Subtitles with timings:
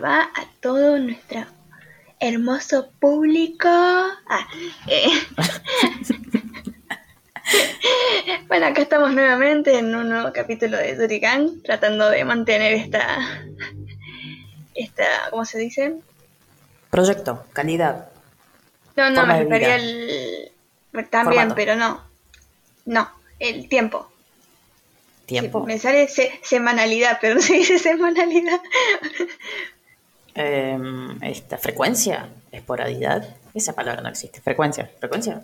[0.00, 1.44] le va a todo nuestro
[2.20, 3.68] hermoso público?
[3.68, 4.46] Ah,
[4.86, 5.10] eh.
[8.48, 13.18] bueno, acá estamos nuevamente en un nuevo capítulo de Durigan, tratando de mantener esta,
[14.74, 15.94] esta, ¿cómo se dice?
[16.90, 18.08] Proyecto, calidad.
[18.96, 20.52] No, no, me refería al...
[21.10, 21.54] También, Formato.
[21.54, 22.02] pero no.
[22.84, 24.10] No, el tiempo.
[25.26, 25.64] Tiempo.
[25.64, 28.60] Me sale se- semanalidad, pero no se dice semanalidad.
[30.34, 34.40] Em, esta frecuencia, esporadidad, esa palabra no existe.
[34.40, 35.42] Frecuencia, frecuencia.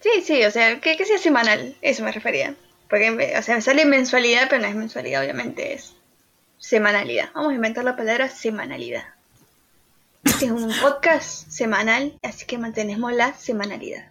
[0.00, 2.54] Sí, sí, o sea, que, que sea semanal, eso me refería.
[2.88, 5.94] Porque, o sea, me sale mensualidad, pero no es mensualidad, obviamente es
[6.58, 7.30] semanalidad.
[7.34, 9.04] Vamos a inventar la palabra semanalidad.
[10.24, 14.06] Este es un podcast semanal, así que mantenemos la semanalidad.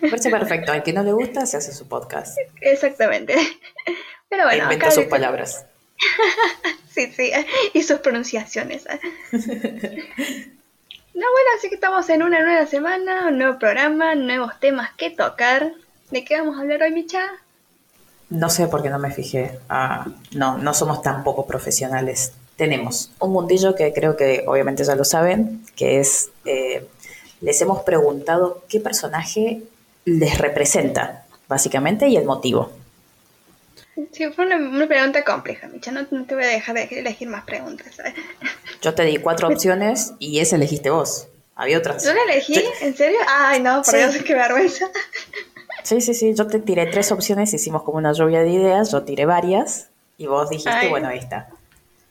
[0.00, 0.72] Me parece perfecto.
[0.72, 2.38] Al que no le gusta, se hace su podcast.
[2.60, 3.34] Exactamente.
[4.28, 5.66] Pero bueno, inventa sus palabras.
[6.94, 7.32] Sí, sí,
[7.72, 8.84] y sus pronunciaciones.
[11.14, 15.10] No, bueno, así que estamos en una nueva semana, un nuevo programa, nuevos temas que
[15.10, 15.72] tocar.
[16.10, 17.20] ¿De qué vamos a hablar hoy, Micha?
[18.30, 19.60] No sé por qué no me fijé.
[19.68, 22.32] Ah, no, no somos tan poco profesionales.
[22.56, 26.88] Tenemos un mundillo que creo que obviamente ya lo saben, que es, eh,
[27.40, 29.62] les hemos preguntado qué personaje
[30.04, 32.72] les representa, básicamente, y el motivo.
[34.12, 35.92] Sí, fue una, una pregunta compleja, Micha.
[35.92, 37.94] No, no te voy a dejar de elegir más preguntas.
[37.94, 38.14] ¿sabes?
[38.82, 41.28] Yo te di cuatro opciones y esa elegiste vos.
[41.56, 42.02] Había otras.
[42.04, 42.54] ¿Yo la elegí?
[42.54, 43.18] Yo- ¿En serio?
[43.28, 43.96] Ay, no, por Sí.
[43.98, 44.86] Dios, qué vergüenza.
[45.82, 46.32] Sí, sí, sí.
[46.34, 50.26] Yo te tiré tres opciones, hicimos como una lluvia de ideas, yo tiré varias y
[50.26, 50.88] vos dijiste, Ay.
[50.88, 51.48] bueno, ahí está.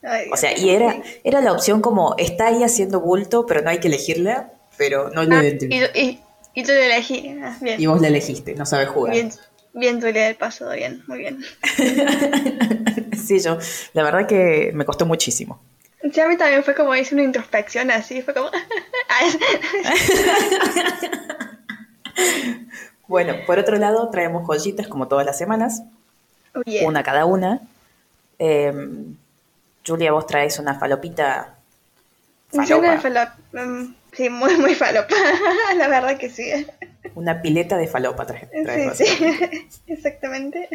[0.00, 3.70] Ay, O sea, y era, era la opción como, está ahí haciendo bulto, pero no
[3.70, 5.86] hay que elegirla, pero no lo Ah, y, identifico.
[5.92, 6.20] y,
[6.54, 7.36] y tú la elegí.
[7.42, 7.80] Ah, bien.
[7.80, 9.12] Y vos la elegiste, no sabes jugar.
[9.14, 9.32] Bien,
[9.74, 11.44] bien idea del pasado, bien, muy bien.
[13.26, 13.58] sí, yo,
[13.92, 15.60] la verdad que me costó muchísimo.
[16.12, 18.50] Sí, a mí también fue como hice una introspección así, fue como...
[23.06, 25.82] Bueno, por otro lado, traemos joyitas como todas las semanas,
[26.64, 26.86] Bien.
[26.86, 27.60] una cada una.
[28.38, 28.72] Eh,
[29.86, 31.54] Julia, vos traes una falopita
[32.62, 35.14] Sí, una falopa, mm, sí, muy, muy falopa.
[35.76, 36.66] La verdad que sí.
[37.14, 38.48] Una pileta de falopa traes
[38.98, 39.68] Sí, sí.
[39.86, 40.68] Exactamente.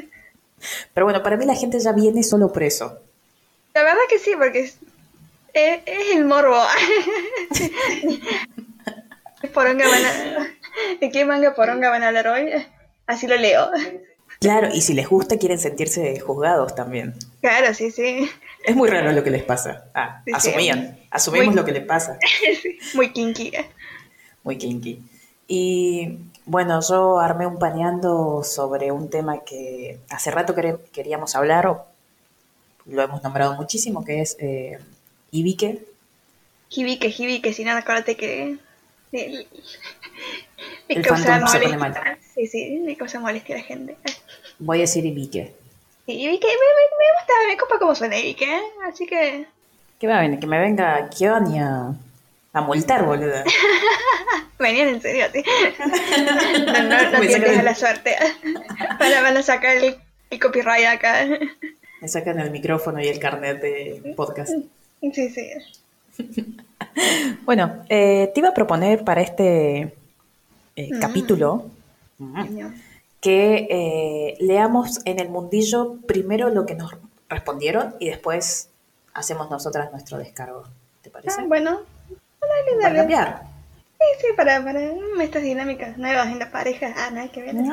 [0.93, 2.99] Pero bueno, para mí la gente ya viene solo por eso.
[3.73, 4.77] La verdad que sí, porque es,
[5.53, 6.61] es, es el morbo.
[9.53, 10.47] poronga van a...
[10.99, 12.49] ¿De qué manga poronga van a hablar hoy?
[13.07, 13.69] Así lo leo.
[14.39, 17.15] Claro, y si les gusta quieren sentirse juzgados también.
[17.41, 18.29] Claro, sí, sí.
[18.63, 19.85] Es muy raro lo que les pasa.
[19.93, 20.49] Ah, Sí, sí.
[20.49, 20.99] asumían.
[21.09, 22.17] Asumimos Muy- lo que les pasa.
[22.93, 23.51] Muy kinky.
[24.43, 25.01] Muy kinky.
[25.51, 30.53] Y bueno, yo armé un paneando sobre un tema que hace rato
[30.93, 31.85] queríamos hablar, o
[32.85, 34.77] lo hemos nombrado muchísimo, que es eh,
[35.31, 35.83] Ibique.
[36.69, 38.59] Jibique, jibique, si nada, acuérdate que...
[39.11, 39.47] El,
[40.87, 42.03] me El causa fandom se pone molestia.
[42.03, 42.17] mal.
[42.35, 43.97] Sí, sí, me causa molestia a la gente.
[44.59, 45.55] Voy a decir Ibique.
[46.05, 48.61] Sí, Ibique, me, me, me gusta, me copa como suena Ibique, ¿eh?
[48.87, 49.47] así que...
[49.97, 51.59] Que va a venir, que me venga Kion y
[52.53, 53.43] a, multar, boluda.
[54.59, 55.43] Venían en serio, sí.
[56.65, 58.15] No, no, no sacan- a la suerte.
[58.99, 59.95] Van a, van a sacar el,
[60.29, 61.25] el copyright acá.
[62.01, 64.51] Me sacan el micrófono y el carnet de podcast.
[65.01, 65.49] Sí, sí.
[67.45, 69.93] Bueno, eh, te iba a proponer para este
[70.75, 70.99] eh, Mm.
[70.99, 71.69] capítulo
[73.21, 76.95] que eh, leamos en el mundillo primero lo que nos
[77.29, 78.69] respondieron y después
[79.13, 80.63] hacemos nosotras nuestro descargo.
[81.01, 81.41] ¿Te parece?
[81.41, 81.79] Ah, bueno.
[82.41, 83.41] Dale, Para cambiar.
[83.99, 84.79] Sí, sí, para, para
[85.21, 86.93] estas dinámicas nuevas en la pareja.
[86.95, 87.55] Ah, nada que ver.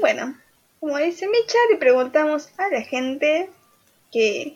[0.00, 0.36] Bueno,
[0.80, 3.48] como dice Micha, le preguntamos a la gente
[4.12, 4.54] que,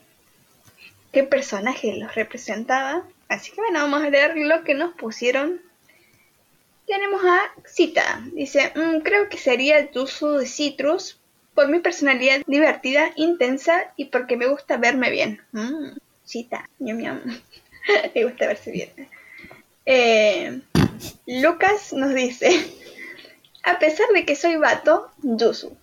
[1.10, 3.02] qué personaje los representaba.
[3.28, 5.60] Así que bueno, vamos a leer lo que nos pusieron.
[6.86, 8.20] Tenemos a Cita.
[8.34, 11.18] Dice, "Mm, creo que sería el uso de Citrus
[11.54, 15.40] por mi personalidad divertida, intensa y porque me gusta verme bien.
[15.52, 15.96] Mm,
[16.28, 17.20] Cita, ñam, ñam.
[18.14, 18.90] me gusta verse bien.
[19.86, 20.60] Eh,
[21.26, 22.50] Lucas nos dice,
[23.64, 25.76] a pesar de que soy vato, Yusu.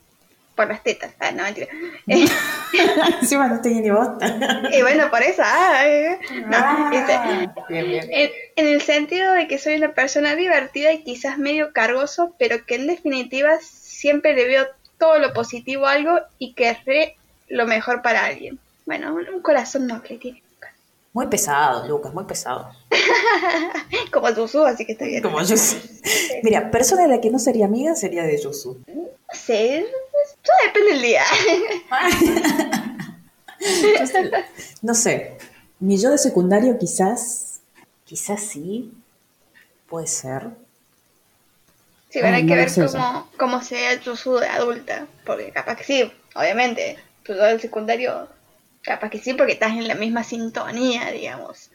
[0.56, 1.12] Por las tetas.
[1.20, 1.68] Ah, no, mentira.
[2.08, 2.28] Eh,
[3.22, 4.26] Encima no tenía ni bota.
[4.72, 5.42] y bueno, por eso.
[5.44, 6.18] ah, eh.
[6.48, 8.08] No, dice, Ah, bien, bien.
[8.12, 12.66] en, en el sentido de que soy una persona divertida y quizás medio cargoso, pero
[12.66, 14.68] que en definitiva siempre le veo
[14.98, 17.16] todo lo positivo a algo y querré
[17.50, 18.58] lo mejor para alguien.
[18.86, 20.44] Bueno, un, corazón noble tiene.
[21.14, 22.70] Muy pesado, Lucas, muy pesado.
[24.12, 25.24] Como Yusu, así que está bien.
[25.24, 25.78] Como Yusu.
[26.44, 28.84] Mira, persona de la que no sería amiga sería de Yusu.
[28.88, 29.86] No sé,
[30.44, 31.24] todo depende del día.
[34.82, 35.38] no sé,
[35.80, 37.62] mi yo de secundario quizás,
[38.04, 38.94] quizás sí,
[39.88, 40.50] puede ser.
[42.10, 46.12] Sí, bueno, hay que ver cómo, cómo sea Yusu de adulta, porque capaz que sí,
[46.36, 48.28] obviamente, tu yo del secundario
[48.86, 51.72] Capaz que sí, porque estás en la misma sintonía, digamos.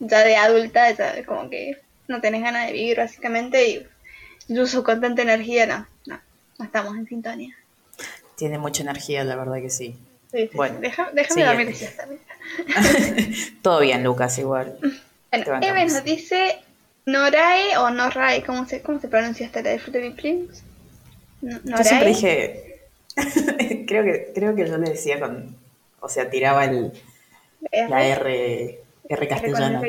[0.00, 1.78] Ya de adulta, ya como que
[2.08, 3.86] no tenés ganas de vivir, básicamente, y
[4.48, 6.20] incluso con tanta energía, no, no,
[6.58, 7.54] no estamos en sintonía.
[8.36, 9.96] Tiene mucha energía, la verdad que sí.
[10.32, 11.76] sí, bueno, déjame dormir.
[13.62, 14.78] Todo bien, Lucas, igual.
[15.30, 16.58] Bueno, Eve nos dice
[17.06, 20.62] Norae o Norae, ¿cómo se, cómo se pronuncia esta la de Fruity Prince?
[21.42, 21.60] Norae.
[21.64, 22.80] Yo siempre dije,
[23.86, 25.56] creo que, creo que yo le decía con
[26.00, 26.92] o sea, tiraba el,
[27.72, 29.80] la R, R castellana.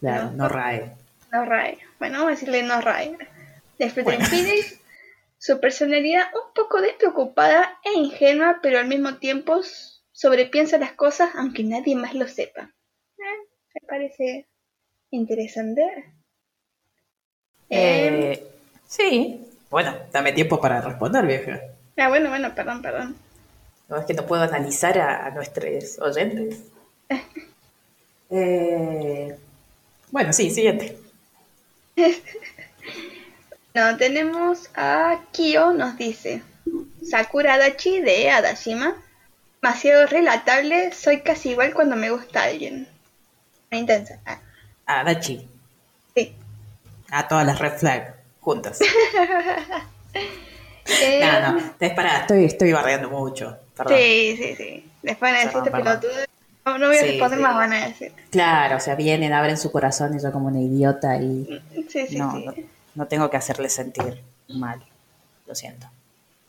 [0.00, 0.92] Claro, no, RAE.
[1.32, 1.78] No RAE.
[1.98, 3.16] Bueno, vamos a decirle no RAE.
[3.78, 4.24] Después bueno.
[5.38, 9.60] su personalidad un poco despreocupada e ingenua, pero al mismo tiempo
[10.12, 12.70] sobrepiensa las cosas aunque nadie más lo sepa.
[13.18, 14.46] Eh, me parece
[15.10, 15.82] interesante.
[17.68, 18.46] Eh, eh,
[18.86, 19.46] sí.
[19.68, 21.60] Bueno, dame tiempo para responder, vieja.
[21.96, 23.16] Ah, bueno, bueno, perdón, perdón.
[23.88, 26.58] No, es que no puedo analizar a, nuestros oyentes.
[28.28, 29.38] Eh,
[30.10, 30.98] bueno, sí, siguiente.
[33.74, 36.42] no, tenemos a Kyo, nos dice.
[37.08, 38.96] Sakura Adachi de Adashima.
[39.62, 42.88] Demasiado relatable, soy casi igual cuando me gusta alguien.
[43.70, 44.18] Intensa.
[44.26, 44.40] Ah.
[44.86, 45.48] Adachi.
[46.16, 46.34] Sí.
[47.10, 48.80] A todas las red flags juntas.
[51.00, 53.56] eh, no, no, espera, estoy, estoy bardeando mucho.
[53.88, 54.90] Sí, sí, sí.
[55.02, 56.12] Después van a decirte pelotudo.
[56.64, 58.12] No, no voy a responder más, van a decir.
[58.30, 62.16] Claro, o sea, vienen, abren su corazón y yo como una idiota y sí, sí,
[62.16, 62.54] no, no,
[62.94, 64.84] no, tengo que hacerle sentir mal.
[65.46, 65.86] Lo siento.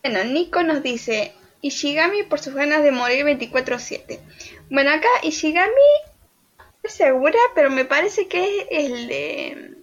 [0.02, 4.20] Bueno, Nico nos dice Ishigami por sus ganas de morir 24-7.
[4.72, 5.70] Bueno, acá Ishigami,
[6.84, 9.77] no segura, pero me parece que es el de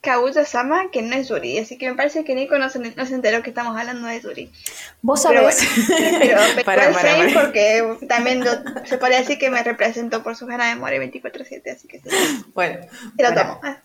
[0.00, 3.14] Kaguya-sama, que no es Yuri, así que me parece que Nico no se, no se
[3.14, 4.52] enteró que estamos hablando de Yuri.
[5.02, 5.58] Vos sabés.
[5.88, 8.44] Pero, bueno, pero, para, para, porque también
[8.84, 12.08] se puede decir que me representó por su ganas de morir 24-7, así que sí.
[12.54, 12.86] Bueno.
[13.18, 13.60] lo tomo.
[13.62, 13.78] Ah.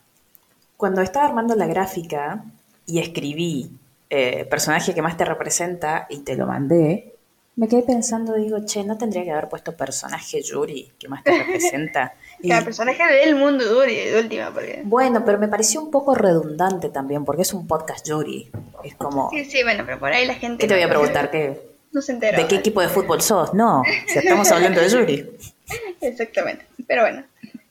[0.77, 2.43] Cuando estaba armando la gráfica
[2.85, 3.71] y escribí
[4.09, 7.15] eh, personaje que más te representa y te lo mandé,
[7.55, 11.37] me quedé pensando, digo, che, no tendría que haber puesto personaje Yuri que más te
[11.37, 12.13] representa.
[12.43, 12.49] y...
[12.49, 14.51] Claro, personaje del mundo Yuri, de última.
[14.51, 14.81] Porque...
[14.83, 18.51] Bueno, pero me pareció un poco redundante también, porque es un podcast Yuri.
[18.83, 19.31] Es como.
[19.31, 20.61] Sí, sí, bueno, pero por ahí la gente.
[20.61, 21.31] ¿Qué te voy a preguntar?
[21.31, 21.59] ¿Qué?
[21.91, 22.37] No se entera.
[22.37, 23.53] ¿De qué equipo de fútbol sos?
[23.53, 25.31] No, si estamos hablando de Yuri.
[26.01, 27.23] Exactamente, pero bueno,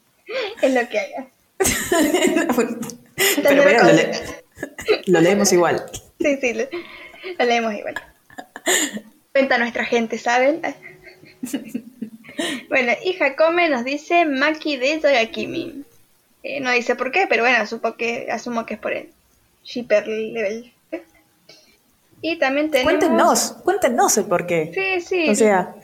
[0.63, 1.27] es lo que haya.
[3.43, 4.13] pero bueno, lo, le...
[5.07, 5.85] lo, leemos igual.
[6.19, 6.65] Sí, sí, lo,
[7.39, 7.95] lo leemos igual
[9.33, 10.63] cuenta nuestra gente, ¿saben?
[12.69, 15.85] Bueno, y Jacome nos dice Maki de Yagakimi.
[16.43, 19.11] Eh, no dice por qué, pero bueno, supo que, asumo que es por el
[19.65, 20.73] shipper level.
[22.21, 22.93] Y también tenemos...
[22.93, 24.71] Cuéntenos, cuéntenos el por qué.
[24.75, 25.29] Sí, sí.
[25.31, 25.75] O sea,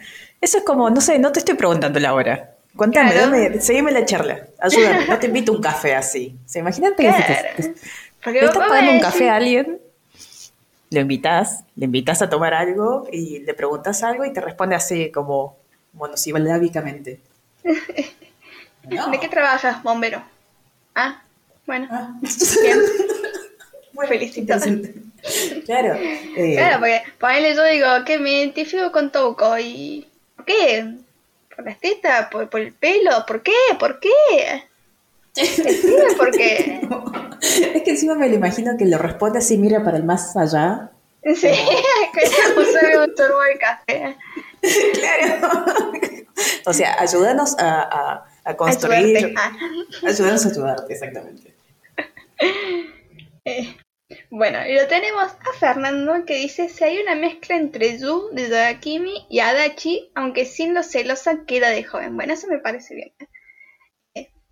[0.41, 2.55] eso es como, no sé, no te estoy preguntando la hora.
[2.77, 4.47] Cuéntame, dame, seguime la charla.
[4.61, 6.37] Ayúdame, no te invito a un café así.
[6.47, 9.81] ¿Se imaginan que le estás pagando un café a alguien
[10.91, 15.11] lo invitas, le invitas a tomar algo y le preguntas algo y te responde así
[15.11, 15.57] como
[15.99, 17.21] monosilábicamente.
[17.62, 20.23] ¿De qué trabajas, bombero?
[20.95, 21.23] Ah,
[21.67, 21.87] bueno.
[21.90, 22.14] Ah.
[22.62, 22.78] Bien.
[23.93, 24.07] Muy
[25.67, 25.95] claro.
[25.95, 26.55] Eh.
[26.57, 26.78] Claro,
[27.19, 30.95] porque él yo digo que me identifico con Touko y ¿por qué?
[31.55, 32.28] ¿Por las tetas?
[32.31, 33.25] ¿Por, por el pelo?
[33.26, 33.52] ¿Por qué?
[33.78, 34.64] ¿Por qué?
[36.17, 36.81] ¿Por qué?
[37.40, 40.90] Es que encima me lo imagino que lo responde así, mira para el más allá.
[41.25, 44.17] Sí, que usé un turbo de café.
[44.95, 45.49] Claro.
[46.67, 49.35] O sea, ayúdanos a, a, construir.
[50.07, 51.55] Ayúdanos a ayudarte, exactamente.
[53.45, 53.77] Eh,
[54.31, 58.49] bueno, y lo tenemos a Fernando que dice si hay una mezcla entre Yu de
[58.49, 62.17] Dodakimi y Adachi, aunque sin lo celosa queda de joven.
[62.17, 63.12] Bueno, eso me parece bien.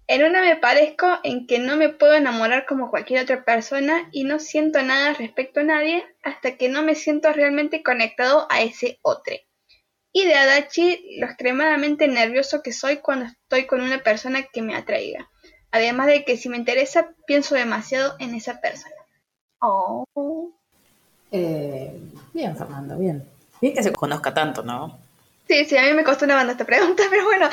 [0.09, 4.23] En una me parezco en que no me puedo enamorar como cualquier otra persona y
[4.23, 9.01] no siento nada respecto a nadie hasta que no me siento realmente conectado a ese
[9.03, 9.35] otro.
[10.17, 14.75] Y de Adachi, lo extremadamente nervioso que soy cuando estoy con una persona que me
[14.75, 15.29] atraiga.
[15.71, 18.95] Además de que si me interesa, pienso demasiado en esa persona.
[19.59, 20.07] Oh.
[21.31, 21.93] Eh,
[22.33, 23.29] bien, Fernando, bien.
[23.61, 24.99] Bien que se conozca tanto, ¿no?
[25.49, 27.51] Sí, sí, a mí me costó una banda esta pregunta, pero bueno.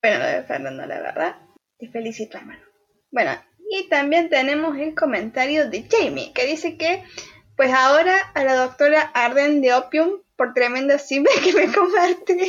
[0.00, 1.36] bueno, lo de Fernando, la verdad.
[1.78, 2.62] Te felicito, hermano.
[3.10, 3.32] Bueno,
[3.68, 7.04] y también tenemos el comentario de Jamie, que dice que,
[7.56, 12.46] pues ahora a la doctora Arden de Opium por tremendo simple que me convierte.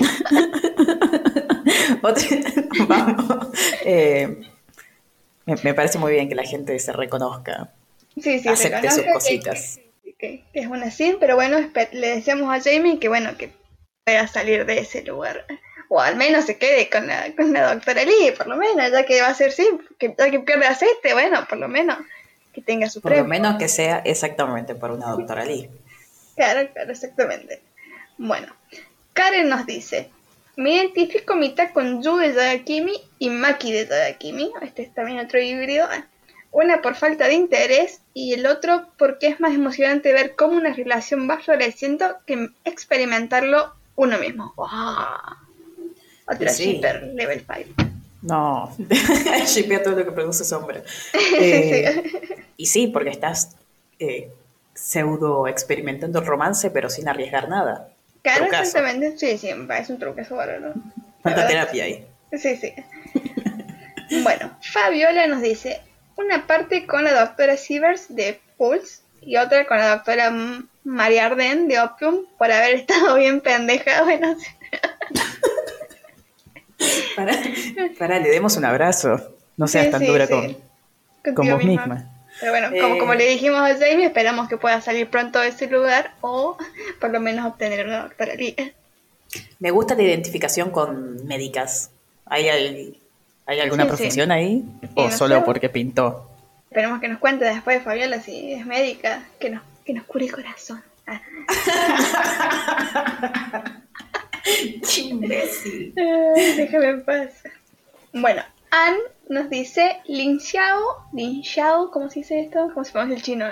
[2.88, 3.48] Vamos.
[3.84, 4.42] Eh,
[5.46, 7.72] me, parece muy bien que la gente se reconozca.
[8.16, 9.80] Sí, sí, acepte sus cositas.
[10.18, 11.58] Que, es una sim, pero bueno,
[11.92, 13.52] le decíamos a Jamie que bueno, que
[14.04, 15.46] pueda salir de ese lugar.
[15.90, 19.06] O al menos se quede con la, con la doctora Lee, por lo menos, ya
[19.06, 21.98] que va a ser sim, que, ya que pierde aceite, bueno, por lo menos
[22.56, 25.70] que tenga su Por lo menos que sea exactamente por una doctora Lee.
[26.36, 27.62] Claro, claro, exactamente.
[28.18, 28.48] Bueno,
[29.14, 30.10] Karen nos dice,
[30.56, 34.52] me identifico mitad con Yu de Yagakimi y Maki de Yagakimi.
[34.62, 35.88] Este es también otro híbrido.
[36.52, 40.74] Una por falta de interés y el otro porque es más emocionante ver cómo una
[40.74, 44.54] relación va floreciendo que experimentarlo uno mismo.
[44.56, 44.68] ¡Wow!
[46.28, 47.46] Otra shipper level
[47.76, 47.95] 5.
[48.25, 48.75] No,
[49.46, 50.82] shippea todo lo que produce sombra.
[51.39, 52.03] Eh,
[52.58, 53.55] y sí, porque estás
[54.00, 54.32] eh,
[54.74, 57.89] pseudo experimentando el romance, pero sin arriesgar nada.
[58.24, 59.17] Claro, exactamente.
[59.17, 60.74] Sí, sí, es un truqueso ¿no?
[61.22, 62.05] Falta terapia ahí.
[62.32, 62.74] Sí, sí.
[64.24, 65.82] bueno, Fabiola nos dice
[66.15, 70.34] una parte con la doctora Sievers de Pulse y otra con la doctora
[70.84, 74.03] María Arden de Opium por haber estado bien pendeja.
[74.03, 74.36] Bueno,
[77.98, 79.36] para, le demos un abrazo.
[79.58, 80.58] No seas tan dura con,
[81.34, 82.12] con vos misma.
[82.39, 85.68] Pero bueno, como, como, le dijimos a Jamie, esperamos que pueda salir pronto de ese
[85.68, 86.58] lugar o
[87.00, 88.74] por lo menos obtener una doctoralía.
[89.60, 91.92] Me gusta la identificación con médicas.
[92.25, 94.63] ¿Hay, hay, alguna profesión ahí?
[94.96, 96.30] ¿O solo porque pintó?
[96.70, 100.32] Esperemos que nos cuente después, Fabiola, si es médica, que nos, que nos cure el
[100.32, 100.84] corazón.
[104.94, 105.94] ¡Qué imbécil!
[105.96, 107.44] déjame en paz.
[108.14, 109.00] Bueno, Anne
[109.30, 112.70] nos dice Lin Xiao, Lin Xiao, ¿cómo se dice esto?
[112.74, 113.46] ¿Cómo se pronuncia el chino?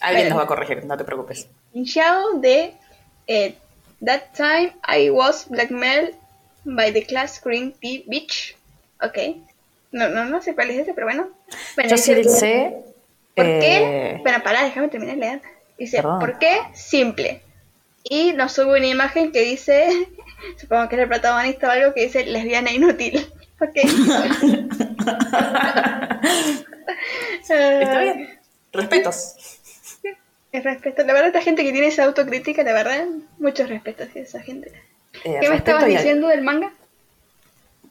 [0.00, 1.48] Alguien nos va a corregir, no te preocupes.
[1.72, 2.74] Lin Xiao de
[3.26, 3.54] eh,
[4.04, 6.14] That Time I Was Blackmailed
[6.64, 8.56] by the Class Green Tea Beach.
[9.02, 9.18] Ok.
[9.92, 11.28] No, no, no sé cuál es ese, pero bueno.
[11.76, 12.76] bueno Yo sí sé.
[13.34, 14.12] ¿Por qué?
[14.14, 15.42] Eh, bueno, pará, déjame terminar de leer.
[15.78, 16.58] Dice, ¿por qué?
[16.74, 17.42] Simple.
[18.08, 20.08] Y nos sube una imagen que dice,
[20.60, 23.26] supongo que es el protagonista o algo que dice lesbiana inútil.
[23.58, 23.70] Ok.
[27.40, 28.38] Está bien.
[28.70, 29.34] Respetos.
[30.52, 31.04] respeto.
[31.04, 33.06] La verdad, esta gente que tiene esa autocrítica, la verdad,
[33.38, 34.72] muchos respetos a esa gente.
[35.24, 36.70] Eh, ¿Qué me estabas diciendo del manga?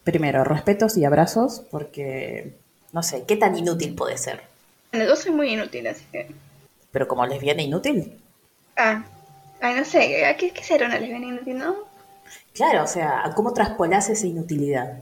[0.04, 2.54] Primero, respetos y abrazos, porque
[2.94, 4.42] no sé, ¿qué tan inútil puede ser?
[4.92, 6.28] Bueno, yo soy muy inútil, así que.
[6.92, 8.14] ¿Pero como lesbiana inútil?
[8.78, 9.04] Ah,
[9.62, 11.76] ay, no sé, ¿qué, qué será una lesbiana inútil, no?
[12.54, 15.00] Claro, o sea, ¿cómo traspolás esa inutilidad?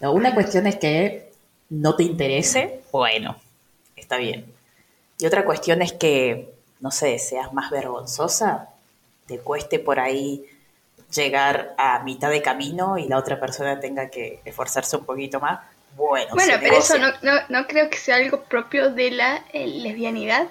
[0.00, 1.32] una cuestión es que
[1.70, 3.36] no te interese, bueno,
[3.96, 4.44] está bien.
[5.18, 8.68] Y otra cuestión es que, no sé, seas más vergonzosa,
[9.26, 10.44] te cueste por ahí
[11.10, 15.60] llegar a mitad de camino y la otra persona tenga que esforzarse un poquito más.
[15.96, 17.12] Bueno, bueno pero eso no,
[17.48, 20.48] no, creo que sea algo propio de la eh, lesbianidad,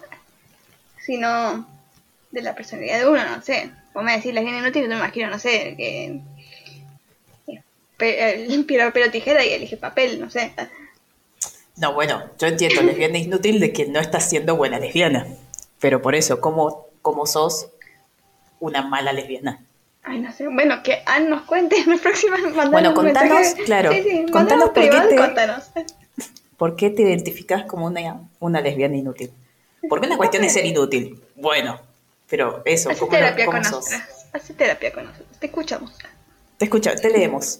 [1.05, 1.67] sino
[2.33, 3.69] de la personalidad de uno, no sé.
[3.93, 6.19] Vos me decís lesbiana inútil, yo me imagino, no sé, que
[7.97, 10.51] pero, pero tijera y elige papel, no sé.
[11.77, 15.27] No, bueno, yo entiendo lesbiana inútil de que no estás siendo buena lesbiana.
[15.79, 17.67] Pero por eso, ¿cómo, cómo sos
[18.59, 19.61] una mala lesbiana?
[20.03, 20.47] Ay, no sé.
[20.47, 22.37] Bueno, que Anne nos cuente en la próxima.
[22.71, 23.91] Bueno, contanos, claro.
[24.31, 25.85] contanos por qué, te,
[26.57, 29.31] por qué te identificas como una, una lesbiana inútil.
[29.87, 31.21] Porque una cuestión es ser inútil.
[31.35, 31.79] Bueno,
[32.33, 33.91] pero eso, Hace terapia con nosotros.
[34.33, 35.37] Hace terapia con nosotros.
[35.37, 35.95] Te escuchamos.
[36.57, 37.59] Te escuchamos, te leemos.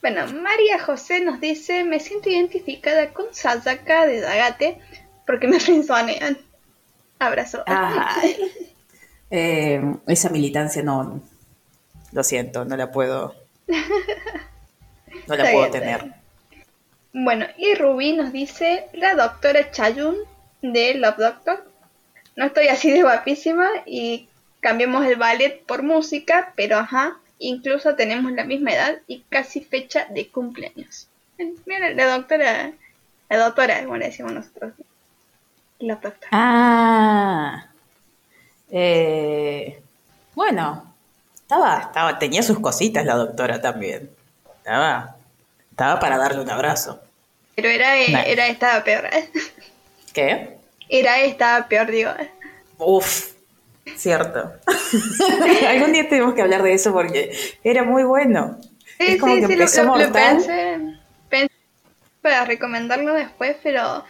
[0.00, 4.80] Bueno, María José nos dice, me siento identificada con Sasaka de Dagate
[5.28, 6.38] porque me frenzonean.
[7.20, 7.62] Abrazo.
[9.34, 11.22] Eh, esa militancia no,
[12.12, 13.34] lo siento, no la puedo,
[15.26, 16.12] no la puedo tener.
[17.14, 20.16] Bueno, y Rubí nos dice, la doctora Chayun
[20.60, 21.71] de Love Doctor.
[22.36, 24.28] No estoy así de guapísima y
[24.60, 30.06] cambiemos el ballet por música, pero ajá, Incluso tenemos la misma edad y casi fecha
[30.10, 31.08] de cumpleaños.
[31.66, 32.70] Mira, la doctora,
[33.28, 34.74] la doctora, como le decimos nosotros.
[35.80, 36.28] La doctora.
[36.30, 37.66] Ah.
[38.70, 39.82] Eh,
[40.36, 40.94] bueno,
[41.34, 44.08] estaba, estaba, tenía sus cositas la doctora también.
[44.58, 45.16] Estaba,
[45.68, 47.02] estaba para darle un abrazo.
[47.56, 49.10] Pero era, era estaba peor.
[50.14, 50.58] ¿Qué?
[50.94, 52.10] Era estaba peor, digo.
[52.78, 53.32] Uf,
[53.96, 54.52] Cierto.
[55.68, 57.32] Algún día tenemos que hablar de eso porque
[57.64, 58.58] era muy bueno.
[58.98, 60.78] Sí, es como sí, que sí, empezó lo, pensé,
[61.28, 61.54] pensé
[62.20, 64.04] para recomendarlo después, pero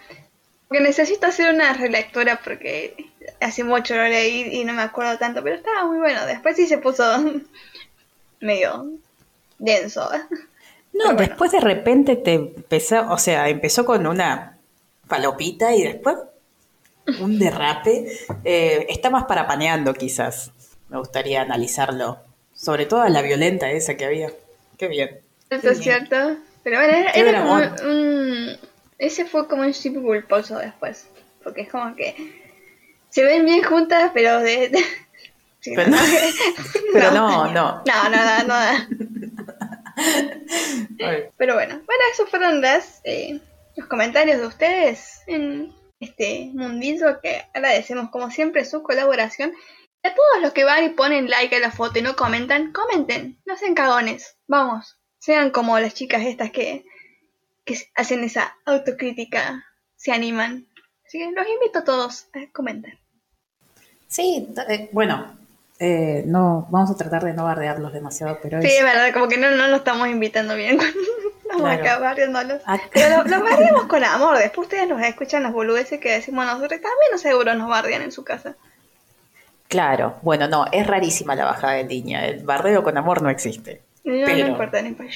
[0.69, 5.43] porque necesito hacer una relectura porque hace mucho lo leí y no me acuerdo tanto,
[5.43, 6.27] pero estaba muy bueno.
[6.27, 7.05] Después sí se puso
[8.41, 8.87] medio
[9.59, 10.11] denso.
[10.93, 11.21] No, bueno.
[11.21, 14.59] después de repente te empezó, o sea, empezó con una
[15.09, 16.17] palopita y después
[17.21, 18.07] un derrape.
[18.45, 20.53] Eh, está más para paneando quizás.
[20.89, 22.19] Me gustaría analizarlo.
[22.55, 24.31] Sobre todo la violenta esa que había.
[24.79, 25.21] Qué bien.
[25.51, 26.37] Eso es cierto.
[26.63, 28.57] Pero bueno, era, era como un...
[28.99, 31.09] Ese fue como un chip culposo después.
[31.43, 32.15] Porque es como que
[33.11, 34.71] se ven bien juntas, pero de...
[35.65, 35.97] Pero no,
[36.93, 37.83] pero no, no.
[37.87, 38.89] No, nada, nada.
[41.01, 43.39] Ay, Pero bueno, bueno, esos fueron las, eh,
[43.77, 49.53] los comentarios de ustedes en este mundillo que agradecemos como siempre su colaboración.
[50.05, 52.73] Y a todos los que van y ponen like a la foto y no comentan,
[52.73, 56.85] comenten, no sean cagones, vamos, sean como las chicas estas que,
[57.65, 59.65] que hacen esa autocrítica,
[59.97, 60.67] se animan.
[61.07, 62.95] Así que los invito a todos a comentar.
[64.09, 65.39] Sí, eh, bueno,
[65.79, 69.29] eh, no, vamos a tratar de no bardearlos demasiado, pero Sí, es- es verdad, como
[69.29, 70.79] que no, no lo estamos invitando bien.
[71.53, 71.83] Estamos Claro.
[71.83, 72.63] acá barriéndolos.
[72.67, 74.39] Ah, Pero lo- los bardeamos con amor.
[74.39, 76.81] Después ustedes nos escuchan las boludeces que decimos nosotros.
[76.81, 78.55] También seguro nos bardean en su casa.
[79.69, 82.27] Claro, bueno, no, es rarísima la bajada de línea.
[82.27, 83.83] El bardeo con amor no existe.
[84.05, 85.13] No, Pero- no importa, no importa.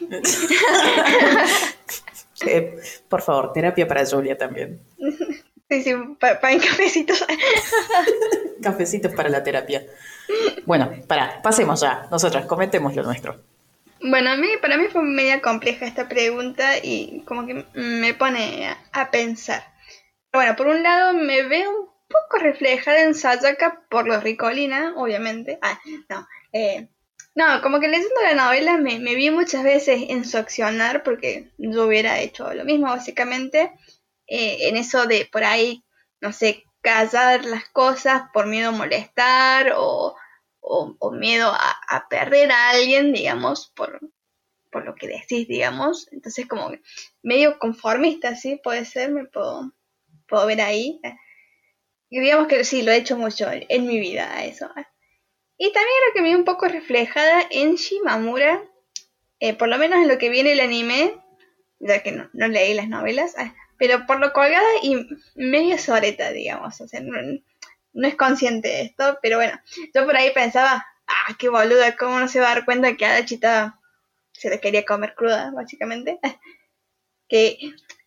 [2.44, 2.76] Eh,
[3.08, 4.80] por favor, terapia para Julia también.
[5.70, 7.24] Sí, sí, para en cafecitos.
[8.62, 9.84] Cafecitos para la terapia.
[10.66, 12.08] Bueno, para, pasemos ya.
[12.10, 13.40] Nosotras, comentemos lo nuestro.
[14.04, 18.74] Bueno, a mí, para mí fue media compleja esta pregunta y como que me pone
[18.92, 19.62] a, pensar.
[20.32, 25.58] Bueno, por un lado me veo un poco reflejada en Sayaka por los Ricolina, obviamente.
[25.62, 26.26] Ah, no.
[26.52, 26.88] Eh,
[27.34, 31.52] no, como que leyendo la novela me, me vi muchas veces en su accionar porque
[31.56, 33.72] yo hubiera hecho lo mismo, básicamente.
[34.26, 35.84] eh, en eso de por ahí,
[36.20, 40.16] no sé, callar las cosas por miedo a molestar o,
[40.62, 44.00] o, miedo a, perder a alguien, digamos, por,
[44.70, 46.08] por lo que decís, digamos.
[46.12, 46.70] Entonces, como
[47.22, 48.60] medio conformista, ¿sí?
[48.62, 49.72] Puede ser, me puedo,
[50.26, 51.00] puedo ver ahí.
[52.08, 54.70] Y digamos que sí, lo he hecho mucho en, mi vida, eso.
[55.58, 58.62] Y también creo que me un poco reflejada en Shimamura,
[59.40, 61.16] eh, por lo menos en lo que viene el anime,
[61.80, 66.30] ya que no, no leí las novelas, ah, pero por lo colgada y medio soreta,
[66.30, 66.80] digamos.
[66.80, 67.18] O sea, no,
[67.94, 69.60] no es consciente de esto, pero bueno,
[69.94, 73.06] yo por ahí pensaba, ah, qué boluda, ¿cómo no se va a dar cuenta que
[73.06, 73.80] Adachi estaba,
[74.32, 76.18] se le quería comer cruda, básicamente?
[77.28, 77.58] que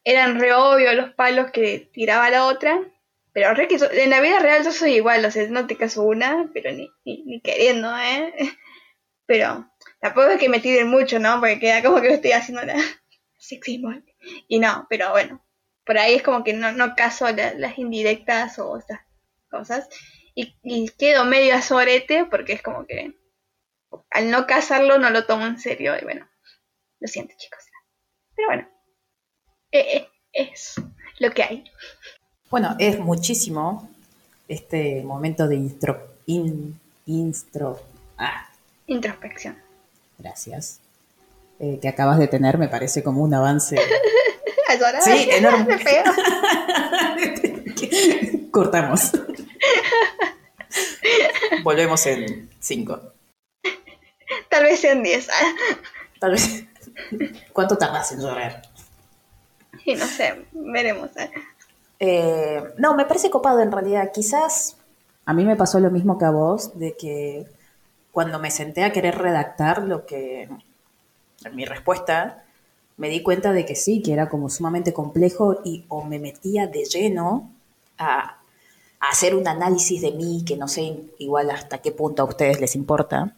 [0.03, 2.79] eran re obvios los palos que tiraba la otra,
[3.33, 6.71] pero en la vida real yo soy igual, o sea, no te caso una, pero
[6.71, 8.33] ni, ni, queriendo, ¿eh?
[9.27, 9.71] Pero
[10.01, 11.39] tampoco es que me tiren mucho, ¿no?
[11.39, 12.75] Porque queda como que estoy haciendo la
[13.39, 13.93] sexismo.
[14.47, 15.45] Y no, pero bueno,
[15.85, 19.01] por ahí es como que no, no caso la- las indirectas o estas
[19.55, 19.87] cosas.
[20.35, 23.13] Y, y quedo medio a sorete porque es como que
[24.11, 25.93] al no casarlo no lo tomo en serio.
[25.99, 26.27] Y bueno,
[26.99, 27.59] lo siento chicos.
[28.35, 28.67] Pero bueno,
[29.71, 30.75] eh, eh, es
[31.19, 31.63] lo que hay.
[32.49, 33.89] Bueno, es muchísimo
[34.47, 37.81] este momento de instro, in, instro,
[38.17, 38.49] ah,
[38.87, 39.57] Introspección.
[40.19, 40.79] gracias,
[41.59, 43.77] eh, que acabas de tener, me parece como un avance.
[44.67, 45.01] A llorar.
[45.01, 45.77] Sí, enorme.
[48.51, 49.11] Cortamos.
[51.63, 52.99] Volvemos en cinco.
[54.49, 55.27] Tal vez sean 10.
[56.19, 56.65] Tal vez.
[57.53, 58.61] ¿Cuánto tardas en llorar?
[59.85, 61.15] Y no sé, veremos.
[61.17, 61.31] ¿eh?
[61.99, 64.11] Eh, no, me parece copado en realidad.
[64.13, 64.77] Quizás
[65.25, 67.47] a mí me pasó lo mismo que a vos, de que
[68.11, 70.49] cuando me senté a querer redactar lo que
[71.51, 72.43] mi respuesta,
[72.97, 76.67] me di cuenta de que sí, que era como sumamente complejo y o me metía
[76.67, 77.51] de lleno
[77.97, 78.39] a
[79.09, 82.75] hacer un análisis de mí que no sé igual hasta qué punto a ustedes les
[82.75, 83.33] importa.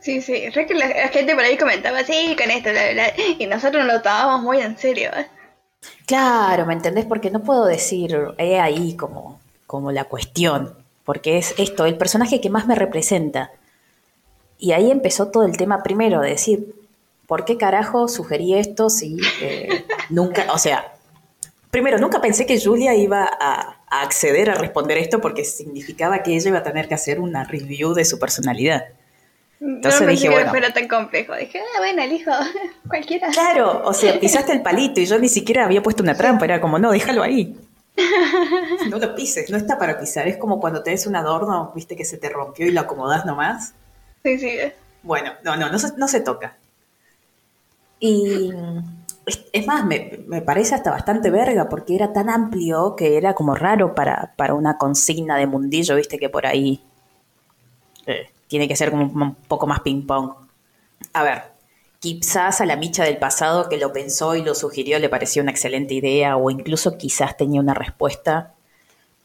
[0.00, 0.48] Sí, sí.
[0.50, 3.46] Re que la, la gente por ahí comentaba, sí, con esto, bla, bla, bla", Y
[3.46, 5.10] nosotros nos lo tomábamos muy en serio.
[5.16, 5.26] ¿eh?
[6.06, 7.04] Claro, ¿me entendés?
[7.04, 12.40] Porque no puedo decir, he ahí como, como la cuestión, porque es esto, el personaje
[12.40, 13.50] que más me representa.
[14.58, 16.74] Y ahí empezó todo el tema primero, de decir,
[17.26, 20.95] ¿por qué carajo sugerí esto si eh, nunca, o sea,
[21.76, 26.34] primero, nunca pensé que Julia iba a, a acceder a responder esto porque significaba que
[26.34, 28.86] ella iba a tener que hacer una review de su personalidad.
[29.60, 30.48] Entonces no dije, que bueno.
[30.48, 31.34] fuera tan complejo.
[31.36, 32.30] Dije, ah, bueno, elijo
[32.88, 33.28] cualquiera.
[33.28, 36.62] Claro, o sea, pisaste el palito y yo ni siquiera había puesto una trampa, era
[36.62, 37.54] como, no, déjalo ahí.
[38.88, 40.28] No lo pises, no está para pisar.
[40.28, 43.74] Es como cuando tenés un adorno, viste que se te rompió y lo acomodás nomás.
[44.22, 44.56] Sí, sí.
[45.02, 46.56] Bueno, no, no, no se, no se toca.
[48.00, 48.50] Y
[49.26, 53.54] es, más, me, me parece hasta bastante verga porque era tan amplio que era como
[53.54, 56.80] raro para, para una consigna de mundillo, viste que por ahí
[58.06, 60.32] eh, tiene que ser como un poco más ping-pong.
[61.12, 61.42] A ver,
[61.98, 65.50] quizás a la micha del pasado que lo pensó y lo sugirió le pareció una
[65.50, 68.54] excelente idea o incluso quizás tenía una respuesta,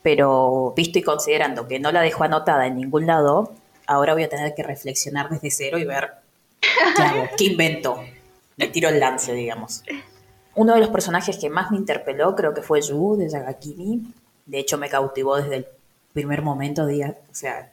[0.01, 3.53] pero visto y considerando que no la dejó anotada en ningún lado,
[3.85, 6.09] ahora voy a tener que reflexionar desde cero y ver
[6.95, 8.03] qué hago, qué invento.
[8.57, 9.83] Le tiro el lance, digamos.
[10.55, 14.13] Uno de los personajes que más me interpeló creo que fue Yu de Yagakimi.
[14.45, 15.67] De hecho, me cautivó desde el
[16.13, 16.83] primer momento.
[16.83, 17.71] O sea,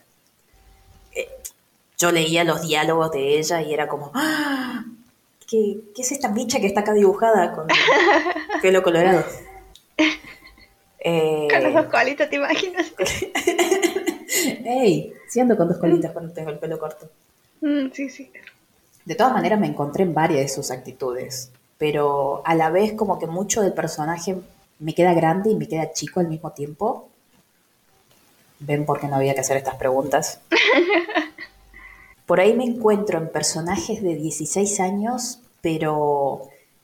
[1.12, 1.28] eh,
[1.96, 4.84] yo leía los diálogos de ella y era como, ¡Ah!
[5.48, 7.66] ¿Qué, ¿qué, es esta bicha que está acá dibujada con
[8.62, 9.24] pelo colorado?
[11.00, 12.92] Eh, con las dos colitas, ¿te imaginas?
[14.64, 15.14] ¡Ey!
[15.28, 17.08] Sí ando con dos colitas cuando tengo el pelo corto.
[17.60, 18.30] Mm, sí, sí.
[19.08, 23.18] De todas maneras me encontré en varias de sus actitudes, pero a la vez como
[23.18, 24.36] que mucho del personaje
[24.80, 27.08] me queda grande y me queda chico al mismo tiempo.
[28.58, 30.40] ¿Ven por qué no había que hacer estas preguntas?
[32.26, 36.42] Por ahí me encuentro en personajes de 16 años, pero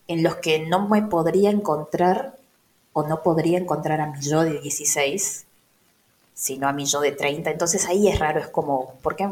[0.09, 2.39] en los que no me podría encontrar
[2.95, 5.45] o no podría encontrar a mi yo de 16,
[6.33, 7.51] sino a mi yo de 30.
[7.51, 9.29] Entonces ahí es raro, es como, ¿por qué,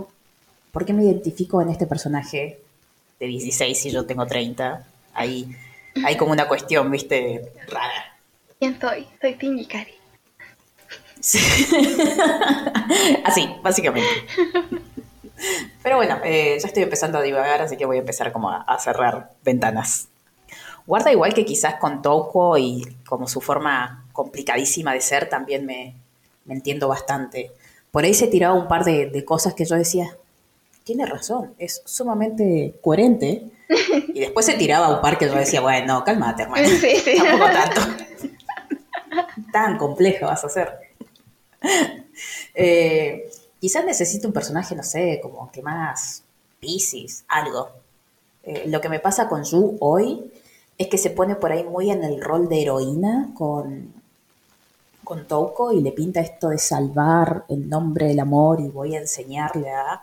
[0.73, 2.61] ¿por qué me identifico en este personaje
[3.23, 4.85] de 16 si yo tengo 30?
[5.15, 5.49] Ahí
[6.05, 8.17] hay como una cuestión, viste, rara.
[8.59, 9.07] ¿Quién soy?
[9.21, 9.95] Soy Tingy Cari.
[11.21, 11.39] Sí.
[13.25, 14.09] Así, básicamente.
[15.85, 18.63] Pero bueno, eh, ya estoy empezando a divagar, así que voy a empezar como a,
[18.63, 20.09] a cerrar ventanas.
[20.87, 25.95] Guarda igual que quizás con Touko y como su forma complicadísima de ser también me,
[26.45, 27.53] me entiendo bastante.
[27.93, 30.17] Por ahí se tiraba un par de, de, cosas que yo decía,
[30.85, 33.45] tiene razón, es sumamente coherente.
[34.15, 36.69] Y después se tiraba un par que yo decía, bueno, cálmate, hermano.
[36.69, 37.17] Sí, sí.
[37.17, 37.81] Tampoco tanto.
[39.53, 40.79] Tan complejo vas a ser.
[42.55, 46.23] Eh, quizás necesite un personaje, no sé, como que más
[46.61, 47.71] Pisces, algo.
[48.45, 50.33] Eh, lo que me pasa con Yu hoy
[50.79, 53.93] es que se pone por ahí muy en el rol de heroína con,
[55.05, 59.01] con Touko y le pinta esto de salvar el nombre del amor y voy a
[59.01, 60.03] enseñarle a...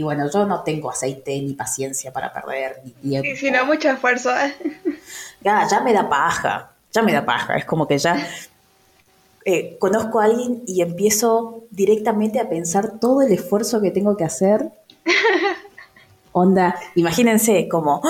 [0.00, 3.28] Y bueno, yo no tengo aceite ni paciencia para perder ni tiempo.
[3.28, 4.30] Y si no, mucho esfuerzo.
[5.42, 7.56] Ya, ya me da paja, ya me da paja.
[7.56, 8.16] Es como que ya
[9.44, 14.24] eh, conozco a alguien y empiezo directamente a pensar todo el esfuerzo que tengo que
[14.24, 14.70] hacer.
[16.32, 18.02] Onda, imagínense como,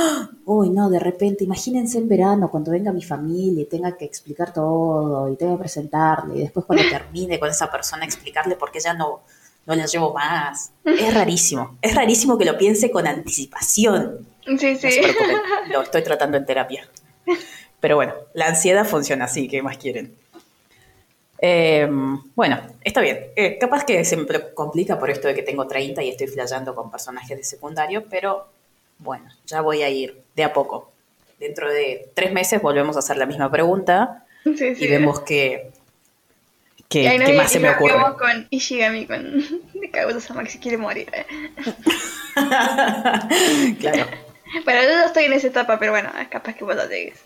[0.45, 4.53] uy, no, de repente, imagínense en verano cuando venga mi familia y tenga que explicar
[4.53, 8.79] todo y tenga que presentarle y después cuando termine con esa persona explicarle por qué
[8.79, 9.23] ya no,
[9.71, 10.73] no la llevo más.
[10.85, 14.27] Es rarísimo, es rarísimo que lo piense con anticipación.
[14.59, 15.01] Sí, sí.
[15.69, 16.89] No lo estoy tratando en terapia.
[17.79, 20.15] Pero bueno, la ansiedad funciona así, ¿qué más quieren?
[21.39, 21.89] Eh,
[22.35, 23.29] bueno, está bien.
[23.37, 26.75] Eh, capaz que se me complica por esto de que tengo 30 y estoy flayando
[26.75, 28.49] con personajes de secundario, pero
[28.99, 30.91] bueno, ya voy a ir de a poco.
[31.39, 34.85] Dentro de tres meses volvemos a hacer la misma pregunta sí, sí.
[34.85, 35.71] y vemos que,
[36.91, 37.95] que, qué más se me ocurre.
[38.19, 39.23] con Ishigami, con
[39.75, 41.09] de Kaguto-sama que se quiere morir.
[41.13, 41.25] ¿eh?
[43.81, 44.07] claro.
[44.65, 47.21] Bueno, yo no estoy en esa etapa, pero bueno, capaz que vos lo llegues.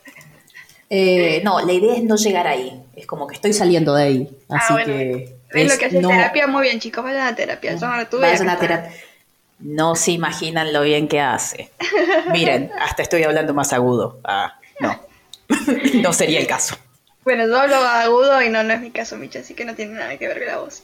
[0.91, 2.79] Eh, no, la idea es no llegar ahí.
[2.95, 4.29] Es como que estoy saliendo de ahí.
[4.51, 5.39] Así ah, bueno, que.
[5.55, 7.03] Es lo que hace no, terapia muy bien, chicos.
[7.03, 7.75] Vayan a terapia.
[7.75, 8.21] Yo no la tuve.
[8.21, 8.93] Vayan a terapia.
[9.61, 11.71] No se imaginan lo bien que hace.
[12.33, 14.21] Miren, hasta estoy hablando más agudo.
[14.25, 15.01] Ah, no.
[16.03, 16.77] no sería el caso.
[17.25, 19.95] Bueno, yo hablo agudo y no, no es mi caso, Micha, así que no tiene
[19.95, 20.83] nada que ver con la voz.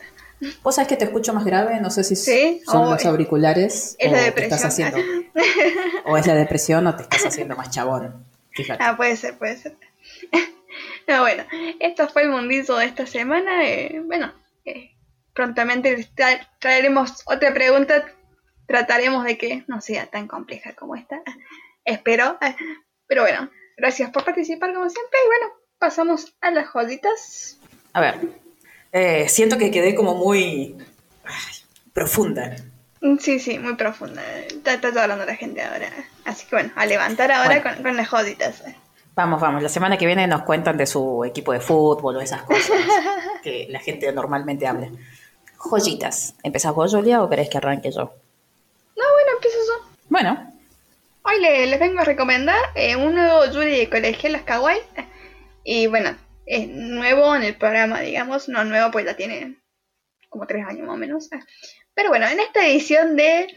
[0.63, 1.81] ¿Vos sabés que te escucho más grave?
[1.81, 2.63] No sé si ¿Sí?
[2.65, 4.97] son oh, los auriculares es o la te estás haciendo.
[6.07, 8.25] o es la depresión o te estás haciendo más chabón.
[8.53, 8.83] Fíjate.
[8.83, 9.77] Ah, puede ser, puede ser.
[11.09, 11.45] No, bueno,
[11.81, 13.67] esto fue el mundito de esta semana.
[13.67, 14.33] Eh, bueno,
[14.65, 14.95] eh,
[15.35, 18.05] prontamente tra traeremos otra pregunta.
[18.67, 21.21] Trataremos de que no sea tan compleja como esta.
[21.85, 22.39] Espero.
[23.09, 25.19] Pero bueno, gracias por participar como siempre.
[25.25, 27.59] Y bueno, pasamos a las joyitas.
[27.93, 28.21] A ver,
[28.93, 30.77] eh, siento que quedé como muy
[31.25, 31.55] ay,
[31.93, 32.55] profunda.
[33.19, 34.23] Sí, sí, muy profunda.
[34.43, 35.89] Está, está hablando la gente ahora.
[36.27, 37.77] Así que bueno, a levantar ahora bueno.
[37.77, 38.63] con, con las joditas.
[39.15, 39.63] Vamos, vamos.
[39.63, 42.79] La semana que viene nos cuentan de su equipo de fútbol o esas cosas
[43.43, 44.89] que la gente normalmente habla.
[45.59, 46.35] Joyitas.
[46.43, 48.15] ¿Empezás vos, Julia, o querés que arranque yo?
[48.97, 49.91] No, bueno, empiezo yo.
[50.11, 50.53] Bueno.
[51.23, 54.81] Hoy les, les vengo a recomendar eh, un nuevo Yuri de colegialas kawaii.
[55.65, 59.57] Y bueno, es nuevo en el programa, digamos, no nuevo, pues ya tiene
[60.29, 61.29] como tres años más o menos.
[61.95, 63.55] Pero bueno, en esta edición de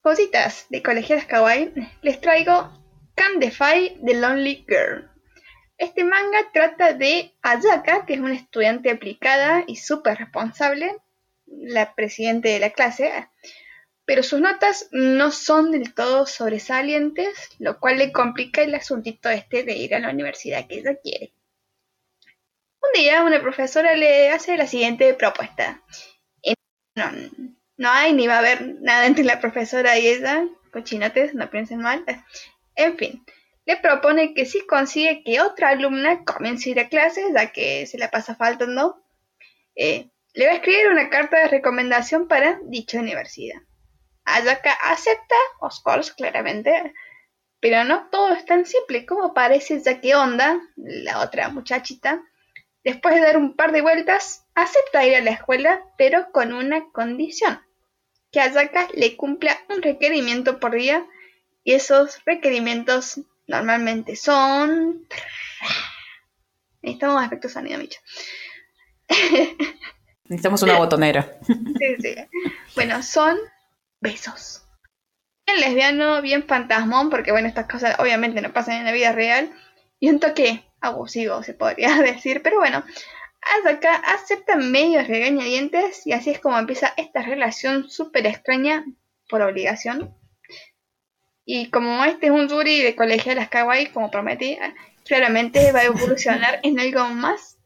[0.00, 1.72] cositas de colegialas kawaii,
[2.02, 2.70] les traigo
[3.14, 5.10] Can Defy the Lonely Girl.
[5.78, 10.96] Este manga trata de Ayaka, que es una estudiante aplicada y súper responsable,
[11.46, 13.28] la presidente de la clase,
[14.06, 19.64] pero sus notas no son del todo sobresalientes, lo cual le complica el asuntito este
[19.64, 21.32] de ir a la universidad que ella quiere.
[22.80, 25.82] Un día una profesora le hace la siguiente propuesta.
[26.94, 27.10] No,
[27.76, 31.80] no hay ni va a haber nada entre la profesora y ella, cochinotes, no piensen
[31.80, 32.04] mal.
[32.76, 33.24] En fin,
[33.66, 37.86] le propone que si consigue que otra alumna comience a ir a clases, ya que
[37.86, 39.02] se la pasa faltando,
[39.74, 43.65] eh, le va a escribir una carta de recomendación para dicha universidad.
[44.26, 46.92] Ayaka acepta, of course, claramente,
[47.60, 52.22] pero no todo es tan simple como parece, ya que Onda, la otra muchachita,
[52.84, 56.90] después de dar un par de vueltas, acepta ir a la escuela, pero con una
[56.90, 57.60] condición,
[58.30, 61.06] que Ayaka le cumpla un requerimiento por día,
[61.64, 65.06] y esos requerimientos Normalmente son...
[66.82, 68.00] Necesitamos efectos sonido, Micha.
[70.24, 71.38] Necesitamos una botonera.
[71.46, 72.14] sí, sí.
[72.74, 73.38] Bueno, son
[74.00, 74.62] besos.
[75.46, 79.50] Bien lesbiano, bien fantasmón, porque bueno, estas cosas obviamente no pasan en la vida real.
[79.98, 82.42] Y un toque abusivo, se podría decir.
[82.42, 82.84] Pero bueno,
[83.54, 88.84] hasta acá aceptan medios regañadientes y así es como empieza esta relación súper extraña
[89.28, 90.14] por obligación.
[91.44, 94.58] Y como este es un Yuri de las kawaii, como prometí,
[95.04, 97.56] claramente va a evolucionar en algo más,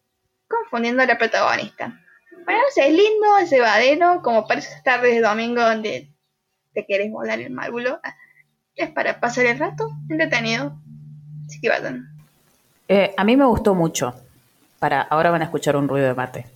[0.46, 1.98] confundiendo a la protagonista.
[2.44, 6.10] Bueno, es lindo, es evadero, como parece estar desde domingo donde
[6.72, 8.00] te quieres volar el márbulo.
[8.74, 10.78] Es para pasar el rato, entretenido.
[11.46, 12.08] Así que vayan.
[12.88, 14.14] Eh, a mí me gustó mucho.
[14.78, 16.46] Para, ahora van a escuchar un ruido de mate.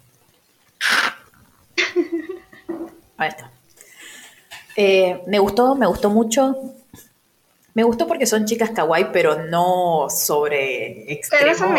[3.17, 3.51] Ahí está.
[4.77, 6.57] Eh, me gustó, me gustó mucho.
[7.75, 11.45] Me gustó porque son chicas kawaii, pero no sobre extremo.
[11.45, 11.77] Pero son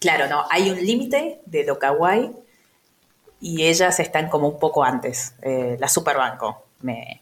[0.00, 2.30] claro, no, hay un límite de lo kawaii
[3.40, 5.34] y ellas están como un poco antes.
[5.42, 6.64] Eh, la super banco.
[6.80, 7.20] Me...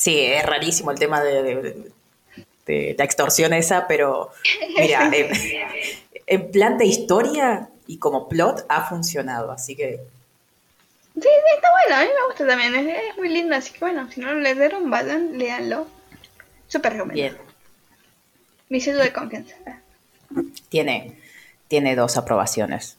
[0.00, 1.92] Sí, es rarísimo el tema de,
[2.66, 4.30] la extorsión esa, pero
[4.78, 5.10] mira,
[6.26, 10.00] en, plan de historia y como plot ha funcionado, así que...
[11.16, 14.10] Sí, sí, está bueno, a mí me gusta también, es, muy linda, así que bueno,
[14.10, 15.86] si no lo leyeron, vayan, léanlo.
[16.66, 17.36] Súper recomendado.
[17.36, 17.36] Bien.
[18.70, 19.54] Mi sello de confianza.
[20.70, 21.18] Tiene,
[21.68, 22.96] tiene dos aprobaciones.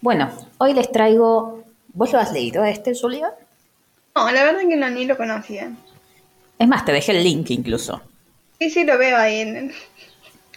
[0.00, 1.62] Bueno, hoy les traigo.
[1.92, 3.34] ¿Vos lo has leído este, Julia?
[4.14, 5.70] No, la verdad es que no, ni lo conocía.
[6.58, 8.00] Es más, te dejé el link incluso.
[8.58, 9.40] Sí, sí, lo veo ahí.
[9.40, 9.72] En...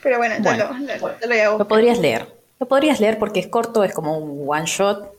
[0.04, 2.28] Pero bueno, ya lo, lo, lo podrías leer.
[2.60, 5.12] Lo podrías leer porque es corto, es como un one shot.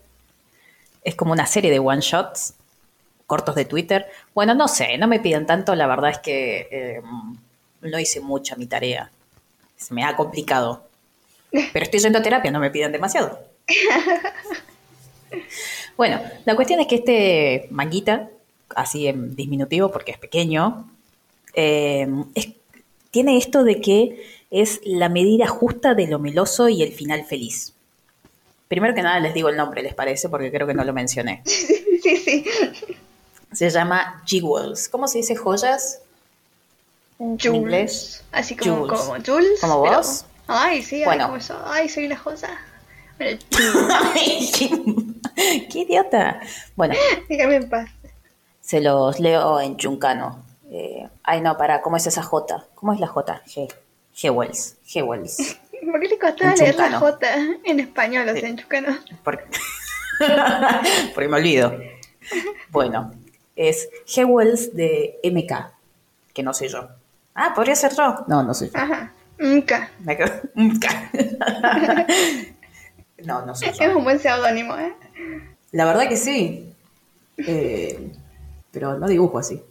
[1.05, 2.55] Es como una serie de one shots
[3.29, 4.07] cortos de Twitter.
[4.35, 7.03] Bueno, no sé, no me piden tanto, la verdad es que eh,
[7.83, 9.11] no hice mucha mi tarea.
[9.77, 10.89] Se me ha complicado.
[11.51, 13.39] Pero estoy yendo a terapia, no me piden demasiado.
[15.97, 18.31] Bueno, la cuestión es que este manguita,
[18.75, 20.91] así en disminutivo porque es pequeño,
[21.55, 22.07] eh,
[23.11, 27.75] tiene esto de que es la medida justa de lo meloso y el final feliz.
[28.69, 30.29] Primero que nada les digo el nombre, ¿les parece?
[30.29, 31.43] Porque creo que no lo mencioné.
[32.01, 32.45] Sí, sí.
[33.53, 34.89] Se llama Jewels.
[34.89, 36.01] ¿Cómo se dice joyas?
[37.19, 37.45] Jules.
[37.45, 38.25] En inglés.
[38.31, 39.61] Así como, como Jules.
[39.61, 40.25] ¿Como vos?
[40.47, 41.37] Ay, sí, bueno.
[41.67, 42.57] ay, soy la joya.
[43.19, 43.39] Qué,
[45.73, 46.41] idiota.
[46.77, 46.95] Bueno.
[47.29, 47.91] Déjame en paz.
[48.61, 50.45] Se los leo en chuncano.
[50.71, 52.67] Eh, ay, no, para, ¿cómo es esa J?
[52.75, 53.43] ¿Cómo es la J?
[53.47, 53.73] G.
[54.15, 54.77] G-Wells.
[54.87, 55.59] G-Wells.
[55.91, 57.29] ¿Por qué le costaba leer la J
[57.65, 58.99] en español, o sea, en chuncano?
[59.23, 59.45] Porque...
[61.15, 61.73] Porque me olvido.
[62.71, 63.13] Bueno,
[63.55, 65.73] es Hewells de MK,
[66.35, 66.89] que no soy yo.
[67.35, 68.25] Ah, podría ser yo.
[68.27, 68.79] No, no soy yo.
[68.79, 69.13] Ajá.
[69.39, 69.73] MK.
[70.55, 70.87] MK.
[73.25, 73.85] no, no soy yo.
[73.85, 74.95] Es un buen seudónimo, ¿eh?
[75.73, 76.73] La verdad que sí.
[77.37, 78.13] Eh,
[78.71, 79.63] pero no dibujo así.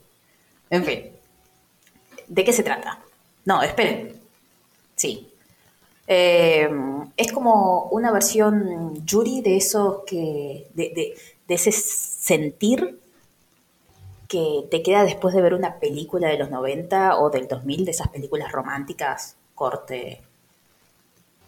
[0.70, 1.12] En fin.
[2.28, 3.00] ¿De qué se trata?
[3.46, 4.14] No, esperen.
[4.96, 5.30] Sí.
[6.08, 6.70] Eh,
[7.18, 10.68] es como una versión Yuri de eso que.
[10.74, 11.14] de, de,
[11.48, 13.00] de ese sentir
[14.28, 17.92] que te queda después de ver una película de los 90 o del 2000, de
[17.92, 20.22] esas películas románticas, corte.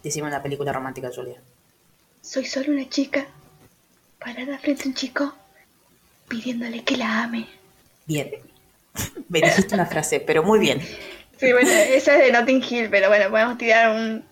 [0.01, 1.41] Decime una película romántica, Julia.
[2.29, 3.25] Soy solo una chica,
[4.23, 5.33] parada frente a un chico,
[6.27, 7.47] pidiéndole que la ame.
[8.05, 8.29] Bien.
[9.29, 10.79] Me dijiste una frase, pero muy bien.
[11.39, 14.23] Sí, bueno, esa es de Notting Hill, pero bueno, podemos tirar un,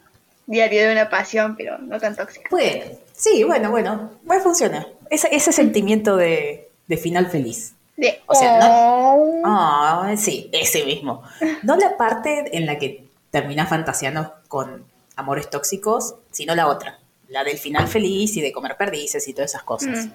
[0.46, 2.48] Diario de una pasión, pero no tan tóxica.
[2.52, 4.86] Bueno, sí, bueno, bueno, bueno, funciona.
[5.10, 7.74] Ese, ese sentimiento de, de final feliz.
[7.96, 9.42] De, O sea, no- oh.
[9.44, 11.24] Ah, sí, ese mismo.
[11.64, 17.44] No la parte en la que terminas fantaseando con amores tóxicos, sino la otra, la
[17.44, 20.06] del final feliz y de comer perdices y todas esas cosas.
[20.06, 20.12] Mm.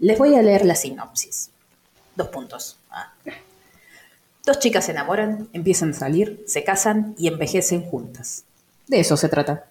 [0.00, 1.50] Les voy a leer la sinopsis.
[2.16, 2.76] Dos puntos.
[2.90, 3.12] Ah.
[4.44, 8.44] Dos chicas se enamoran, empiezan a salir, se casan y envejecen juntas.
[8.88, 9.66] De eso se trata.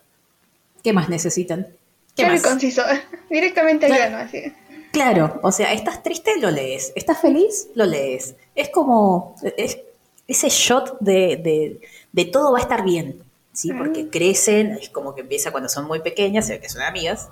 [0.84, 1.68] ¿Qué más necesitan?
[2.16, 2.42] ¿Qué Claro más?
[2.44, 2.82] conciso.
[3.30, 4.12] Directamente al Claro.
[4.12, 4.54] grano, así.
[4.94, 6.92] Claro, o sea, estás triste, lo lees.
[6.96, 8.36] Estás feliz, lo lees.
[8.56, 9.80] Es como es-
[10.28, 13.22] ese shot de, de- de todo va a estar bien,
[13.54, 13.74] ¿sí?
[13.74, 17.30] Porque crecen, es como que empieza cuando son muy pequeñas, se ve que son amigas,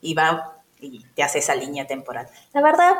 [0.00, 2.28] y va y te hace esa línea temporal.
[2.52, 2.94] La verdad,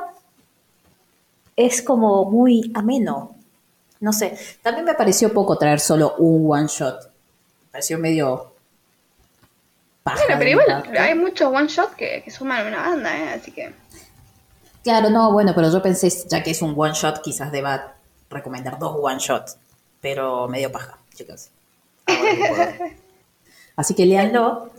[1.57, 3.35] es como muy ameno.
[4.01, 7.05] No sé, también me pareció poco traer solo un one shot.
[7.05, 8.53] Me pareció medio...
[10.03, 10.99] paja Bueno, pero igual parte.
[10.99, 13.29] hay muchos one shot que, que suman una banda, ¿eh?
[13.31, 13.75] Así que.
[14.83, 17.95] Claro, no, bueno, pero yo pensé, ya que es un one shot, quizás deba
[18.29, 19.57] recomendar dos one shots,
[20.01, 21.49] pero medio paja, chicos.
[23.77, 24.71] Así que léanlo.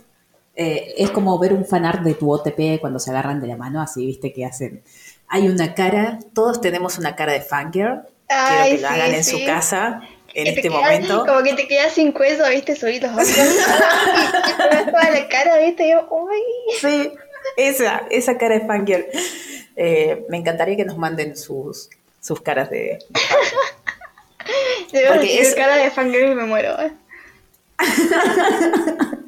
[0.58, 3.82] Eh, es como ver un fanart de tu OTP cuando se agarran de la mano,
[3.82, 4.82] así, viste, que hacen.
[5.28, 8.04] Hay una cara, todos tenemos una cara de fangirl.
[8.28, 9.30] Ay, Quiero que lo sí, hagan en sí.
[9.40, 10.00] su casa
[10.32, 11.26] en este quedas- momento.
[11.26, 12.74] Como que te quedas sin cuello, ¿viste?
[12.74, 13.28] Subir los hombros.
[13.36, 15.88] y, y toda la cara, ¿viste?
[15.88, 16.40] Y yo, uy.
[16.80, 17.12] Sí,
[17.58, 19.04] esa, esa cara de fangirl.
[19.76, 22.98] Eh, me encantaría que nos manden sus, sus caras de,
[24.90, 26.80] veo Porque es- cara de fangirl y me muero.
[26.80, 26.92] ¿eh?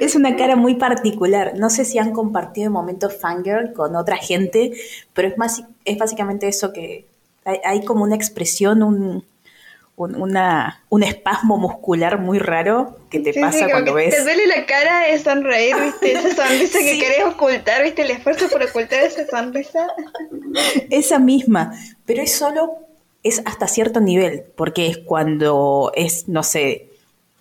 [0.00, 1.52] Es una cara muy particular.
[1.56, 4.72] No sé si han compartido momentos fangirl con otra gente,
[5.12, 7.06] pero es más es básicamente eso que
[7.44, 9.24] hay, hay como una expresión, un,
[9.96, 14.14] un, una, un espasmo muscular muy raro que te Sí, pasa sí, cuando ves.
[14.14, 16.12] Te duele la cara de sonreír, ¿viste?
[16.12, 18.02] Esa sonrisa que querés ocultar, ¿viste?
[18.02, 19.86] El esfuerzo por ocultar esa sonrisa.
[20.90, 21.72] Esa misma,
[22.06, 22.78] pero es solo,
[23.22, 26.89] es hasta cierto nivel, porque es cuando es, no sé,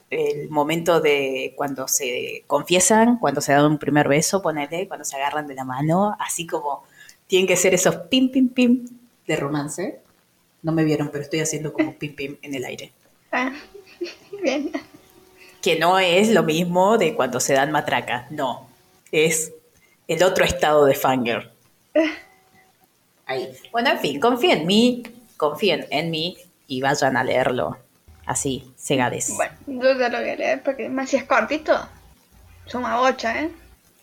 [0.10, 5.16] el momento de cuando se confiesan, cuando se dan un primer beso, ponele, cuando se
[5.16, 6.84] agarran de la mano, así como
[7.28, 8.86] tienen que ser esos pim, pim, pim
[9.28, 10.00] de romance.
[10.62, 12.92] No me vieron, pero estoy haciendo como pim, pim en el aire.
[13.32, 13.54] Ah,
[14.42, 14.72] bien.
[15.62, 18.68] Que no es lo mismo de cuando se dan matraca, no.
[19.12, 19.52] Es
[20.08, 21.52] el otro estado de fangirl.
[23.28, 23.54] Ahí.
[23.72, 25.04] Bueno, en fin, confíen en mí,
[25.38, 27.78] confíen en mí y vayan a leerlo
[28.30, 29.34] así, cegades.
[29.36, 31.90] Bueno, yo ya lo voy a leer porque más si es cortito,
[32.66, 33.50] suma bocha, ¿eh?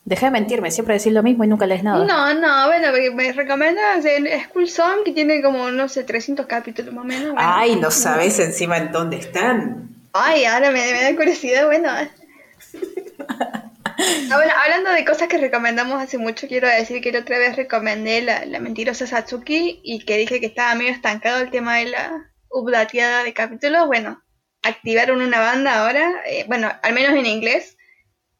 [0.05, 2.05] Deja de mentirme, siempre decís lo mismo y nunca lees nada.
[2.05, 6.47] No, no, bueno, porque me recomiendas el School Song que tiene como, no sé, 300
[6.47, 7.33] capítulos más o menos.
[7.33, 7.41] bueno.
[7.41, 9.89] Ay, no sabes encima en dónde están.
[10.13, 11.91] Ay, ahora me, me da curiosidad, bueno.
[13.99, 17.57] Ah, bueno, hablando de cosas que recomendamos hace mucho, quiero decir que la otra vez
[17.57, 21.87] recomendé la, la mentirosa Satsuki y que dije que estaba medio estancado el tema de
[21.87, 23.87] la updateada de capítulos.
[23.87, 24.23] Bueno,
[24.63, 27.77] activaron una banda ahora, eh, bueno, al menos en inglés,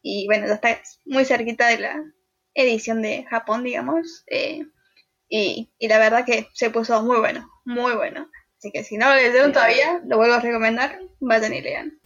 [0.01, 2.03] y bueno, ya está muy cerquita de la
[2.53, 4.65] edición de Japón, digamos, eh,
[5.29, 8.29] y, y la verdad que se puso muy bueno, muy bueno.
[8.57, 11.99] Así que si no lo leyeron todavía, lo vuelvo a recomendar, vayan y lean.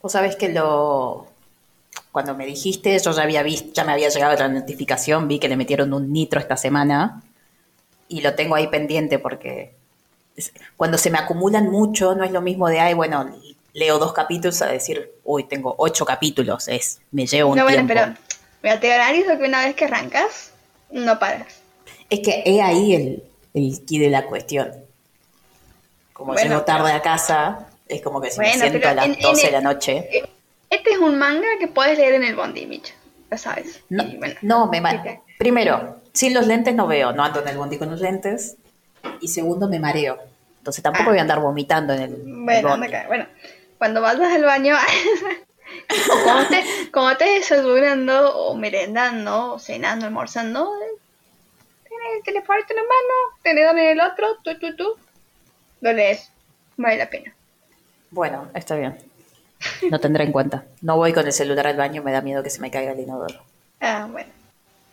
[0.00, 1.26] Vos sabés que lo.
[2.10, 5.48] Cuando me dijiste, yo ya había visto, ya me había llegado la notificación, vi que
[5.48, 7.22] le metieron un nitro esta semana
[8.06, 9.74] y lo tengo ahí pendiente porque
[10.76, 13.34] cuando se me acumulan mucho, no es lo mismo de, ay, bueno,
[13.74, 17.86] leo dos capítulos a decir, uy, tengo ocho capítulos, es, me lleva un No, bueno,
[17.86, 17.94] tiempo.
[17.94, 18.14] pero
[18.62, 20.52] mira, te garantizo que una vez que arrancas,
[20.90, 21.46] no paras.
[22.10, 23.22] Es que he ahí el,
[23.54, 24.72] el key de la cuestión.
[26.12, 29.06] Como Bueno, llego tarde a casa, es como que si me Bueno, siento a las
[29.06, 30.08] en- en 12 de la noche.
[30.10, 30.28] Eh,
[30.70, 32.94] Este es un manga que puedes leer en el bondi, Micho.
[33.30, 33.80] Lo sabes.
[33.88, 35.02] No, bueno, no, me ¿qué mareo.
[35.02, 38.56] te- Primero, sin los lentes no veo, no ando en el bondi con los lentes.
[39.20, 40.18] Y segundo, me mareo.
[40.58, 41.10] Entonces tampoco Ah.
[41.10, 43.04] voy a andar vomitando en el, Bueno, acá.
[43.08, 43.26] bueno,
[43.78, 44.76] cuando vayas al baño,
[46.12, 50.72] o cuando estés, cuando desayunando, o merendando, o cenando, almorzando,
[51.84, 54.96] tenés el teléfono en la mano, tenedor en el otro, tú, tú, tú,
[55.80, 56.30] lo lees.
[56.76, 57.34] Vale la pena.
[58.10, 58.96] Bueno, está bien.
[59.90, 60.64] Lo tendré en cuenta.
[60.80, 63.00] No voy con el celular al baño, me da miedo que se me caiga el
[63.00, 63.42] inodoro.
[63.80, 64.30] Ah, bueno.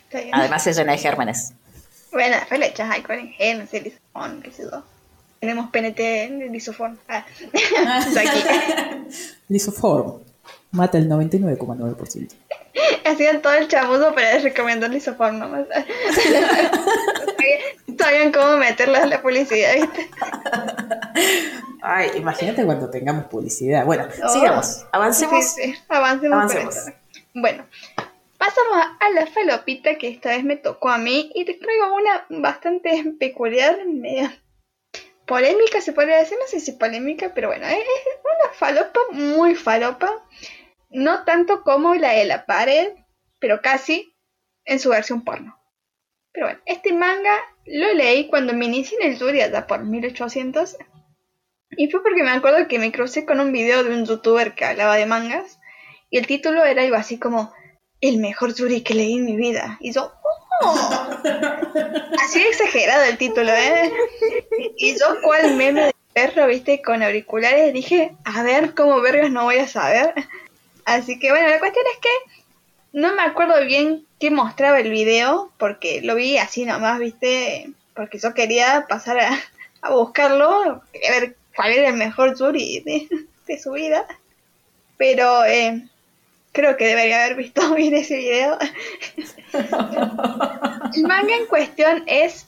[0.05, 0.33] Está bien.
[0.33, 1.53] Además se llena de gérmenes.
[2.11, 4.83] Bueno, después le echas alcohol en gel, no sé, lisofón, qué sé yo.
[5.39, 6.99] Tenemos PNT en lisofón.
[7.07, 7.25] Ah,
[8.07, 8.43] está aquí.
[9.47, 10.19] Lisoform.
[10.71, 12.29] Mata el 99,9%.
[13.05, 15.65] Hacían todo el chamuzo para recomendar lisofón nomás.
[17.97, 20.09] Sabían cómo meterla a la publicidad, ¿viste?
[21.81, 23.85] Ay, imagínate cuando tengamos publicidad.
[23.85, 25.45] Bueno, sigamos, avancemos.
[25.45, 26.37] Sí, sí, avancemos.
[26.37, 26.75] avancemos.
[27.33, 27.65] Bueno,
[28.39, 32.25] pasamos a la falopita que esta vez me tocó a mí y te traigo una
[32.29, 34.35] bastante peculiar, media
[35.27, 37.77] polémica, se podría decir, no sé si polémica, pero bueno, es
[38.23, 40.25] una falopa muy falopa,
[40.89, 42.93] no tanto como la de la pared,
[43.39, 44.15] pero casi
[44.65, 45.59] en su versión porno.
[46.31, 47.35] Pero bueno, este manga
[47.65, 50.77] lo leí cuando me inicié en el Yuri allá por 1800.
[51.71, 54.65] Y fue porque me acuerdo que me crucé con un video de un youtuber que
[54.65, 55.59] hablaba de mangas.
[56.09, 57.53] Y el título era algo así como
[58.01, 59.77] El mejor Yuri que leí en mi vida.
[59.79, 60.11] Y yo,
[60.61, 61.09] ¡oh!
[62.23, 63.91] Así exagerado el título, ¿eh?
[64.77, 69.43] Y yo, cual meme de perro, viste, con auriculares, dije, a ver cómo vergas no
[69.43, 70.13] voy a saber.
[70.85, 72.09] Así que bueno, la cuestión es que
[72.93, 78.17] no me acuerdo bien qué mostraba el video, porque lo vi así nomás, viste, porque
[78.19, 80.81] yo quería pasar a, buscarlo, a
[81.11, 84.05] ver cuál era el mejor Yuri de, su vida.
[84.97, 85.88] Pero eh,
[86.59, 88.57] creo que debería haber visto bien ese video.
[90.93, 92.47] el manga en cuestión es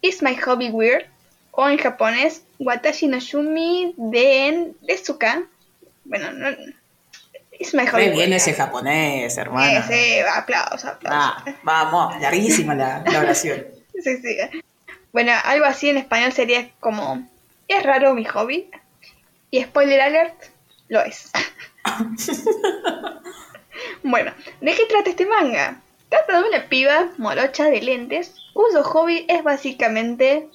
[0.00, 1.06] Is My Hobby Weird?
[1.52, 5.42] o en japonés Watashi no Shumi Den Desuka.
[6.04, 6.48] Bueno, no,
[7.52, 8.00] es mejor.
[8.00, 9.82] Muy bien ese japonés, hermano.
[9.86, 11.20] Sí, sí, aplausos, aplausos.
[11.22, 13.66] Ah, vamos, larguísima la, oración.
[14.02, 14.38] sí, sí.
[15.12, 17.28] Bueno, algo así en español sería como,
[17.68, 18.70] es raro mi hobby.
[19.50, 20.44] Y spoiler alert,
[20.88, 21.30] lo es.
[24.02, 25.80] bueno, ¿de qué trata este manga?
[26.08, 30.48] Trata de una piba morocha de lentes cuyo hobby es básicamente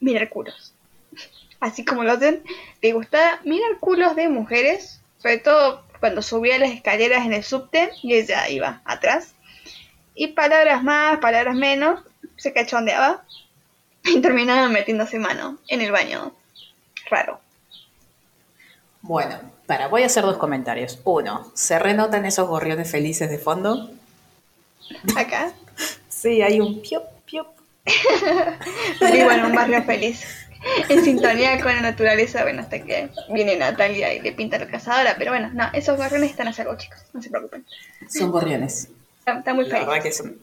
[0.00, 0.74] mirar culos.
[1.60, 2.42] Así como lo hacen,
[2.80, 7.90] le gusta mirar culos de mujeres, sobre todo cuando subía las escaleras en el subte
[8.02, 9.34] y ella iba atrás.
[10.14, 12.00] Y palabras más, palabras menos,
[12.36, 13.24] se cachondeaba
[14.04, 16.34] y terminaba metiéndose mano en el baño.
[17.10, 17.40] Raro.
[19.02, 19.38] Bueno,
[19.70, 20.98] para, voy a hacer dos comentarios.
[21.04, 23.88] Uno, ¿se renotan esos gorriones felices de fondo?
[25.16, 25.52] ¿Acá?
[26.08, 27.46] sí, hay un piop, piop.
[29.12, 30.24] Vivo en un barrio feliz.
[30.88, 35.14] en sintonía con la naturaleza, bueno, hasta que viene Natalia y le pinta la cazadora,
[35.16, 37.64] pero bueno, no, esos gorriones están a salvo, chicos, no se preocupen.
[38.08, 38.88] Son gorriones.
[39.24, 39.82] Está, muy feliz.
[39.82, 40.36] La verdad que son...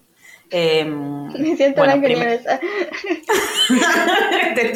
[0.49, 2.41] Em, Me siento bueno, primer...
[4.55, 4.69] te,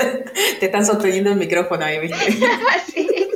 [0.60, 2.34] te, están sosteniendo el micrófono ahí, ¿viste?
[2.94, 3.31] sí.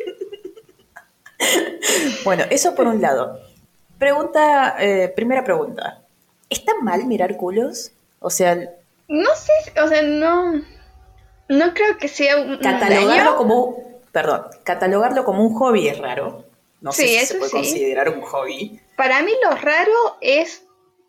[2.24, 3.40] Bueno, eso por un lado.
[4.00, 6.02] Pregunta, eh, primera pregunta.
[6.50, 7.92] ¿Está mal mirar culos?
[8.20, 8.56] O sea...
[9.08, 10.62] No sé, o sea, no...
[11.48, 13.86] No creo que sea un catalogarlo como
[14.16, 16.46] perdón, catalogarlo como un hobby es raro.
[16.80, 18.80] No sé si se puede considerar un hobby.
[18.96, 19.92] Para mí lo raro
[20.22, 20.64] es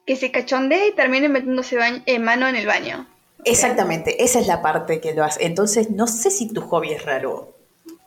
[0.05, 3.07] que se cachondee y termine metiéndose en mano en el baño.
[3.45, 5.47] Exactamente, esa es la parte que lo hace.
[5.47, 7.56] Entonces, no sé si tu hobby es raro.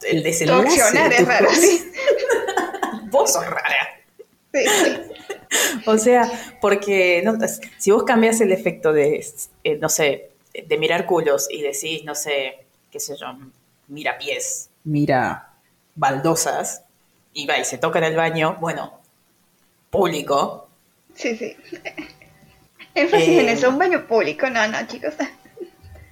[0.02, 0.76] El desenlace.
[0.76, 1.92] es raro, sí.
[3.12, 4.02] Vos sos rara.
[4.54, 4.66] Sí,
[5.86, 6.30] O sea,
[6.62, 7.24] porque
[7.78, 9.26] si vos cambias el efecto de,
[9.64, 13.28] eh, no sé, de mirar culos y decís, no sé, qué sé yo,
[13.88, 15.54] mira pies, mira
[15.96, 16.84] baldosas,
[17.34, 19.00] y va y se toca en el baño, bueno,
[19.90, 20.68] público.
[21.16, 21.56] Sí, sí.
[22.96, 25.14] Énfasis en eso, un baño público, no, no, chicos.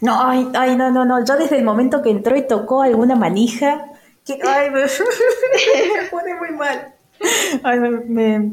[0.02, 3.16] No, ay, ay, no, no, no, yo desde el momento que entró y tocó alguna
[3.16, 3.86] manija,
[4.46, 4.84] ay, me,
[6.12, 6.94] pone muy mal.
[7.64, 8.52] Ay, me,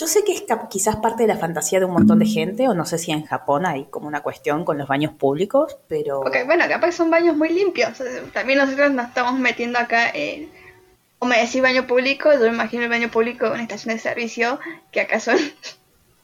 [0.00, 2.72] yo sé que es quizás parte de la fantasía de un montón de gente, o
[2.72, 6.20] no sé si en Japón hay como una cuestión con los baños públicos, pero...
[6.20, 8.02] Ok, bueno, capaz son baños muy limpios.
[8.32, 10.48] También nosotros nos estamos metiendo acá en...
[11.18, 14.00] O me decís baño público, yo me imagino el baño público en una estación de
[14.00, 14.58] servicio,
[14.90, 15.36] que acá son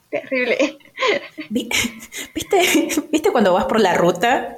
[0.09, 0.77] terribles.
[1.49, 4.57] ¿Viste, ¿Viste cuando vas por la ruta?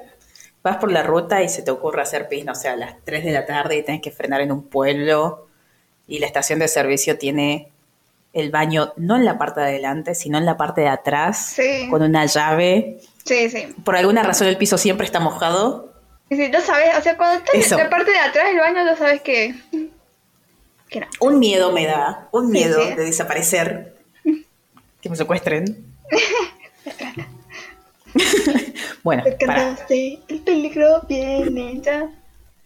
[0.64, 3.24] Vas por la ruta y se te ocurre hacer pis, no sé, a las 3
[3.24, 5.48] de la tarde y tienes que frenar en un pueblo
[6.08, 7.72] y la estación de servicio tiene
[8.34, 11.56] el baño no en la parte de adelante, sino en la parte de atrás,
[11.90, 13.00] con una llave.
[13.24, 13.74] Sí, sí.
[13.84, 15.94] Por alguna razón el piso siempre está mojado.
[16.30, 18.86] Sí, sí, ya sabes, o sea, cuando estás en la parte de atrás del baño,
[18.86, 19.56] ya sabes que...
[20.90, 21.08] que no.
[21.22, 23.99] Un miedo me da, un miedo de desaparecer.
[25.02, 25.86] Que me secuestren.
[29.04, 29.78] bueno, para.
[29.90, 32.10] el peligro viene ya.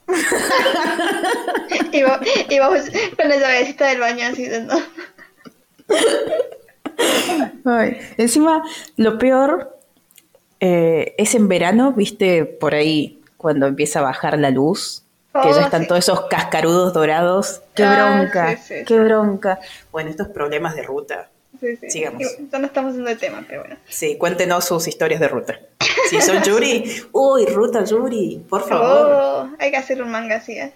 [1.91, 2.03] y,
[2.59, 2.81] vamos,
[3.15, 4.79] con la llavecita del baño así, ¿no?
[8.17, 8.63] encima,
[8.97, 9.77] lo peor
[10.59, 15.03] eh, es en verano, viste, por ahí cuando empieza a bajar la luz,
[15.33, 17.61] que ya oh, están todos esos cascarudos dorados.
[17.73, 19.59] Qué ah, bronca, qué bronca.
[19.91, 21.29] Bueno, estos problemas de ruta.
[21.63, 21.89] Sí, sí.
[21.91, 22.21] Sigamos.
[22.51, 23.77] Ya no estamos haciendo el tema, pero bueno.
[23.87, 25.57] Sí, cuéntenos sus historias de ruta.
[26.09, 26.83] Si son Yuri,
[27.13, 29.07] uy, ruta Yuri, por favor.
[29.09, 30.73] Oh, hay que hacer un manga así, ¿eh?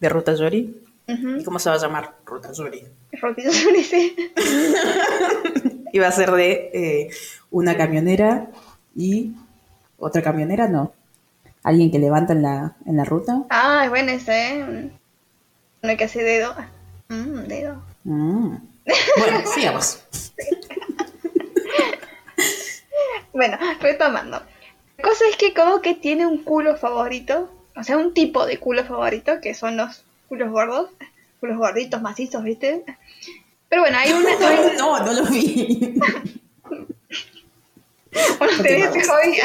[0.00, 0.82] ¿De ruta Yuri?
[1.06, 2.14] ¿Y cómo se va a llamar?
[2.26, 2.84] Ruta Yuri.
[3.12, 4.16] Rotito sobre sí.
[5.92, 7.10] Iba a ser de eh,
[7.52, 8.50] una camionera
[8.96, 9.32] y
[9.96, 10.92] otra camionera, no.
[11.62, 13.44] Alguien que levanta en la, en la ruta.
[13.48, 14.90] Ah, es bueno ese, ¿eh?
[15.82, 16.52] Uno que hace dedo.
[17.08, 17.80] Mmm, dedo.
[18.02, 18.69] Mm.
[19.18, 20.02] Bueno, sigamos.
[23.32, 24.42] Bueno, retomando.
[24.98, 27.48] La cosa es que como que tiene un culo favorito.
[27.76, 30.90] O sea, un tipo de culo favorito, que son los culos gordos.
[31.38, 32.84] Culos gorditos, macizos, ¿viste?
[33.68, 34.30] Pero bueno, hay una...
[34.30, 35.94] hay- No, no lo vi.
[38.38, 39.38] Bueno, tenés ese hobby.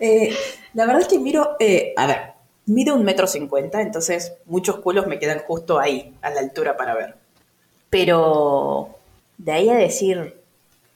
[0.00, 0.34] Eh,
[0.72, 2.33] la verdad es que miro, eh, a ver,
[2.66, 6.94] mido un metro cincuenta, entonces muchos culos me quedan justo ahí, a la altura para
[6.94, 7.14] ver.
[7.90, 8.90] Pero
[9.38, 10.36] de ahí a decir,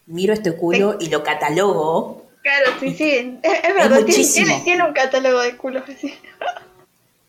[0.07, 3.39] miro este culo y lo catalogo, Claro, sí, sí.
[3.43, 4.47] Es, es verdad, tiene, muchísimo.
[4.47, 5.83] tiene, tiene un catálogo de culos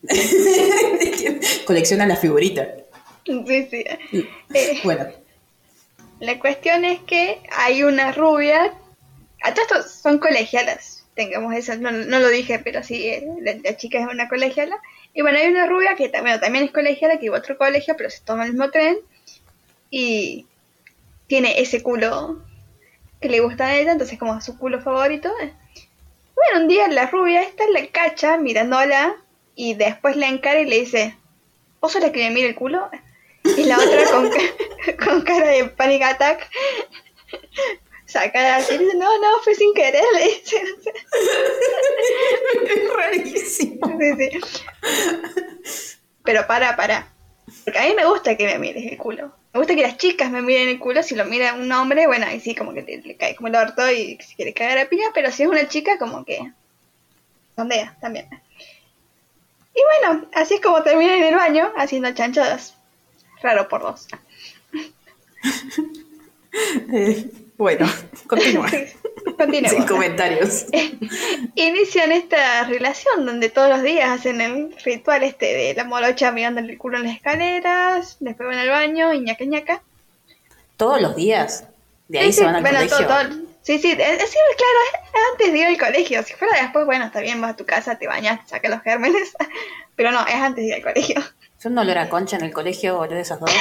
[1.66, 2.68] colecciona la figurita.
[3.26, 3.86] Sí, sí.
[4.54, 5.08] Eh, Bueno,
[6.20, 8.74] La cuestión es que hay una rubia.
[9.44, 10.99] A todos estos son colegialas.
[11.20, 14.78] Tengamos eso, no, no lo dije, pero sí, eh, la, la chica es una colegiala.
[15.14, 17.98] Y bueno, hay una rubia que también, también es colegiala, que iba a otro colegio,
[17.98, 19.00] pero se toma el mismo tren.
[19.90, 20.46] Y
[21.28, 22.42] tiene ese culo
[23.20, 25.30] que le gusta a ella, entonces como su culo favorito.
[25.40, 29.14] Bueno, un día la rubia esta la cacha mirándola
[29.56, 31.18] y después la encara y le dice,
[31.82, 32.90] ¿vos sos la que me mira el culo?
[33.44, 34.30] Y la otra con,
[35.06, 36.50] con cara de panic attack,
[38.10, 40.58] sacada así, dice, no, no, fue sin querer, le dice.
[42.66, 43.98] es rarísimo.
[44.00, 44.30] Sí, sí.
[46.24, 47.08] Pero para, para.
[47.64, 49.32] Porque a mí me gusta que me mires el culo.
[49.54, 51.02] Me gusta que las chicas me miren el culo.
[51.02, 53.56] Si lo mira un hombre, bueno, ahí sí, como que te- le cae como el
[53.56, 55.08] orto y si quiere cagar a piña.
[55.14, 56.40] Pero si es una chica, como que.
[57.56, 58.28] Sondea también.
[59.74, 62.76] Y bueno, así es como termina en el baño haciendo chanchadas.
[63.42, 64.08] Raro por dos.
[67.60, 67.86] Eh, bueno,
[68.28, 68.70] continúa.
[69.38, 69.72] Continuemos.
[69.78, 70.66] Sin comentarios.
[71.56, 76.60] Inician esta relación donde todos los días hacen el ritual este de la morocha mirando
[76.62, 79.82] el culo en las escaleras, después van al baño y ñaca ñaca.
[80.78, 81.66] Todos los días.
[82.10, 82.98] De ahí Sí, se sí, van al bueno, colegio.
[83.08, 86.24] todo- todo- sí, sí, es, es- sí, claro, es antes de ir al colegio.
[86.24, 88.82] Si fuera después, bueno, está bien, vas a tu casa, te bañas, te sacas los
[88.82, 89.34] gérmenes.
[89.96, 91.22] Pero no, es antes de ir al colegio.
[91.58, 93.52] ¿Es un olor a concha en el colegio, boludo, esas dos?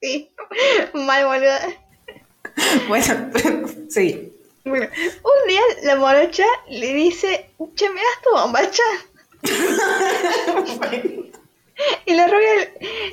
[0.00, 0.32] Sí,
[0.92, 1.60] mal boluda.
[2.88, 3.30] bueno,
[3.88, 4.30] sí.
[4.64, 8.82] Bueno, un día la morocha le dice, che, ¿me das tu bombacha?
[12.06, 12.70] Y la rubia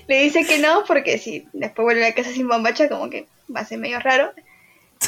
[0.07, 3.25] le- dice que no, porque si después vuelve a la casa sin bombacha, como que
[3.53, 4.31] va a ser medio raro.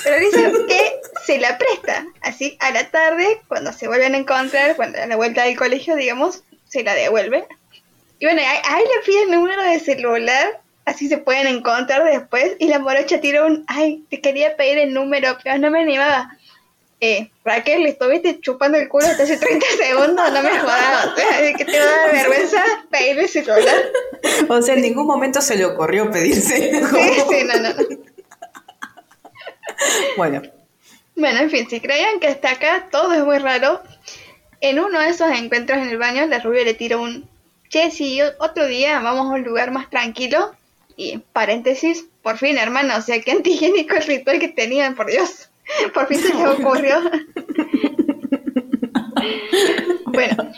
[0.04, 2.08] Pero dice que se la presta.
[2.22, 5.96] Así a la tarde, cuando se vuelven a encontrar, cuando a la vuelta del colegio,
[5.96, 7.46] digamos, se la devuelve.
[8.20, 12.56] Y bueno, ahí, ahí le pide el número de celular, así se pueden encontrar después.
[12.60, 16.38] Y la morocha tira un, ay, te quería pedir el número, pero no me animaba.
[17.06, 20.32] Eh, Raquel, ¿le estuviste chupando el culo hasta hace 30 segundos?
[20.32, 23.92] No me jodas, sea, que te va a dar vergüenza pedirle ese celular.
[24.48, 26.72] O sea, en ningún momento se le ocurrió pedirse.
[26.72, 26.72] Sí,
[27.30, 27.98] sí, no, no, no.
[30.16, 30.42] Bueno,
[31.16, 33.82] Bueno, en fin, si creían que hasta acá todo es muy raro,
[34.62, 37.28] en uno de esos encuentros en el baño, la rubia le tira un
[37.68, 40.56] che, si otro día vamos a un lugar más tranquilo.
[40.96, 45.50] Y paréntesis, por fin, hermano, o sea, qué antihigiénico el ritual que tenían, por Dios.
[45.94, 47.00] Por fin se les ocurrió.
[50.08, 50.52] bueno,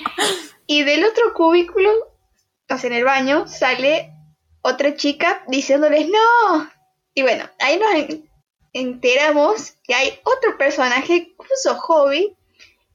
[0.67, 1.91] y del otro cubículo,
[2.69, 4.11] o sea, en el baño, sale
[4.61, 6.69] otra chica diciéndoles no.
[7.13, 8.29] Y bueno, ahí nos en-
[8.73, 12.35] enteramos que hay otro personaje cuyo hobby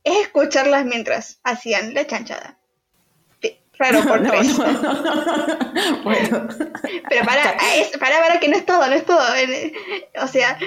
[0.05, 2.59] es escucharlas mientras hacían la chanchada.
[3.89, 4.59] Sí, raro por no, tres.
[4.59, 6.01] no, no.
[6.05, 6.49] Bueno,
[7.09, 9.35] Pero para, es, para, para que no es todo, no es todo.
[9.37, 9.73] eh,
[10.23, 10.59] O sea,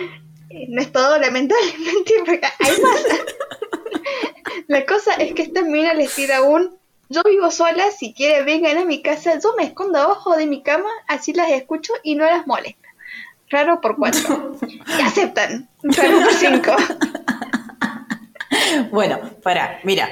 [0.70, 3.03] no es todo, lamentablemente, porque hay más.
[4.68, 6.78] La cosa es que esta mina les tira un
[7.09, 10.64] yo vivo sola, si quieren vengan a mi casa, yo me escondo abajo de mi
[10.64, 12.88] cama, así las escucho y no las molesta.
[13.49, 14.55] Raro por cuatro.
[14.97, 15.70] Y aceptan.
[15.84, 16.76] Raro por cinco.
[18.89, 20.09] bueno, para, mira.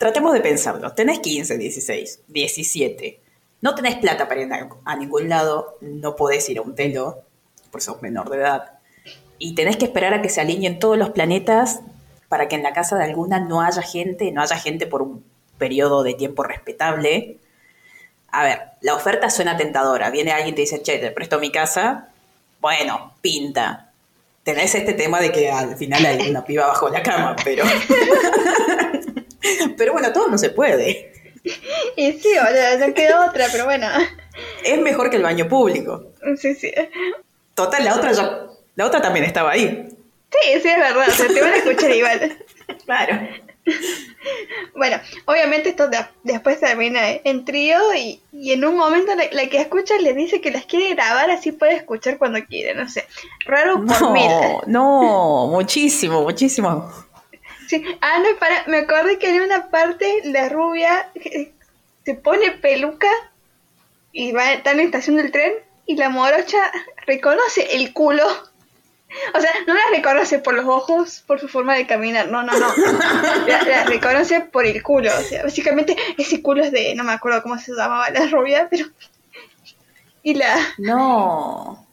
[0.00, 0.94] Tratemos de pensarlo.
[0.94, 3.20] Tenés 15, 16, 17.
[3.60, 4.48] No tenés plata para ir
[4.86, 5.76] a, ningún lado.
[5.82, 7.24] No podés ir a un telo,
[7.70, 8.78] por sos menor de edad.
[9.38, 11.80] Y tenés que esperar a que se alineen todos los planetas
[12.28, 15.22] para que en la casa de alguna no haya gente, no haya gente por un
[15.58, 17.36] periodo de tiempo respetable.
[18.32, 20.08] a ver, la oferta suena tentadora.
[20.08, 22.08] Viene alguien y te dice, che, te presto mi casa.
[22.58, 23.92] Bueno, pinta.
[24.44, 27.66] Tenés este tema de que al final hay una piba bajo la cama, pero.
[29.76, 31.12] pero bueno, todo no se puede.
[31.96, 33.86] Y sí, o sea, no queda otra, pero bueno.
[34.64, 36.04] Es mejor que el baño público.
[36.38, 36.72] Sí, sí.
[37.54, 38.46] Total, la otra ya,
[38.76, 39.88] la otra también estaba ahí.
[40.30, 41.08] Sí, sí, es verdad.
[41.08, 42.38] O sea, te van a escuchar igual.
[42.86, 43.18] Claro.
[44.76, 44.96] Bueno,
[45.26, 49.60] obviamente esto de- después termina en trío y, y en un momento la, la que
[49.60, 53.06] escucha le dice que las quiere grabar así puede escuchar cuando quiere, no sé.
[53.46, 54.28] Raro por mil.
[54.28, 56.90] No, no, muchísimo, muchísimo.
[57.70, 57.84] Sí.
[58.00, 61.08] Ah, no, para, me acordé que en una parte la rubia
[62.04, 63.06] se pone peluca
[64.10, 65.52] y va está en la estación del tren
[65.86, 66.58] y la morocha
[67.06, 68.26] reconoce el culo.
[69.36, 72.58] O sea, no la reconoce por los ojos, por su forma de caminar, no, no,
[72.58, 72.74] no.
[73.46, 75.12] La, la reconoce por el culo.
[75.16, 78.66] O sea, básicamente ese culo es de, no me acuerdo cómo se llamaba la rubia,
[78.68, 78.86] pero...
[80.24, 80.56] Y la...
[80.78, 81.86] No.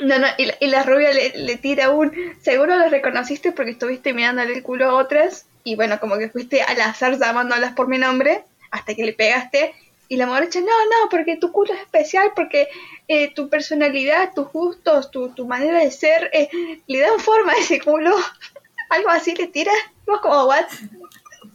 [0.00, 4.12] No, no, y la, y la rubia le, tira un, seguro lo reconociste porque estuviste
[4.12, 7.98] mirándole el culo a otras y bueno, como que fuiste al azar llamándolas por mi
[7.98, 8.42] nombre
[8.72, 9.72] hasta que le pegaste
[10.08, 12.68] y la morocha, no, no, porque tu culo es especial, porque
[13.08, 16.48] eh, tu personalidad, tus gustos, tu, tu manera de ser, eh,
[16.86, 18.14] le dan forma a ese culo.
[18.90, 19.72] Algo así le tira.
[20.06, 20.66] Vos como, what?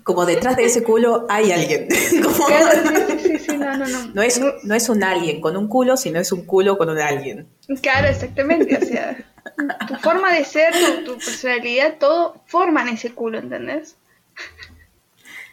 [0.10, 1.88] Como detrás de ese culo hay alguien.
[2.24, 4.07] Como- Claro, sí, sí, sí, sí, no, no, no.
[4.12, 6.97] No es, no es un alguien con un culo, sino es un culo con un
[6.97, 7.47] alguien.
[7.84, 9.16] Claro, exactamente, o sea,
[9.88, 13.97] tu forma de ser, tu, tu personalidad, todo forman ese culo, ¿entendés?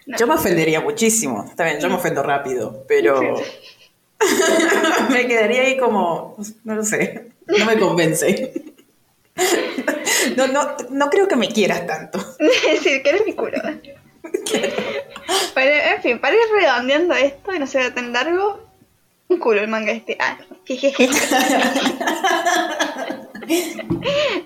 [0.07, 0.16] No.
[0.16, 1.52] Yo me ofendería muchísimo.
[1.59, 3.20] Bien, yo me ofendo rápido, pero
[5.11, 6.34] me quedaría ahí como,
[6.64, 8.54] no lo sé, no me convence.
[10.38, 12.18] No, no, no creo que me quieras tanto.
[12.38, 13.59] Decir, que eres mi culo.
[15.55, 18.66] Pero, en fin, para ir redondeando esto y no sea tan largo,
[19.29, 20.16] un culo el manga este.
[20.20, 21.09] Ah, jejeje.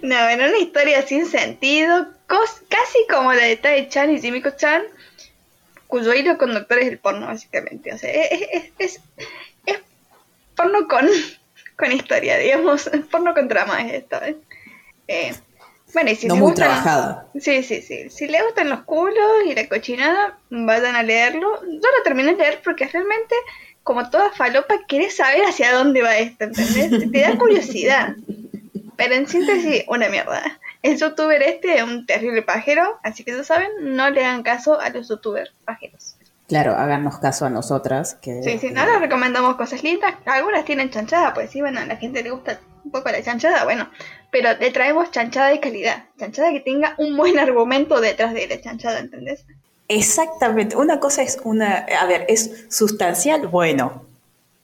[0.03, 4.83] No, era una historia sin sentido, casi como la de Tai-chan y Jimiko-chan,
[5.87, 7.95] cuyo hilo conductor es el porno, básicamente.
[7.95, 9.01] O sea, es, es, es,
[9.67, 9.79] es
[10.55, 11.09] porno con,
[11.77, 12.91] con historia, digamos.
[13.11, 14.23] Porno con trama es esto.
[14.23, 14.37] ¿eh?
[15.09, 15.35] Eh,
[15.93, 17.27] bueno, y si No muy gustan- trabajada.
[17.39, 18.11] Sí, sí, sí.
[18.11, 19.17] Si le gustan los culos
[19.47, 21.61] y la cochinada, vayan a leerlo.
[21.63, 23.35] Yo lo terminé de leer porque realmente,
[23.83, 27.11] como toda falopa, querés saber hacia dónde va esto, ¿entendés?
[27.13, 28.15] Te da curiosidad.
[28.97, 30.43] Pero en síntesis, una mierda.
[30.83, 34.79] El youtuber este es un terrible pajero, así que ya saben, no le hagan caso
[34.81, 36.17] a los youtubers pajeros.
[36.49, 38.15] Claro, háganos caso a nosotras.
[38.21, 40.15] Que, Sí, sí, no les recomendamos cosas lindas.
[40.27, 43.65] Algunas tienen chanchada, pues sí, bueno, a la gente le gusta un poco la chanchada,
[43.65, 43.89] bueno.
[44.31, 46.05] Pero le traemos chanchada de calidad.
[46.19, 49.45] Chanchada que tenga un buen argumento detrás de la chanchada, ¿entendés?
[49.89, 50.77] Exactamente.
[50.77, 51.87] Una cosa es una.
[52.01, 53.49] A ver, es sustancial.
[53.49, 54.05] Bueno,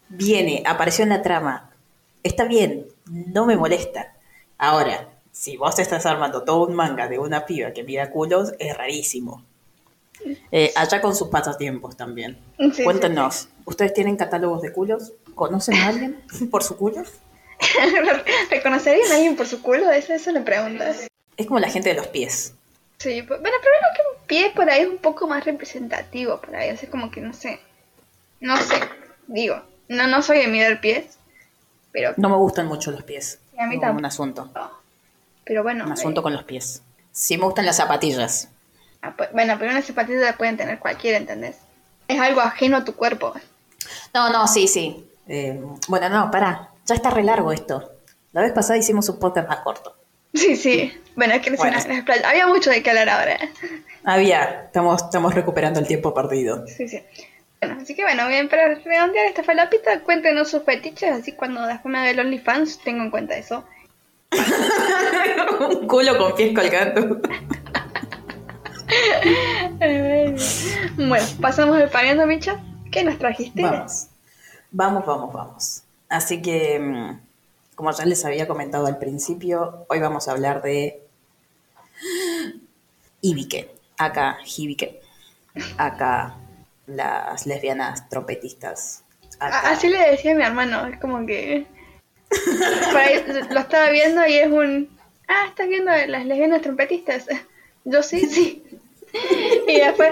[0.08, 1.70] viene, apareció en la trama.
[2.22, 4.14] Está bien, no me molesta.
[4.58, 8.76] Ahora, si vos estás armando todo un manga de una piba que mira culos, es
[8.76, 9.42] rarísimo.
[10.50, 12.38] Eh, allá con sus pasatiempos también.
[12.58, 15.12] Sí, sí, Cuéntenos, ¿ustedes tienen catálogos de culos?
[15.34, 17.02] ¿Conocen a alguien por su culo?
[18.50, 19.90] ¿Reconocerían a alguien por su culo?
[19.90, 20.94] Esa, esa es la pregunta.
[21.36, 22.54] Es como la gente de los pies.
[22.98, 26.56] Sí, bueno, pero creo que un pie por ahí es un poco más representativo por
[26.56, 27.60] ahí, así como que no sé.
[28.40, 28.80] No sé,
[29.26, 31.18] digo, no, no soy de mirar pies,
[31.92, 33.38] pero, No me gustan mucho los pies.
[33.56, 34.00] Y a mí tampoco.
[34.00, 34.50] Un asunto.
[35.44, 35.84] pero bueno.
[35.84, 36.82] Un asunto eh, con los pies.
[37.12, 38.50] Sí me gustan las zapatillas.
[39.02, 41.56] ah, pues, bueno, pero una zapatilla la pueden tener cualquiera, ¿entendés?
[42.08, 43.34] Es algo ajeno a tu cuerpo.
[44.12, 45.08] No, no, sí, sí.
[45.28, 46.70] Eh, bueno, no, pará.
[46.86, 47.92] Ya está re largo esto.
[48.32, 49.96] La vez pasada hicimos un podcast más corto.
[50.34, 50.92] Sí, sí.
[51.16, 51.78] Bueno, es que sé, Bueno.
[52.04, 53.38] playas- había mucho de qué hablar ahora.
[54.04, 56.66] Había, estamos, estamos recuperando el tiempo perdido.
[56.66, 57.02] Sí, sí.
[57.60, 61.90] Bueno, así que bueno, bien, para redondear esta falapita, cuéntenos sus fetiches, así cuando después
[61.90, 63.64] me el OnlyFans tengo en cuenta eso.
[65.60, 67.18] un culo con pies colgando.
[70.96, 72.60] bueno, pasamos al pariendo, Micha.
[72.92, 73.62] ¿Qué nos trajiste?
[73.62, 74.08] Vamos.
[74.70, 75.82] Vamos, vamos, vamos.
[76.08, 77.20] Así que, mm,
[77.74, 81.02] como ya les había comentado al principio, hoy vamos a hablar de
[83.20, 83.70] Ibike.
[83.98, 85.00] Acá, Hibike.
[85.78, 86.36] Acá,
[86.86, 89.02] las lesbianas trompetistas.
[89.40, 89.70] Acá.
[89.70, 91.66] Así le decía a mi hermano, es como que.
[92.96, 94.88] Ahí lo estaba viendo y es un.
[95.28, 97.26] Ah, estás viendo las lesbianas trompetistas.
[97.84, 98.62] Yo sí, sí.
[99.68, 100.10] Y después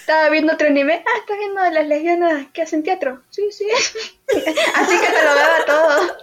[0.00, 1.02] estaba viendo otro anime.
[1.06, 3.22] Ah, estás viendo las lesbianas que hacen teatro.
[3.30, 3.66] Sí, sí.
[4.74, 6.16] Así catalogaba todo.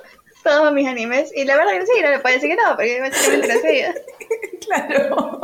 [0.43, 1.31] Todos mis animes.
[1.35, 3.93] Y la verdad que sí, no me parece que no, porque básicamente lo seguía.
[4.61, 5.41] Claro,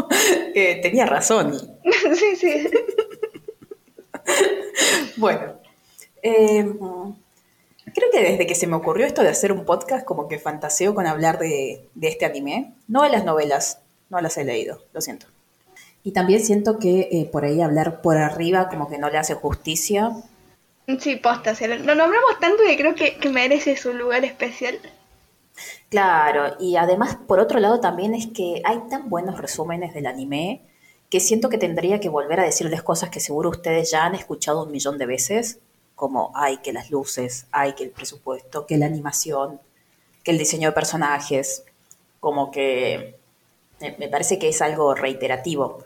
[0.53, 1.53] Eh, tenía razón.
[2.16, 2.70] Sí, sí.
[5.18, 5.60] Bueno,
[6.22, 6.66] Eh,
[7.93, 10.93] creo que desde que se me ocurrió esto de hacer un podcast, como que fantaseo
[10.95, 12.74] con hablar de, de este anime.
[12.88, 13.80] No de las novelas,
[14.10, 15.28] no las he leído, lo siento.
[16.03, 19.33] Y también siento que eh, por ahí hablar por arriba como que no le hace
[19.33, 20.11] justicia.
[20.99, 24.79] Sí, posta, se lo, lo nombramos tanto que creo que, que merece su lugar especial.
[25.89, 30.61] Claro, y además por otro lado también es que hay tan buenos resúmenes del anime
[31.09, 34.63] que siento que tendría que volver a decirles cosas que seguro ustedes ya han escuchado
[34.63, 35.59] un millón de veces,
[35.95, 39.59] como ay que las luces, ay que el presupuesto, que la animación,
[40.23, 41.63] que el diseño de personajes,
[42.19, 43.17] como que
[43.79, 45.83] me me parece que es algo reiterativo.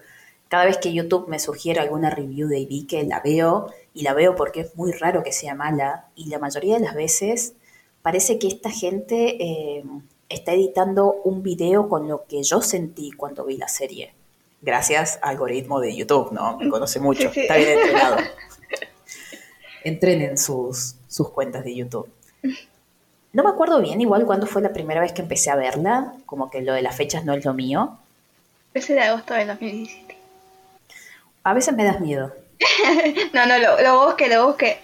[0.51, 4.35] Cada vez que YouTube me sugiere alguna review de Ibike, la veo y la veo
[4.35, 7.53] porque es muy raro que sea mala y la mayoría de las veces
[8.01, 9.85] parece que esta gente eh,
[10.27, 14.13] está editando un video con lo que yo sentí cuando vi la serie.
[14.61, 16.57] Gracias al algoritmo de YouTube, ¿no?
[16.57, 17.39] Me conoce mucho, Sí, sí.
[17.43, 18.17] está bien entrenado.
[19.85, 22.09] Entrenen sus, sus cuentas de YouTube.
[23.31, 26.49] No me acuerdo bien igual cuándo fue la primera vez que empecé a verla, como
[26.51, 27.97] que lo de las fechas no es lo mío.
[28.73, 30.10] Ese de agosto del 2017.
[31.43, 32.33] A veces me das miedo.
[33.33, 34.79] No, no, lo, lo busqué, lo busqué.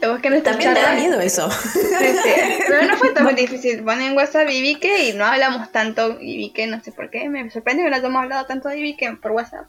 [0.00, 1.50] Lo busqué en También me da miedo eso.
[1.50, 2.30] Sí, sí.
[2.66, 3.82] Pero no fue tan difícil.
[3.82, 7.28] Ponen en WhatsApp Ibique y no hablamos tanto Ibique, no sé por qué.
[7.28, 9.66] Me sorprende que no hayamos hablado tanto de Ibique por WhatsApp.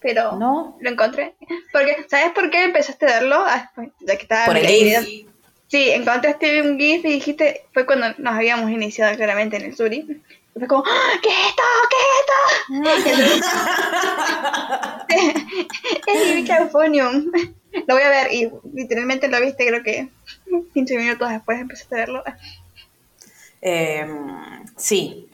[0.00, 0.76] Pero ¿No?
[0.80, 1.34] lo encontré.
[1.72, 3.42] Porque, ¿sabes por qué empezaste a verlo?
[3.46, 5.26] Ah, ya que estaba Por el GIF.
[5.68, 10.22] Sí, encontraste un GIF y dijiste, fue cuando nos habíamos iniciado claramente en el Suri.
[10.56, 11.12] Fue como, ¡Ah!
[11.22, 11.62] ¿qué es esto?
[13.02, 13.56] ¿Qué es esto?
[16.06, 17.30] es Euphonium.
[17.86, 20.08] Lo voy a ver y literalmente lo viste, creo que
[20.72, 22.22] 15 minutos después empezaste a verlo.
[23.60, 24.06] Eh,
[24.76, 25.28] sí,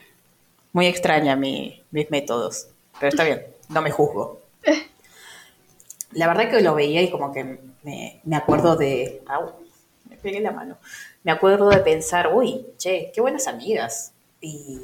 [0.73, 2.67] muy extraña mi- mis métodos,
[2.99, 4.41] pero está bien, no me juzgo.
[6.13, 9.21] La verdad que lo veía y como que me, me acuerdo de...
[9.27, 9.53] Au,
[10.09, 10.77] me pegué la mano.
[11.23, 14.11] Me acuerdo de pensar, uy, che, qué buenas amigas.
[14.41, 14.79] Y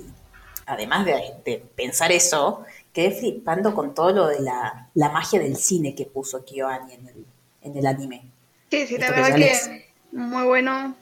[0.68, 2.63] además de, de pensar eso,
[2.93, 7.07] quedé flipando con todo lo de la, la magia del cine que puso KyoAni en
[7.07, 7.26] el,
[7.63, 8.22] en el anime.
[8.70, 9.72] Sí, sí, la verdad que les-
[10.11, 10.95] muy bueno.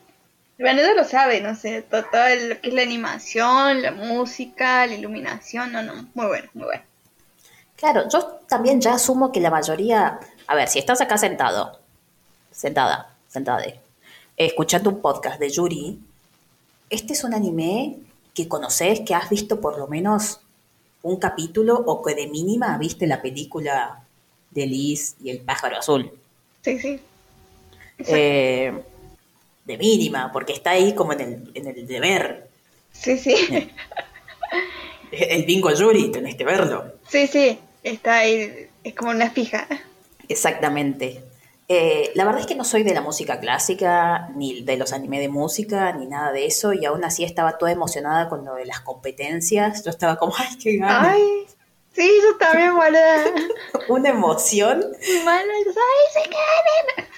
[0.57, 4.93] Vanessa lo sabe, no sé, todo, todo lo que es la animación, la música, la
[4.93, 6.84] iluminación, no, no, muy bueno, muy bueno.
[7.76, 11.78] Claro, yo también ya asumo que la mayoría, a ver, si estás acá sentado,
[12.51, 13.66] sentada, sentada,
[14.38, 15.99] escuchando un podcast de Yuri,
[16.89, 17.97] este es un anime
[18.36, 20.42] que conoces, que has visto por lo menos
[21.02, 24.04] un capítulo o que de mínima viste la película
[24.52, 26.12] de Liz y el pájaro azul.
[26.62, 27.00] Sí, sí.
[28.00, 28.74] Eh,
[29.66, 32.48] de mínima, porque está ahí como en el, en el deber.
[32.92, 33.36] Sí, sí.
[35.12, 36.94] El bingo Yuri, tenés que verlo.
[37.08, 37.58] Sí, sí.
[37.84, 39.68] Está ahí, es como una fija.
[40.28, 41.24] Exactamente.
[41.68, 45.20] Eh, la verdad es que no soy de la música clásica, ni de los anime
[45.20, 48.66] de música, ni nada de eso, y aún así estaba toda emocionada con lo de
[48.66, 49.84] las competencias.
[49.84, 51.11] Yo estaba como, ¡ay, qué gana!
[51.11, 51.45] Ay,
[51.93, 53.26] sí, yo también, boluda.
[53.89, 54.86] Una emoción.
[55.24, 55.63] Mala, ay,
[56.13, 57.09] se caen.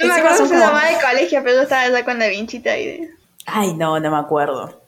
[0.00, 3.10] No me acuerdo se llamaba el colegio, pero yo estaba ya con la vinchita ahí.
[3.44, 4.80] Ay, no, no me acuerdo.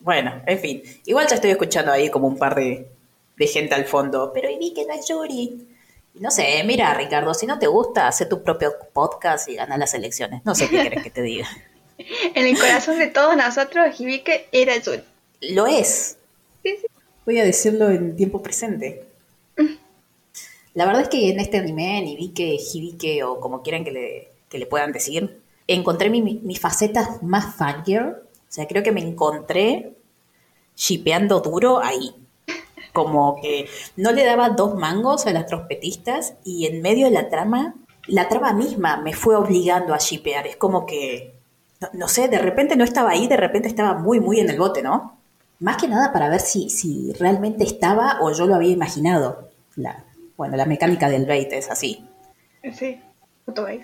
[0.00, 0.82] Bueno, en fin.
[1.06, 2.86] Igual ya estoy escuchando ahí como un par de,
[3.36, 4.30] de gente al fondo.
[4.34, 5.66] Pero y vi que no es Yuri.
[6.14, 9.94] No sé, mira, Ricardo, si no te gusta, haz tu propio podcast y gana las
[9.94, 10.42] elecciones.
[10.44, 11.48] No sé qué querés que te diga.
[12.34, 15.04] En el corazón de todos nosotros, Hibike era azul.
[15.42, 16.16] Lo es.
[16.62, 16.86] Sí, sí.
[17.26, 19.04] Voy a decirlo en tiempo presente.
[20.72, 24.32] La verdad es que en este anime, ni Hibike, Hibike o como quieran que le,
[24.48, 28.08] que le puedan decir, encontré mi, mi, mi faceta más fangirl.
[28.08, 29.92] O sea, creo que me encontré
[30.74, 32.14] shipeando duro ahí.
[32.92, 37.28] Como que no le daba dos mangos a las trompetistas y en medio de la
[37.28, 37.74] trama,
[38.06, 40.46] la trama misma me fue obligando a shipear.
[40.46, 41.34] Es como que,
[41.80, 44.58] no, no sé, de repente no estaba ahí, de repente estaba muy, muy en el
[44.58, 45.18] bote, ¿no?
[45.60, 49.50] Más que nada para ver si, si realmente estaba o yo lo había imaginado.
[49.76, 50.04] La,
[50.36, 52.04] bueno, la mecánica del bait es así.
[52.72, 53.00] Sí,
[53.44, 53.82] puto bait.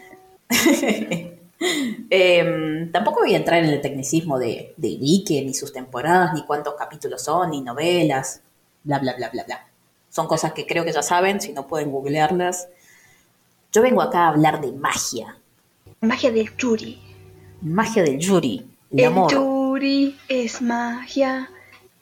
[2.11, 6.45] Eh, tampoco voy a entrar en el tecnicismo de, de Ibike, ni sus temporadas, ni
[6.45, 8.43] cuántos capítulos son, ni novelas,
[8.87, 9.66] bla, bla, bla, bla, bla.
[10.11, 12.68] Son cosas que creo que ya saben, si no pueden googlearlas.
[13.72, 15.37] Yo vengo acá a hablar de magia.
[16.01, 16.99] Magia del Yuri.
[17.61, 19.32] Magia del Yuri, el, El amor.
[19.32, 21.51] Yuri es magia,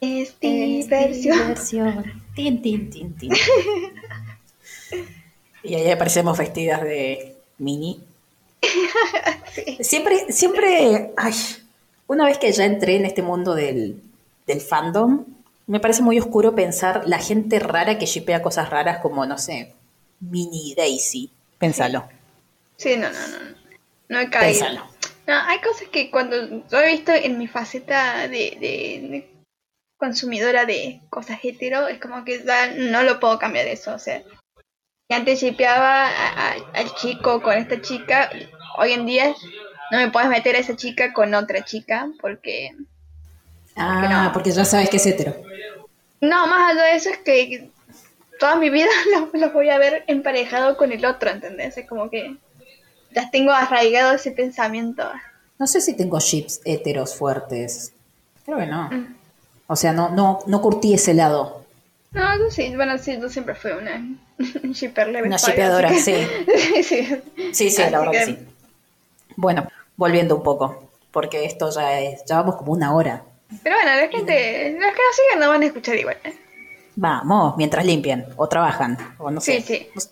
[0.00, 1.38] es Es diversión.
[1.38, 2.22] diversión.
[2.36, 3.32] Tin, tin, tin, tin.
[5.62, 8.00] y ahí aparecemos vestidas de mini.
[9.80, 11.34] Siempre, siempre, ay,
[12.06, 14.00] una vez que ya entré en este mundo del,
[14.46, 15.24] del fandom,
[15.66, 19.74] me parece muy oscuro pensar la gente rara que shipea cosas raras como, no sé,
[20.20, 21.30] Mini Daisy.
[21.58, 22.08] Pénsalo.
[22.76, 23.56] Sí, no, no, no.
[24.08, 24.60] No he caído.
[24.60, 24.86] Pénsalo.
[25.26, 26.36] No, hay cosas que cuando
[26.68, 29.30] yo he visto en mi faceta de, de- de
[29.96, 33.94] consumidora de cosas hetero, es como que ya no lo puedo cambiar eso.
[33.94, 34.22] O sea,
[35.08, 36.10] antes shipeaba
[36.74, 38.30] al chico con esta chica,
[38.76, 39.34] hoy en día
[39.90, 42.70] no me puedes meter a esa chica con otra chica porque...
[43.76, 44.32] Ah, no.
[44.32, 45.34] porque ya sabes que es hetero.
[46.20, 47.70] No, más allá de eso es que
[48.38, 51.76] toda mi vida los, los voy a ver emparejado con el otro, ¿entendés?
[51.76, 52.36] Es como que
[53.14, 55.08] ya tengo arraigado ese pensamiento.
[55.58, 57.92] No sé si tengo chips heteros fuertes.
[58.44, 58.90] Creo que no.
[58.90, 59.16] Mm.
[59.66, 61.64] O sea, no, no, no curtí ese lado.
[62.12, 64.04] No, yo sí, bueno, sí, yo siempre fui una
[64.72, 65.26] shipper leve.
[65.26, 66.12] Una shipeadora, así sí.
[66.12, 67.06] que- sí.
[67.52, 68.38] Sí, sí, Así la verdad que que- sí.
[69.36, 69.66] Bueno,
[69.96, 72.24] volviendo un poco, porque esto ya es...
[72.26, 73.24] Ya vamos como una hora.
[73.62, 76.18] Pero bueno, la gente, los que nos siguen no van a escuchar igual.
[76.24, 76.34] ¿eh?
[76.96, 79.60] Vamos, mientras limpian o trabajan, o no sé.
[79.60, 79.88] Sí, sí.
[79.94, 80.02] No,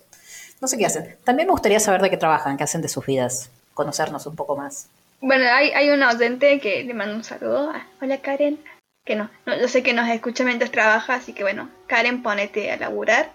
[0.61, 1.17] no sé qué hacen.
[1.23, 4.55] También me gustaría saber de qué trabajan, qué hacen de sus vidas, conocernos un poco
[4.55, 4.89] más.
[5.21, 7.71] Bueno, hay, hay una oyente que le mando un saludo.
[7.73, 8.59] Ah, Hola Karen.
[9.05, 12.71] Que no, no, yo sé que nos escucha mientras trabaja, así que bueno, Karen, ponete
[12.71, 13.33] a laburar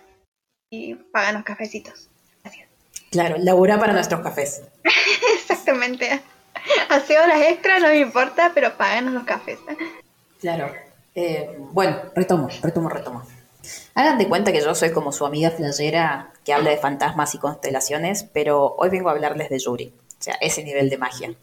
[0.71, 2.09] y páganos cafecitos.
[2.43, 2.69] Gracias.
[3.11, 4.63] Claro, laburar para nuestros cafés.
[5.35, 6.21] Exactamente.
[6.89, 9.59] Hace horas extra, no me importa, pero páganos los cafés.
[10.41, 10.73] Claro.
[11.15, 13.23] Eh, bueno, retomo, retomo, retomo.
[13.95, 17.39] Hagan de cuenta que yo soy como su amiga flayera que habla de fantasmas y
[17.39, 19.93] constelaciones, pero hoy vengo a hablarles de Yuri.
[20.19, 21.35] O sea, ese nivel de magia.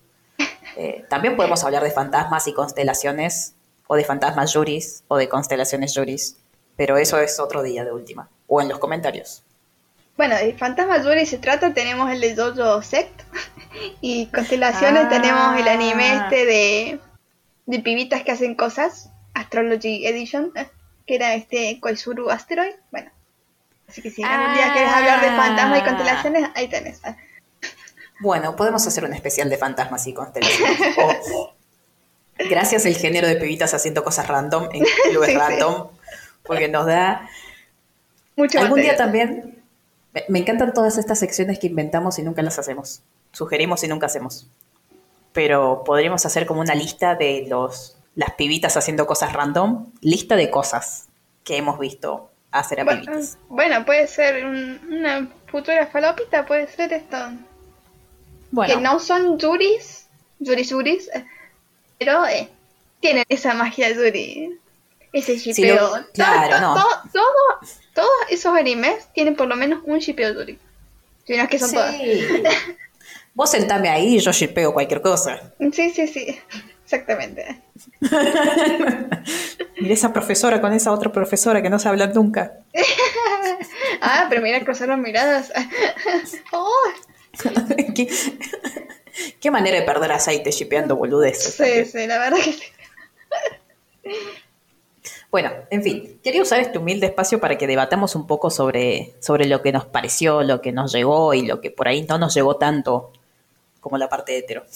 [0.77, 3.53] Eh, también podemos hablar de fantasmas y constelaciones,
[3.87, 6.37] o de fantasmas Yuris, o de constelaciones Yuris,
[6.75, 8.29] pero eso es otro día de última.
[8.47, 9.43] O en los comentarios.
[10.17, 13.21] Bueno, de Fantasma Yuri se trata, tenemos el de Jojo Sect.
[14.01, 15.09] Y constelaciones Ah.
[15.09, 16.99] tenemos el anime este de,
[17.65, 20.51] de pibitas que hacen cosas, Astrology Edition,
[21.05, 22.73] que era este Koizuru Asteroid.
[22.91, 23.11] Bueno,
[23.87, 25.85] así que si algún día quieres hablar de fantasmas y Ah.
[25.85, 27.01] constelaciones, ahí tenés.
[28.21, 30.79] Bueno, podemos hacer un especial de fantasmas y constelaciones.
[30.97, 31.53] O,
[32.49, 35.39] gracias el género de pibitas haciendo cosas random en clubes Sí, sí.
[35.39, 35.89] random,
[36.43, 37.27] porque nos da
[38.37, 39.63] Mucho Algún día también.
[40.29, 43.01] Me encantan todas estas secciones que inventamos y nunca las hacemos.
[43.35, 44.47] Sugerimos y nunca hacemos.
[45.33, 49.87] Pero podríamos hacer como una lista de los las pibitas haciendo cosas random.
[50.01, 51.09] Lista de cosas
[51.43, 53.37] que hemos visto hacer a Bueno, pibitas.
[53.49, 57.17] bueno, puede ser un- una futura falopita, puede ser esto.
[58.51, 60.07] Bueno, que no son Yuris,
[60.39, 61.25] Yuris Yuris, eh,
[61.99, 62.49] pero eh,
[63.01, 64.57] tienen esa magia Yuri.
[65.11, 65.75] Ese shipeo.
[65.97, 66.73] lo- claro, todo- no.
[66.75, 70.57] todo- todo- todos esos animes tienen por lo menos un shipeo Yuri.
[71.25, 71.75] Si no es que son sí.
[71.75, 71.95] todas.
[73.35, 75.53] Vos sentame ahí y yo shipeo cualquier cosa.
[75.73, 76.39] Sí, sí, sí.
[76.85, 77.61] Exactamente.
[79.77, 82.59] Mira esa profesora con esa otra profesora que no se hablan nunca.
[84.01, 85.51] Ah, pero mira, cruzaron miradas.
[86.51, 86.69] Oh,
[87.95, 88.07] ¿Qué,
[89.39, 91.55] qué manera de perder aceite shipeando boludeces.
[91.55, 92.63] sí, sí, la verdad que sí.
[95.31, 99.45] Bueno, en fin, quería usar este humilde espacio para que debatamos un poco sobre, sobre
[99.47, 102.33] lo que nos pareció, lo que nos llegó y lo que por ahí no nos
[102.33, 103.11] llegó tanto
[103.85, 104.63] como la parte hetero.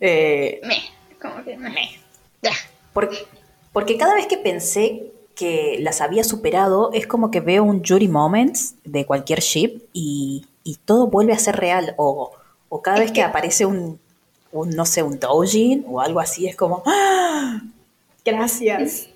[0.00, 0.78] Eh, Me,
[1.20, 2.00] como que me.
[2.40, 2.52] Ya.
[2.94, 3.18] porque,
[3.74, 8.08] porque cada vez que pensé que las había superado, es como que veo un Jury
[8.08, 11.94] Moments de cualquier ship y, y todo vuelve a ser real.
[11.98, 12.32] O,
[12.70, 14.00] o cada Es vez que que- aparece un,
[14.50, 17.60] un, no sé, un doujin o algo así, es como, ¡Ah!
[18.24, 19.08] Gracias.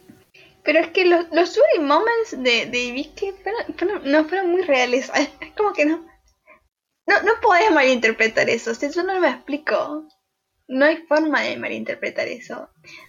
[0.62, 4.61] Pero es que los, los Yuri Moments de, de Ibiki fueron, fueron- no fueron muy
[4.62, 5.11] reales.
[5.41, 6.01] Es como que no.
[7.07, 8.75] No, no podés malinterpretar eso.
[8.75, 10.09] Sea, yo no me explico.
[10.69, 12.69] No hay forma de malinterpretar eso.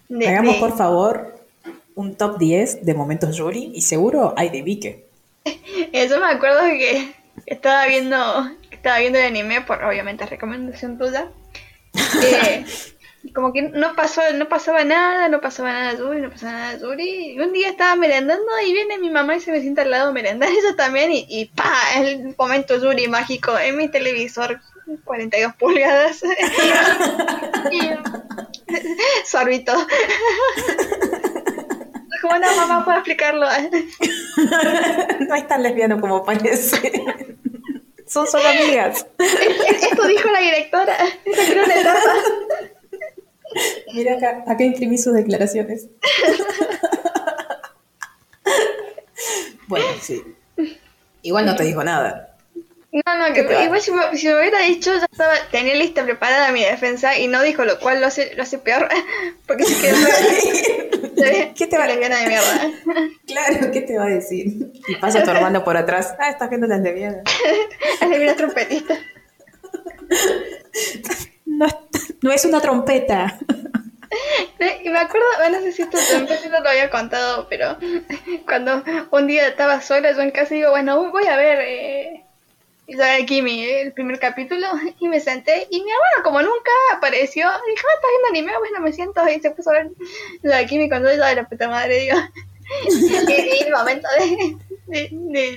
[0.10, 1.40] De- Hagamos de- por favor
[1.96, 5.06] un top 10 de momentos Yuri y seguro hay de Vike.
[5.46, 7.14] Yo me acuerdo que
[7.46, 8.18] estaba viendo
[8.70, 11.32] estaba viendo el anime por obviamente recomendación tuya.
[12.22, 12.66] Eh,
[13.34, 17.34] como que no pasó, no pasaba nada, no pasaba nada Yuri, no pasaba nada Yuri.
[17.34, 20.10] Y un día estaba merendando y viene mi mamá y se me sienta al lado
[20.10, 24.60] a merendar eso también y, y pa, el momento Yuri mágico en mi televisor
[25.04, 26.22] 42 pulgadas.
[29.26, 29.74] sorbito.
[32.22, 33.48] Como no, mamá, puedo explicarlo.
[35.28, 36.92] no es tan lesbiano como parece.
[38.08, 39.08] Son solo amigas.
[39.18, 40.96] Esto dijo la directora.
[41.26, 42.00] Esa una etapa.
[43.94, 45.88] Mira acá, acá imprimí sus declaraciones.
[49.68, 50.22] bueno, sí.
[51.22, 52.32] Igual no te dijo nada.
[52.92, 56.54] No, no, que igual si me, si me hubiera dicho, ya estaba, tenía lista preparada
[56.54, 58.88] mi defensa y no dijo, lo cual lo hace, lo hace peor.
[59.48, 59.98] Porque se quedó
[61.56, 62.72] ¿Qué te va- lesbiana de mierda.
[63.26, 64.72] Claro, ¿qué te va a decir?
[64.88, 66.14] Y pasa tu hermano por atrás.
[66.20, 67.22] Ah, estás viendo las lesbianas.
[68.02, 68.98] Es lesbiana trompetista.
[71.46, 71.68] No,
[72.22, 73.40] no es una trompeta.
[74.84, 77.78] Y me acuerdo, no sé si esto te lo había contado, pero
[78.48, 82.26] cuando un día estaba sola yo en casa y digo, bueno, voy a ver eh,
[82.88, 84.68] Isabel Kimi, el primer capítulo,
[85.00, 88.58] y me senté, y mi hermano como nunca apareció, y dijo, ah, ¿estás viendo anime?
[88.60, 89.92] Bueno, me siento, y se puso a ver
[90.44, 92.18] Isabel Kimi cuando yo de la puta madre, digo,
[92.90, 95.50] y, el momento de, de, de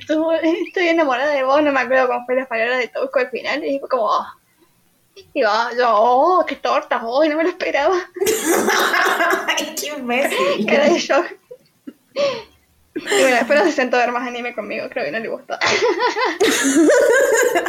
[0.66, 3.62] estoy enamorada de vos, no me acuerdo cómo fue las palabras de Tosco al final,
[3.62, 4.26] y dijo como, oh.
[5.46, 7.94] Ah, yo, oh, qué torta, hoy no me lo esperaba.
[9.46, 10.66] Ay, qué imbécil.
[10.66, 11.26] Cara de shock.
[12.96, 15.54] Y bueno, después se sentó a ver más anime conmigo, creo que no le gustó.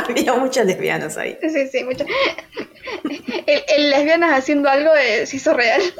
[0.09, 1.37] Había muchas lesbianas ahí.
[1.41, 2.03] Sí, sí, mucho.
[3.45, 5.81] El, el lesbianas haciendo algo de, se hizo real.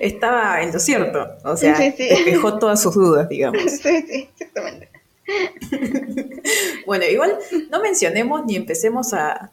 [0.00, 1.36] Estaba en lo cierto.
[1.44, 2.08] O sea, Sí, sí.
[2.08, 3.62] despejó todas sus dudas, digamos.
[3.62, 4.90] Sí, sí, exactamente.
[6.86, 7.38] Bueno, igual
[7.70, 9.52] no mencionemos ni empecemos a,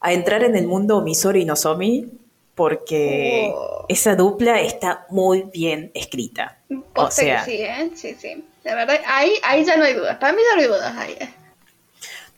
[0.00, 2.08] a entrar en el mundo Misori y Nozomi,
[2.54, 3.84] porque Oh.
[3.88, 6.58] esa dupla está muy bien escrita.
[6.94, 7.90] O sea, sí, ¿eh?
[7.94, 8.44] Sí, sí.
[8.64, 10.16] La verdad, ahí, ahí ya no hay dudas.
[10.18, 11.12] Para mí ya no hay dudas ahí.
[11.20, 11.28] ¿eh?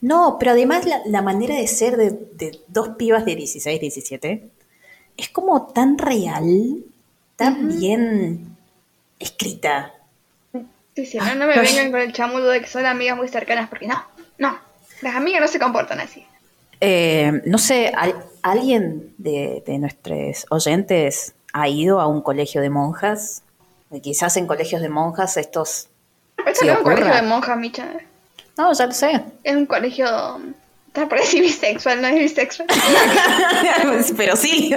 [0.01, 4.49] no, pero además la, la manera de ser de, de dos pibas de 16, 17
[5.17, 6.83] es como tan real,
[7.35, 8.55] tan bien
[9.19, 9.93] escrita.
[10.99, 13.69] Sí, sí, no, no me vengan con el chamudo de que son amigas muy cercanas,
[13.69, 14.03] porque no,
[14.37, 14.57] no.
[15.01, 16.25] Las amigas no se comportan así.
[16.81, 22.69] Eh, no sé, ¿al- ¿alguien de, de nuestros oyentes ha ido a un colegio de
[22.69, 23.43] monjas?
[24.03, 25.87] Quizás en colegios de monjas estos...
[26.45, 27.87] Esto no es un colegio de monjas, Micha.
[28.57, 29.21] No, ya lo sé.
[29.45, 30.05] Es un colegio.
[30.91, 32.67] Por decir bisexual, no es bisexual.
[34.17, 34.75] Pero sí.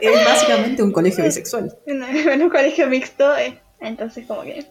[0.00, 1.76] Es básicamente un colegio bisexual.
[1.86, 3.60] Es un colegio mixto, eh.
[3.80, 4.66] entonces como que.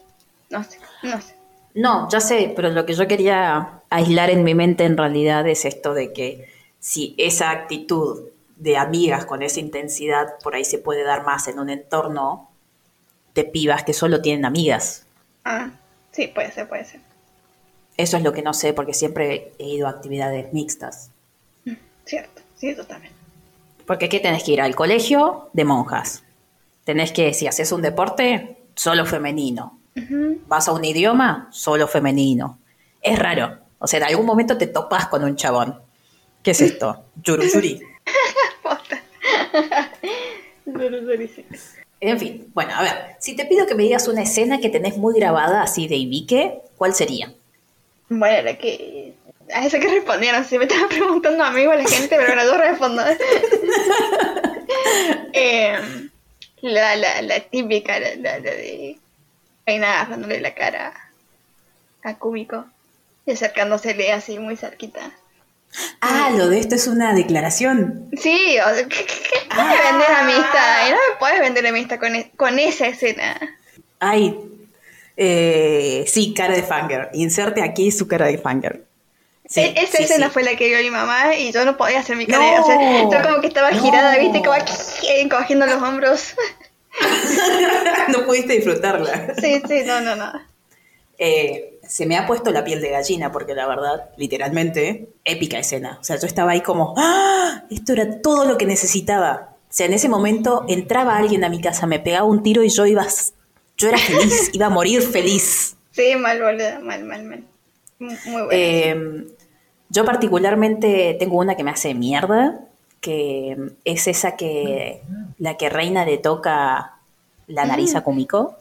[0.50, 1.34] No sé, no sé.
[1.74, 5.64] No, ya sé, pero lo que yo quería aislar en mi mente en realidad es
[5.64, 6.48] esto de que
[6.80, 8.24] si esa actitud
[8.56, 12.50] de amigas con esa intensidad por ahí se puede dar más en un entorno
[13.34, 15.06] de pibas que solo tienen amigas.
[15.44, 15.70] Ah,
[16.10, 17.00] sí, puede ser, puede ser.
[17.96, 21.10] Eso es lo que no sé porque siempre he ido a actividades mixtas.
[22.04, 23.19] Cierto, sí, totalmente.
[23.90, 26.22] Porque ¿qué tenés que ir al colegio de monjas?
[26.84, 29.80] Tenés que, si haces un deporte, solo femenino.
[30.46, 32.60] Vas a un idioma, solo femenino.
[33.02, 33.58] Es raro.
[33.80, 35.80] O sea, en algún momento te topas con un chabón.
[36.40, 37.02] ¿Qué es esto?
[37.24, 37.80] Yuru yuri.
[38.62, 39.02] Posta.
[40.66, 41.48] Duro, durísimo.
[41.98, 44.98] En fin, bueno, a ver, si te pido que me digas una escena que tenés
[44.98, 47.34] muy grabada así de Ibique, ¿cuál sería?
[48.08, 49.14] Bueno, la que.
[49.54, 52.26] A esa que respondieron, si me estaba preguntando a mí o a la gente, pero
[52.34, 53.02] bueno, yo respondo.
[55.32, 55.76] Eh,
[56.62, 58.98] la, la, la típica, la, la, la de
[59.66, 60.92] Reina agarrándole la cara
[62.02, 62.66] a Cúbico
[63.26, 65.10] y acercándosele así muy cerquita.
[66.00, 68.08] Ah, lo de esto es una declaración.
[68.20, 70.88] Sí, o sea, ¿qué, qué, puedes vender amistad?
[70.88, 73.38] Y no me puedes vender amistad con, e- con esa escena.
[74.00, 74.36] Ay,
[75.16, 77.10] eh, sí, cara de fanger.
[77.12, 78.84] Inserte aquí su cara de fanger.
[79.50, 80.32] Sí, E- esa sí, escena sí.
[80.32, 82.60] fue la que vio mi mamá y yo no podía hacer mi cara.
[82.60, 84.20] No, o sea, yo como que estaba girada, no.
[84.20, 86.34] viste, como aquí, cogiendo los hombros.
[88.12, 89.34] no pudiste disfrutarla.
[89.40, 90.32] Sí, sí, no, no, no.
[91.18, 95.98] Eh, se me ha puesto la piel de gallina porque la verdad, literalmente, épica escena.
[96.00, 97.64] O sea, yo estaba ahí como, ¡ah!
[97.70, 99.56] Esto era todo lo que necesitaba.
[99.68, 102.68] O sea, en ese momento entraba alguien a mi casa, me pegaba un tiro y
[102.68, 103.06] yo iba,
[103.76, 105.76] yo era feliz, iba a morir feliz.
[105.90, 107.44] Sí, mal, boludo, mal, mal, mal.
[107.98, 108.48] Muy muy bueno.
[108.52, 109.26] Eh,
[109.90, 112.60] yo particularmente tengo una que me hace mierda,
[113.00, 115.02] que es esa que
[115.38, 116.94] la que Reina le toca
[117.46, 118.56] la nariz a Kumiko.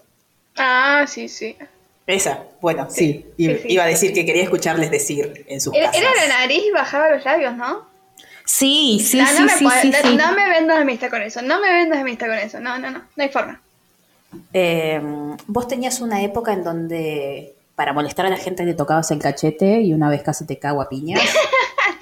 [0.57, 1.55] ah, sí, sí.
[2.07, 3.25] Esa, bueno, sí.
[3.37, 3.67] sí, I- sí.
[3.69, 6.01] Iba a decir que quería escucharles decir en sus Era, casas.
[6.01, 7.87] era la nariz y bajaba los labios, ¿no?
[8.45, 11.59] Sí, sí, no, sí, no me sí, no, no me vendas amistad con eso, no
[11.61, 13.61] me vendas amistad con eso, no, no, no, no hay forma.
[14.53, 14.99] Eh,
[15.45, 19.79] vos tenías una época en donde para molestar a la gente le tocabas el cachete
[19.79, 21.21] y una vez casi te cago a piñas.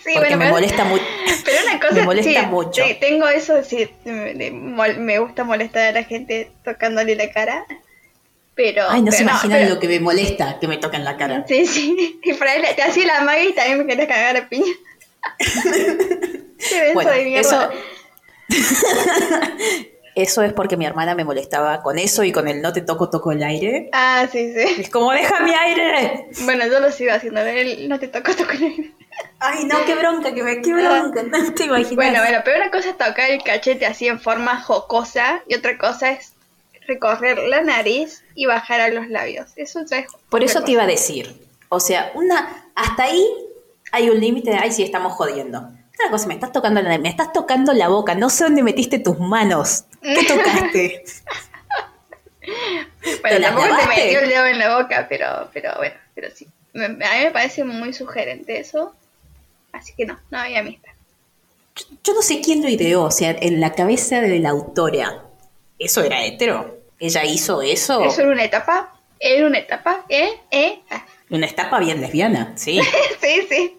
[0.03, 1.03] Sí, porque bueno, me molesta mucho.
[1.45, 2.81] Pero una cosa me molesta sí, mucho.
[2.85, 7.65] sí, tengo eso, sí, me gusta molestar a la gente tocándole la cara.
[8.55, 8.85] Pero.
[8.89, 11.43] Ay, no se imaginan pero- lo que me molesta que me toquen la cara.
[11.45, 12.21] Sí, sí.
[12.23, 14.71] Y por ahí te hacía la magia y también me querías cagar a piña.
[16.57, 17.41] Qué Bueno, de mierda.
[17.41, 17.69] eso,
[20.23, 23.09] eso es porque mi hermana me molestaba con eso y con el no te toco,
[23.09, 23.89] toco el aire.
[23.93, 24.81] Ah, sí, sí.
[24.81, 26.27] Es como, deja mi aire.
[26.43, 27.39] Bueno, yo lo sigo haciendo.
[27.41, 28.93] Él no te tocó tocar el-
[29.39, 31.95] Ay, no, qué bronca, que me, qué bronca, no te imaginas.
[31.95, 35.77] Bueno, bueno, pero una cosa es tocar el cachete así en forma jocosa y otra
[35.77, 36.33] cosa es
[36.87, 39.47] recorrer la nariz y bajar a los labios.
[39.55, 41.35] Eso ya es Por eso te iba a decir.
[41.69, 43.27] O sea, una hasta ahí
[43.91, 45.69] hay un límite de, ay, sí, estamos jodiendo.
[45.97, 48.99] Otra cosa, me estás tocando la, me estás tocando la boca, no sé dónde metiste
[48.99, 49.85] tus manos.
[50.01, 51.03] ¿Qué tocaste?
[53.01, 56.47] ¿Te Bueno, tampoco te metió el dedo en la boca, pero, pero bueno, pero sí.
[56.75, 58.93] A mí me parece muy sugerente eso.
[59.71, 60.91] Así que no, no había amistad.
[62.03, 65.23] Yo no sé quién lo ideó, o sea, en la cabeza de la autora.
[65.79, 66.77] ¿Eso era hetero?
[66.99, 68.03] ¿Ella hizo eso?
[68.03, 68.93] Eso era una etapa.
[69.19, 70.05] Era una etapa.
[70.09, 70.29] ¿Eh?
[70.51, 70.79] ¿Eh?
[71.31, 72.79] Una etapa bien lesbiana, sí.
[73.21, 73.77] sí, sí.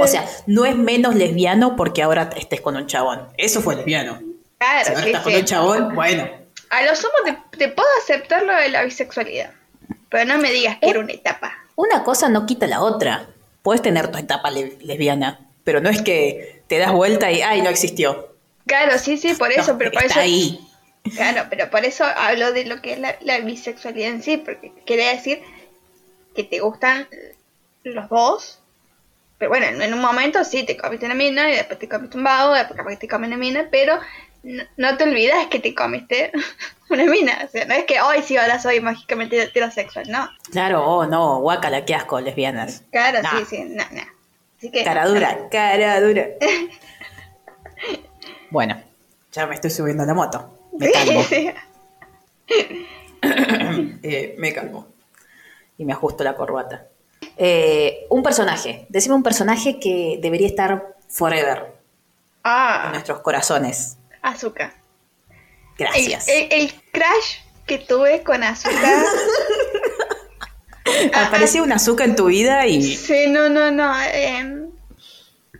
[0.00, 3.28] O sea, no es menos lesbiano porque ahora estés con un chabón.
[3.36, 4.18] Eso fue lesbiano.
[4.18, 4.24] Si
[4.58, 6.28] Claro, ahora sí, estás con un chabón, bueno.
[6.70, 9.52] A lo sumo te, te puedo aceptar lo de la bisexualidad.
[10.08, 11.52] Pero no me digas que era una etapa.
[11.76, 13.26] Una cosa no quita la otra.
[13.62, 17.62] Puedes tener tu etapa le- lesbiana, pero no es que te das vuelta y, ay,
[17.62, 18.34] no existió.
[18.66, 20.20] Claro, sí, sí, por eso, No, pero por está eso.
[20.20, 20.60] ahí.
[21.14, 24.72] Claro, pero por eso hablo de lo que es la, la bisexualidad en sí, porque
[24.86, 25.42] quiere decir
[26.34, 27.06] que te gustan
[27.82, 28.60] los dos.
[29.38, 32.24] Pero bueno, en un momento sí te comiste una mina y después te comiste un
[32.24, 33.98] vago, después capaz que te comes una mina, pero
[34.44, 36.30] no, no te olvidas que te comiste
[36.90, 37.42] una mina.
[37.44, 40.28] O sea, no es que hoy sí ahora soy mágicamente heterosexual, no.
[40.52, 42.84] Claro, oh no, guácala, qué asco, lesbianas.
[42.92, 43.30] Claro, Nah.
[43.40, 44.02] sí, sí, no, no.
[44.58, 44.84] Así que.
[44.84, 46.26] Cara dura, cara dura.
[48.50, 48.80] Bueno,
[49.32, 50.68] ya me estoy subiendo a la moto.
[50.78, 51.22] Me calmo.
[51.24, 51.50] Sí,
[52.48, 52.86] sí.
[54.02, 54.86] Eh, me calmo.
[55.78, 56.86] Y me ajusto la corbata.
[57.36, 58.86] Eh, un personaje.
[58.88, 61.72] Decime un personaje que debería estar forever en
[62.44, 63.96] Ah, nuestros corazones.
[64.22, 64.72] azúcar.
[65.76, 66.28] Gracias.
[66.28, 69.04] el, el crash que tuve con azúcar.
[71.14, 73.92] Ah, Apareció un azúcar en tu vida y Sí, no, no, no.
[74.02, 74.66] Eh,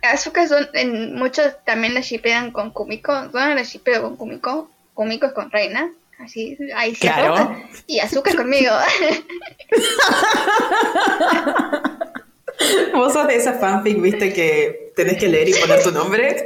[0.03, 3.11] azúcar son, en muchos también la shipean con Kumiko.
[3.33, 4.69] Yo no la shipeo con Kumiko.
[4.93, 5.91] Kumiko es con Reina.
[6.19, 7.01] Así, ahí sí.
[7.01, 7.55] Claro.
[7.87, 8.71] Y azúcar conmigo.
[12.93, 16.45] vos sos de esa fanfic, viste, que tenés que leer y poner tu nombre.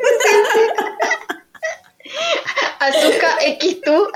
[2.80, 4.08] azúcar X tú.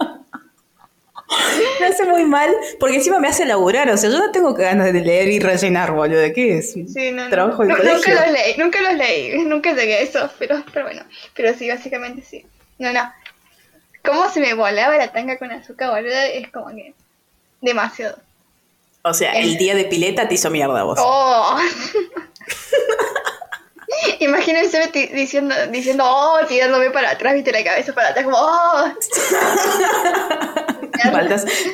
[1.80, 3.88] Me hace muy mal, porque encima me hace laburar.
[3.90, 6.22] O sea, yo no tengo ganas de leer y rellenar, boludo.
[6.34, 6.72] ¿Qué es?
[6.72, 7.30] Sí, no, no.
[7.30, 7.64] Trabajo.
[7.64, 9.38] Nunca los leí, nunca los leí.
[9.44, 11.02] Nunca llegué a eso, pero, pero bueno.
[11.34, 12.44] Pero sí, básicamente sí.
[12.78, 13.12] No, no.
[14.04, 16.94] Cómo se me volaba la tanga con azúcar, boludo, es como que
[17.60, 18.16] demasiado.
[19.02, 20.98] O sea, el día de pileta te hizo mierda vos.
[21.00, 21.58] Oh.
[24.20, 28.84] Imagínense diciendo, diciendo, oh, tirándome para atrás, viste la cabeza para atrás, como, oh.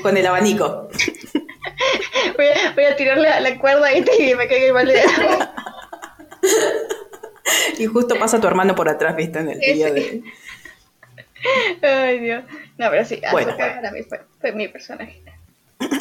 [0.03, 0.89] Con el abanico.
[2.37, 4.01] Voy a, voy a tirarle a la cuerda y
[4.35, 5.55] me caiga el balde de agua.
[7.79, 9.95] Y justo pasa tu hermano por atrás, viste, en el Sí, día sí.
[9.95, 10.23] de...
[11.89, 12.45] Ay, Dios.
[12.79, 13.51] No, pero sí, Bueno.
[13.51, 15.23] Azúcar para mí fue, fue mi personaje.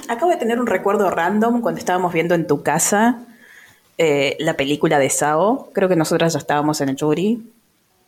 [0.07, 3.19] Acabo de tener un recuerdo random cuando estábamos viendo en tu casa
[3.97, 5.69] eh, la película de Sao.
[5.73, 7.41] Creo que nosotras ya estábamos en el jury.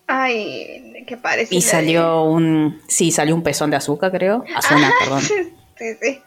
[0.07, 1.53] Ay, qué parece.
[1.53, 2.81] Y salió un...
[2.87, 4.43] Sí, salió un pezón de azúcar, creo.
[4.55, 5.21] Azuna, perdón.
[5.77, 6.19] Sí, sí.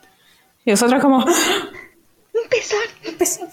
[0.64, 1.18] Y nosotros como...
[1.24, 2.78] Un pezón.
[3.08, 3.48] Un pezón.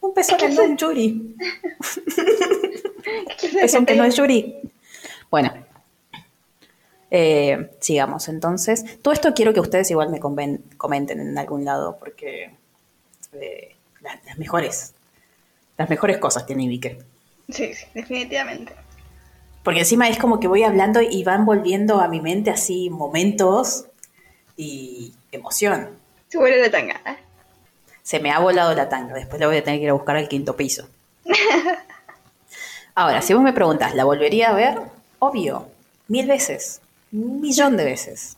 [0.00, 1.36] Un pezón que no es Yuri.
[3.40, 4.54] ¿Qué Un pezón que no es Yuri.
[5.28, 5.52] Bueno.
[7.10, 9.02] Eh, sigamos entonces.
[9.02, 12.52] Todo esto quiero que ustedes igual me comenten en algún lado porque
[13.32, 14.94] eh, las, las mejores
[15.76, 16.98] las mejores cosas tiene Ibique.
[17.48, 18.72] Sí, sí, definitivamente.
[19.66, 23.86] Porque encima es como que voy hablando y van volviendo a mi mente así momentos
[24.56, 25.90] y emoción.
[26.28, 27.00] Se vuelve de tanga.
[27.04, 27.16] ¿eh?
[28.00, 30.14] Se me ha volado la tanga, después la voy a tener que ir a buscar
[30.14, 30.88] al quinto piso.
[32.94, 34.78] Ahora, si vos me preguntas, ¿la volvería a ver?
[35.18, 35.66] Obvio,
[36.06, 36.80] mil veces,
[37.10, 38.36] un millón de veces.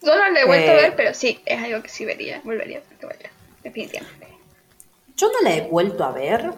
[0.00, 0.76] Yo no lo he vuelto a Eh.
[0.76, 3.28] ver, pero sí, es algo que sí vería, volvería a verlo,
[3.64, 4.28] definitivamente.
[5.16, 6.52] Yo no la he vuelto a ver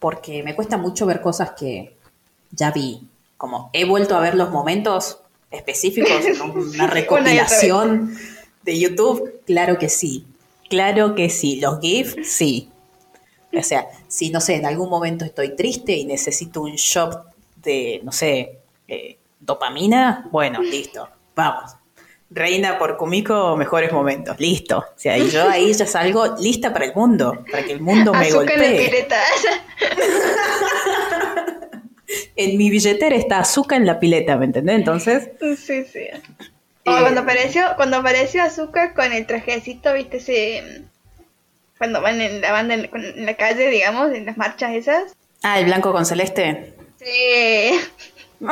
[0.00, 1.96] porque me cuesta mucho ver cosas que
[2.50, 3.08] ya vi.
[3.36, 5.20] Como he vuelto a ver los momentos
[5.50, 8.16] específicos una recopilación
[8.62, 9.40] de YouTube.
[9.46, 10.26] Claro que sí.
[10.68, 11.60] Claro que sí.
[11.60, 12.70] Los GIFs, sí.
[13.56, 17.24] O sea, si no sé, en algún momento estoy triste y necesito un shot
[17.56, 21.72] de, no sé, eh, dopamina, bueno, listo, vamos.
[22.30, 24.78] Reina por Kumiko, mejores momentos, listo.
[24.78, 28.12] O sea, y yo ahí ya salgo lista para el mundo, para que el mundo
[28.12, 29.08] me Azúcar golpee.
[32.38, 34.76] En mi billetera está azúcar en la pileta, ¿me entendés?
[34.76, 35.28] Entonces,
[35.58, 36.06] sí, sí.
[36.86, 37.00] O Eh.
[37.00, 40.84] cuando apareció, cuando apareció Azúcar con el trajecito, viste ese
[41.76, 45.02] cuando van en la banda en, en la calle, digamos, en las marchas esas.
[45.42, 46.72] ah, el blanco con celeste.
[46.98, 47.78] Sí.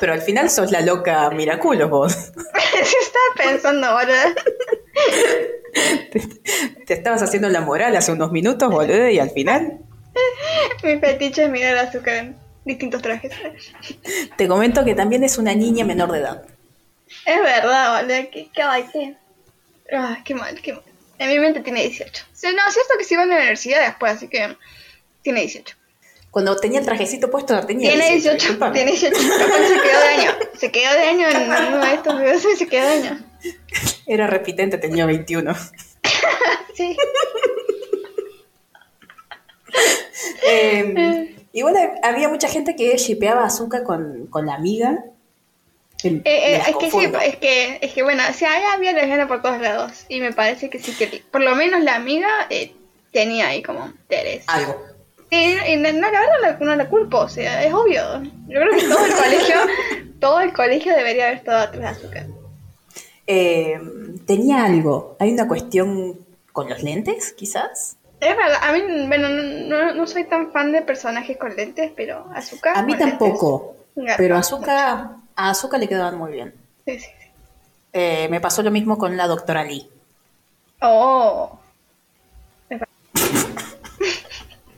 [0.00, 2.14] Pero al final sos la loca Miraculos vos.
[2.82, 4.34] Sí, estaba pensando ahora.
[6.86, 9.80] Te estabas haciendo la moral hace unos minutos, boludo, y al final
[10.82, 13.32] Mi fetiche es mirar azúcar en distintos trajes.
[14.36, 16.42] te comento que también es una niña menor de edad.
[17.26, 18.30] Es verdad, boludo.
[18.30, 19.16] Qué, qué baite.
[19.92, 20.82] Ah, qué mal, qué mal.
[21.18, 22.24] En mi mente tiene 18.
[22.32, 24.56] Sí, no, es cierto que sí va a la universidad después, así que
[25.22, 25.76] tiene 18.
[26.30, 28.72] Cuando tenía el trajecito puesto tenía Tiene 18, disculpame.
[28.74, 29.16] tiene 18.
[29.38, 30.32] Capaz se quedó de año.
[30.56, 33.24] Se quedó de año en uno de estos videos y se quedó de año.
[34.06, 35.54] Era repitente, tenía 21.
[36.74, 36.96] Sí.
[40.46, 45.04] Eh, igual había mucha gente que shipeaba a Azuka con, con la amiga.
[46.02, 48.92] Eh, eh, Las es que sí, es que, es que bueno, o sea, ahí había
[48.92, 50.04] lesbiana por todos lados.
[50.08, 52.74] Y me parece que sí que, por lo menos la amiga eh,
[53.12, 54.44] tenía ahí como interés.
[54.46, 54.82] Algo.
[55.30, 58.02] Sí, y no, la verdad no no la culpo, o sea, es obvio.
[58.48, 59.56] Yo creo que todo el colegio,
[60.20, 62.26] todo el colegio debería haber estado atrás de azúcar.
[63.26, 63.80] Eh,
[64.26, 65.16] tenía algo.
[65.20, 66.18] Hay una cuestión
[66.52, 67.96] con los lentes, quizás.
[68.20, 72.26] Es verdad, a mí, bueno, no, no, soy tan fan de personajes con lentes, pero
[72.34, 72.76] azúcar.
[72.76, 73.76] A mí tampoco.
[73.94, 76.54] lentes, Pero a garpa Azuka, a Azuka le quedaban muy bien.
[76.86, 77.28] Sí, sí, sí.
[77.92, 79.88] Eh, me pasó lo mismo con la doctora Lee.
[80.82, 81.58] Oh.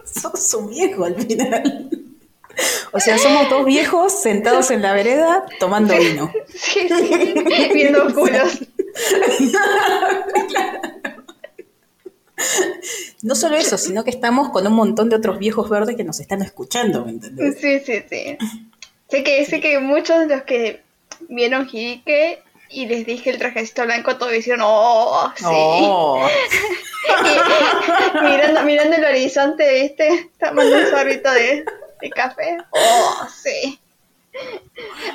[0.04, 1.90] Sos un viejo al final.
[2.92, 6.30] O sea, somos dos viejos sentados en la vereda tomando vino.
[6.48, 7.34] Sí, sí.
[7.72, 8.60] Viendo culos.
[13.22, 16.18] No solo eso, sino que estamos con un montón de otros viejos verdes que nos
[16.18, 17.58] están escuchando, ¿me entendés?
[17.60, 18.38] Sí, sí, sí.
[19.08, 20.82] Sé que, sé que muchos de los que
[21.28, 25.44] vieron Hike y les dije el trajecito blanco, todos hicieron, oh, sí.
[25.46, 26.26] Oh,
[27.24, 30.30] Y mirando, mirando el horizonte, ¿viste?
[30.38, 31.64] Tomando un sorbito de,
[32.00, 32.58] de café.
[32.70, 33.78] Oh, sí.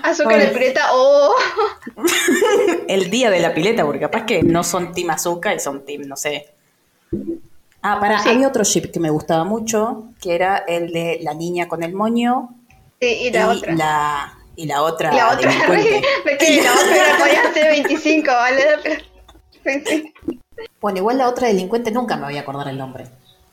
[0.03, 0.53] Azúcar de Ay.
[0.53, 1.34] pireta, oh.
[2.88, 6.03] el día de la pileta, porque capaz que no son Team Azúcar y son Team,
[6.03, 6.53] no sé.
[7.81, 8.29] Ah, para, Sí.
[8.29, 11.93] había otro ship que me gustaba mucho, que era el de la niña con el
[11.93, 12.49] moño
[12.99, 13.73] Sí, y la otra.
[13.75, 15.51] la, y la otra, La otra,
[16.25, 18.63] me quedé, la otra podía ser 25, ¿vale?
[20.81, 23.05] Bueno, igual la otra delincuente nunca me voy a acordar el nombre.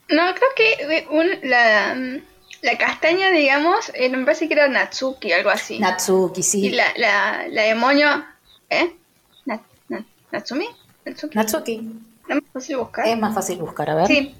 [0.09, 1.95] No, creo que eh, un- la,
[2.63, 5.79] la castaña, digamos, eh, me parece que era Natsuki, algo así.
[5.79, 6.67] Natsuki, sí.
[6.67, 8.09] Y la, la, la demonio,
[8.71, 8.95] ¿eh?
[9.47, 10.67] Na- na- ¿Natsumi?
[11.05, 11.35] ¿Natsuki?
[11.37, 11.91] Natsuki.
[12.29, 13.09] ¿No me es fácil buscar?
[13.09, 14.07] Es más fácil buscar, a ver.
[14.07, 14.35] Sí.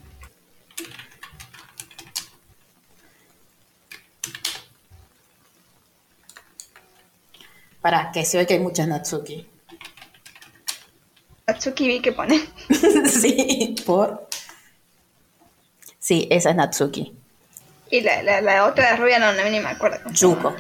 [7.81, 9.47] Para, que se ve que hay muchas Natsuki.
[11.47, 12.41] Natsuki vi que pone.
[13.07, 14.27] sí, por.
[15.99, 17.15] Sí, esa es Natsuki.
[17.91, 19.99] Y la, la, la otra rubia no, no, ni me acuerdo.
[20.11, 20.57] Yuko.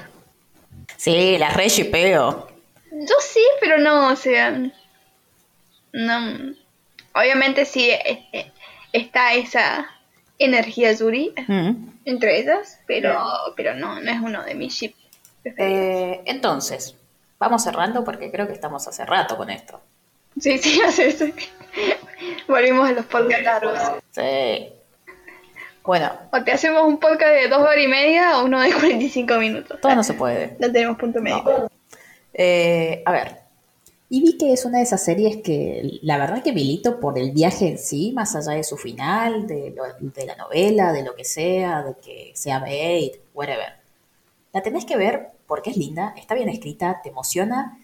[0.98, 2.48] Sí, la re shipeo.
[2.92, 4.50] Yo sí, pero no, o sea.
[5.92, 6.54] No.
[7.14, 8.50] Obviamente sí eh, eh,
[8.92, 9.86] está esa
[10.38, 11.70] energía Yuri Mm.
[12.04, 13.16] entre ellas, pero,
[13.56, 14.96] pero no, no es uno de mis chips.
[15.44, 16.96] Eh, entonces,
[17.38, 19.80] vamos cerrando porque creo que estamos hace rato con esto.
[20.40, 21.26] Sí, sí, hace eso.
[22.48, 23.78] Volvimos a los podcasts largos.
[24.10, 24.70] Sí.
[25.84, 29.34] Bueno, O te hacemos un podcast de dos horas y media o uno de 45
[29.34, 29.80] minutos.
[29.80, 30.56] todo no se puede.
[30.58, 31.70] No tenemos punto medio.
[32.32, 33.36] Eh, a ver,
[34.10, 37.32] Y vi que es una de esas series que la verdad que milito por el
[37.32, 41.14] viaje en sí, más allá de su final, de, lo- de la novela, de lo
[41.16, 43.72] que sea, de que sea bait, whatever.
[44.52, 47.78] La tenés que ver porque es linda, está bien escrita, te emociona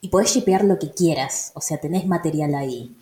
[0.00, 2.94] y podés shipear lo que quieras, o sea, tenés material ahí.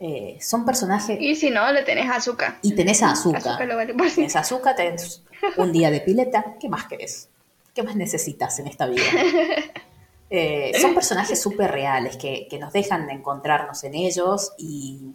[0.00, 2.58] Eh, son personajes Y si no, le tenés azúcar.
[2.62, 4.16] y tenés a Azúcar lo vale por sí.
[4.16, 5.22] tenés azúcar, tenés
[5.56, 7.28] un día de pileta, ¿qué más querés?
[7.74, 9.02] ¿Qué más necesitas en esta vida?
[10.30, 15.14] Eh, son personajes súper reales que, que nos dejan encontrarnos en ellos y,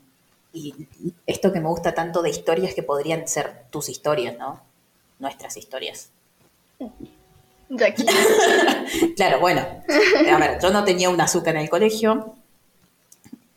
[0.53, 0.73] y
[1.27, 4.61] esto que me gusta tanto de historias que podrían ser tus historias, ¿no?
[5.19, 6.09] Nuestras historias.
[7.69, 8.05] Jackie.
[9.15, 12.35] Claro, bueno, a ver, yo no tenía un azúcar en el colegio,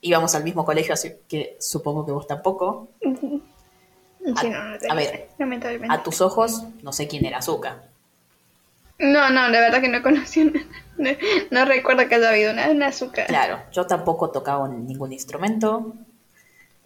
[0.01, 2.89] íbamos al mismo colegio, así que supongo que vos tampoco.
[3.01, 4.93] Sí, no, no tengo.
[4.93, 5.95] a ver, Lamentablemente.
[5.95, 7.89] A tus ojos, no sé quién era azúcar.
[8.98, 10.43] No, no, la verdad que no conocí.
[10.43, 10.60] una-
[10.98, 11.10] No,
[11.51, 13.27] no recuerdo que haya habido una, una azúcar.
[13.27, 15.93] Claro, yo tampoco tocaba ningún instrumento.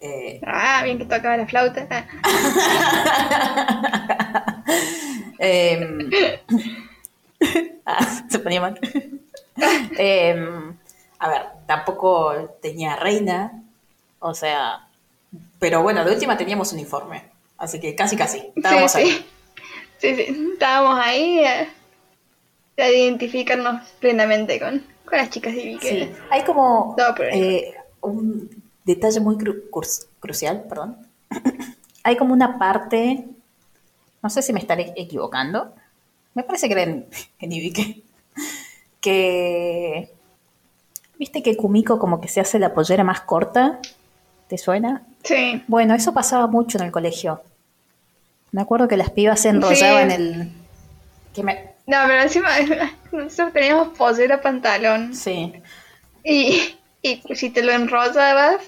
[0.01, 1.87] Eh, Ah, bien que tocaba la flauta.
[1.89, 2.05] Ah,
[5.39, 6.09] Em,
[7.85, 8.79] ah, se ponía mal.
[9.97, 10.75] Em,
[11.19, 13.63] a ver, tampoco tenía reina,
[14.19, 14.87] o sea,
[15.59, 17.23] pero bueno, de última teníamos un informe,
[17.57, 18.39] Así que casi, casi.
[18.39, 18.97] Sí, Estábamos sí.
[18.99, 19.25] ahí.
[19.99, 20.49] Sí, sí.
[20.53, 21.43] Estábamos ahí
[22.77, 25.87] a identificarnos plenamente con, con las chicas de Vicky.
[25.87, 26.95] Sí, hay como
[27.31, 28.49] eh, un
[28.85, 30.97] detalle muy cru- cru- crucial, perdón.
[32.03, 33.25] hay como una parte,
[34.23, 35.73] no sé si me estaré equivocando,
[36.33, 37.05] me parece que era en,
[37.39, 38.01] en Iquique,
[39.01, 40.11] que,
[41.19, 43.79] viste que Kumiko como que se hace la pollera más corta,
[44.47, 45.03] ¿te suena?
[45.23, 45.61] Sí.
[45.67, 47.41] Bueno, eso pasaba mucho en el colegio.
[48.51, 50.15] Me acuerdo que las pibas se enrollaban Sí.
[50.15, 50.51] el...
[51.33, 51.70] Que me...
[51.91, 52.49] No, pero encima
[53.11, 55.13] nosotros teníamos pollera pantalón.
[55.13, 55.53] Sí,
[56.23, 58.61] Y, y si te lo enrollabas,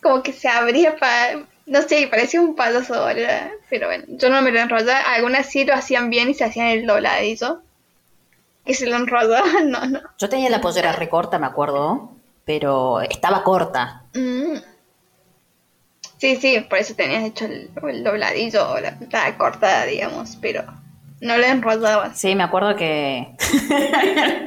[0.00, 1.40] como que se abría para.
[1.66, 3.50] No sé, parecía un payaso, ¿verdad?
[3.68, 5.00] Pero bueno, yo no me lo enrollaba.
[5.00, 7.62] Algunas sí lo hacían bien y se hacían el dobladillo.
[8.64, 10.00] Que se lo enrollaban, no, no.
[10.16, 12.12] yo tenía la pollera recorta, me acuerdo,
[12.44, 14.04] pero estaba corta.
[14.14, 14.58] Mm.
[16.18, 20.64] Sí, sí, por eso tenías hecho el, el dobladillo o la, la cortada, digamos, pero
[21.20, 22.18] no lo enrollabas.
[22.18, 23.34] Sí, me acuerdo que...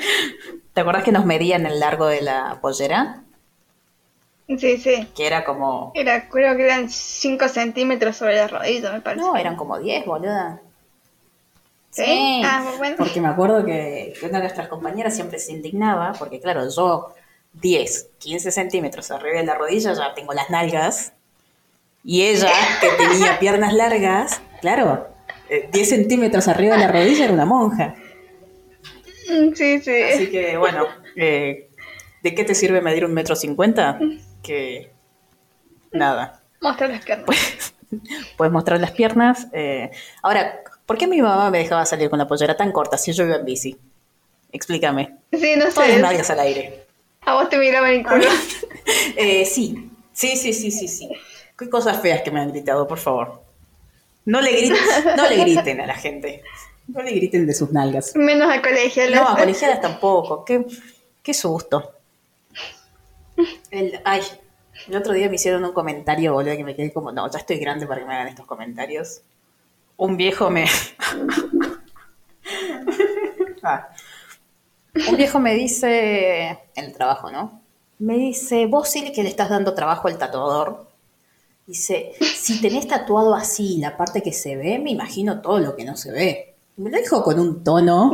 [0.74, 3.24] ¿Te acuerdas que nos medían el largo de la pollera?
[4.48, 5.08] Sí, sí.
[5.16, 5.92] Que era como...
[5.96, 9.22] Era, creo que eran 5 centímetros sobre la rodilla, me parece.
[9.22, 10.62] No, eran como 10, boluda.
[11.90, 12.42] ¿Sí?
[12.46, 12.96] Ah, bueno.
[12.98, 17.14] Porque me acuerdo que, una de nuestras compañeras siempre se indignaba, porque claro, yo
[17.54, 21.14] 10, 15 centímetros arriba de la rodilla ya tengo las nalgas,
[22.04, 25.11] y ella, que tenía piernas largas, claro,
[25.72, 27.96] 10 centímetros arriba de la rodilla era una monja.
[29.30, 30.02] Mm, Sí, sí.
[30.02, 31.70] Así que bueno, eh,
[32.24, 34.00] ¿de qué te sirve medir un metro cincuenta?
[34.44, 34.92] Que
[35.92, 36.42] nada.
[36.62, 37.74] Mostrar las piernas.
[38.38, 39.48] Puedes mostrar las piernas.
[39.54, 39.92] eh.
[40.22, 43.26] Ahora, ¿por qué mi mamá me dejaba salir con la pollera tan corta si yo
[43.26, 43.78] iba en bici?
[44.52, 45.18] Explícame.
[45.32, 46.02] Sí, no Todas las sé.
[46.02, 46.86] nalgas al aire.
[47.22, 48.26] A vos te miraban el culo.
[49.16, 51.10] Eh, sí, sí, sí, sí, sí, sí.
[51.58, 53.41] Qué cosas feas que me han gritado, por favor.
[54.26, 54.78] No le griten,
[55.18, 56.44] no le griten a la gente.
[56.88, 58.16] No le griten de sus nalgas.
[58.16, 59.10] Menos a colegio.
[59.10, 60.44] No, a colegialas tampoco.
[60.44, 60.66] Qué,
[61.24, 61.94] qué susto.
[63.72, 64.22] El, ay,
[64.88, 67.58] el otro día me hicieron un comentario, boludo, que me quedé como, no, ya estoy
[67.58, 69.22] grande para que me hagan estos comentarios.
[69.98, 70.66] Un viejo me...
[73.64, 73.90] Ah.
[75.08, 77.62] Un viejo me dice, en el trabajo, ¿no?
[78.00, 80.88] Me dice, vos sí que le estás dando trabajo al tatuador.
[81.72, 85.86] Dice, si tenés tatuado así la parte que se ve, me imagino todo lo que
[85.86, 86.56] no se ve.
[86.76, 88.12] Me lo dijo con un tono.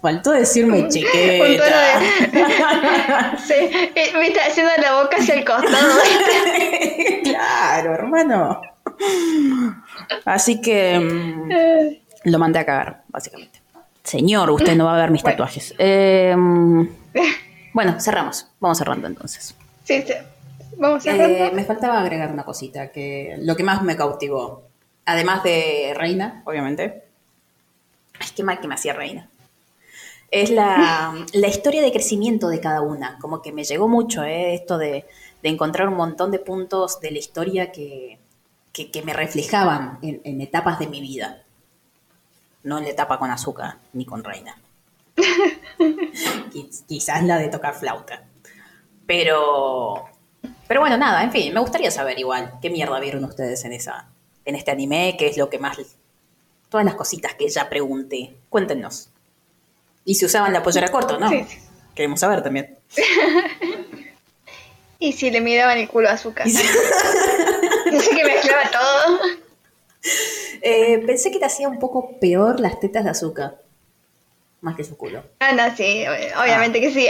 [0.00, 1.64] Faltó decirme Un chiqueta.
[1.64, 1.78] tono
[2.30, 3.38] de...
[3.44, 5.94] sí, me está haciendo la boca hacia el costado.
[7.24, 8.62] claro, hermano.
[10.24, 13.60] Así que mm, lo mandé a cagar, básicamente.
[14.04, 15.34] Señor, usted no va a ver mis Bueno.
[15.38, 15.74] tatuajes.
[15.78, 16.32] Eh,
[17.72, 18.46] bueno, cerramos.
[18.60, 19.56] Vamos cerrando entonces.
[19.82, 20.12] sí, sí.
[20.78, 24.64] Vamos Eh, me faltaba agregar una cosita, que lo que más me cautivó,
[25.04, 27.04] además de Reina, obviamente,
[28.20, 29.30] ay, qué mal que me hacía Reina,
[30.30, 34.54] es la, la historia de crecimiento de cada una, como que me llegó mucho eh,
[34.54, 35.04] esto de,
[35.42, 38.18] de encontrar un montón de puntos de la historia que,
[38.72, 41.42] que, que me reflejaban en, en etapas de mi vida,
[42.64, 44.58] no en la etapa con azúcar ni con Reina.
[46.52, 48.24] Quiz- Quizás la de tocar flauta.
[49.06, 50.04] Pero
[50.68, 54.08] pero bueno, nada, en fin, me gustaría saber igual qué mierda vieron ustedes en esa,
[54.44, 55.78] en este anime, qué es lo que más,
[56.68, 59.08] todas las cositas que ya pregunté, cuéntenos.
[60.04, 61.44] Y si usaban la pollera corta no, Sí,
[61.94, 62.76] queremos saber también.
[64.98, 66.28] Y si le miraban el culo a si-
[67.90, 69.18] Dice que mezclaba todo.
[70.62, 73.60] Eh, pensé que te hacía un poco peor las tetas de azúcar,
[74.60, 75.24] más que su culo.
[75.40, 77.08] Ah, no, sí, ob- obviamente que sí.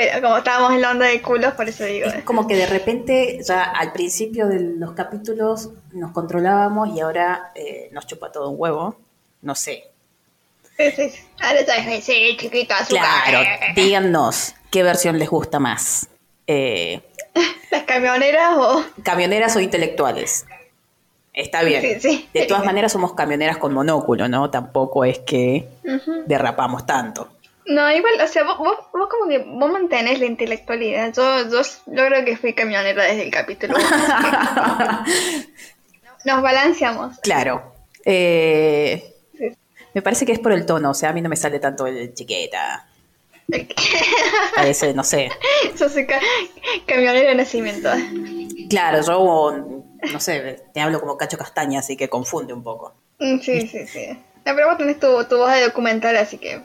[0.00, 2.06] Pero como estábamos en la onda de culos, por eso digo.
[2.06, 7.52] Es como que de repente ya al principio de los capítulos nos controlábamos y ahora
[7.54, 8.96] eh, nos chupa todo un huevo,
[9.42, 9.84] no sé.
[11.42, 13.04] Ahora ya es, sí, chiquito, azúcar.
[13.28, 16.08] Claro, díganos qué versión les gusta más.
[16.46, 17.02] Eh,
[17.70, 18.82] Las camioneras o...
[19.02, 20.46] camioneras o intelectuales.
[21.34, 21.82] Está bien.
[21.82, 22.28] Sí, sí.
[22.32, 24.48] De todas maneras somos camioneras con monóculo, ¿no?
[24.48, 25.68] Tampoco es que
[26.24, 27.28] derrapamos tanto.
[27.66, 31.12] No, igual, o sea, vos, vos, vos como que vos mantenés la intelectualidad.
[31.14, 33.76] Yo, yo, yo creo que fui camionera desde el capítulo.
[36.24, 37.18] Nos balanceamos.
[37.20, 37.74] claro.
[38.04, 39.06] Eh,
[39.38, 39.48] Sí.
[39.94, 41.86] me parece que es por el tono, o sea, a mí no me sale tanto
[41.86, 42.86] el chiqueta.
[44.56, 45.30] Parece, no sé.
[45.78, 46.20] Yo soy ca-
[46.86, 47.90] camionera de nacimiento.
[48.68, 49.52] Claro, yo,
[50.12, 52.94] no sé, te hablo como cacho castaña, así que confunde un poco.
[53.18, 54.08] Mm, Sí, sí, sí.
[54.46, 56.60] No, pero vos tenés tu, tu voz de documental, así que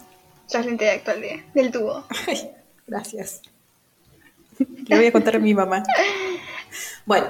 [0.48, 2.06] sos la intelectual de- del tubo.
[2.28, 2.50] Ay,
[2.88, 3.42] gracias.
[4.88, 5.84] Le voy a contar a mi mamá.
[7.06, 7.28] Bueno,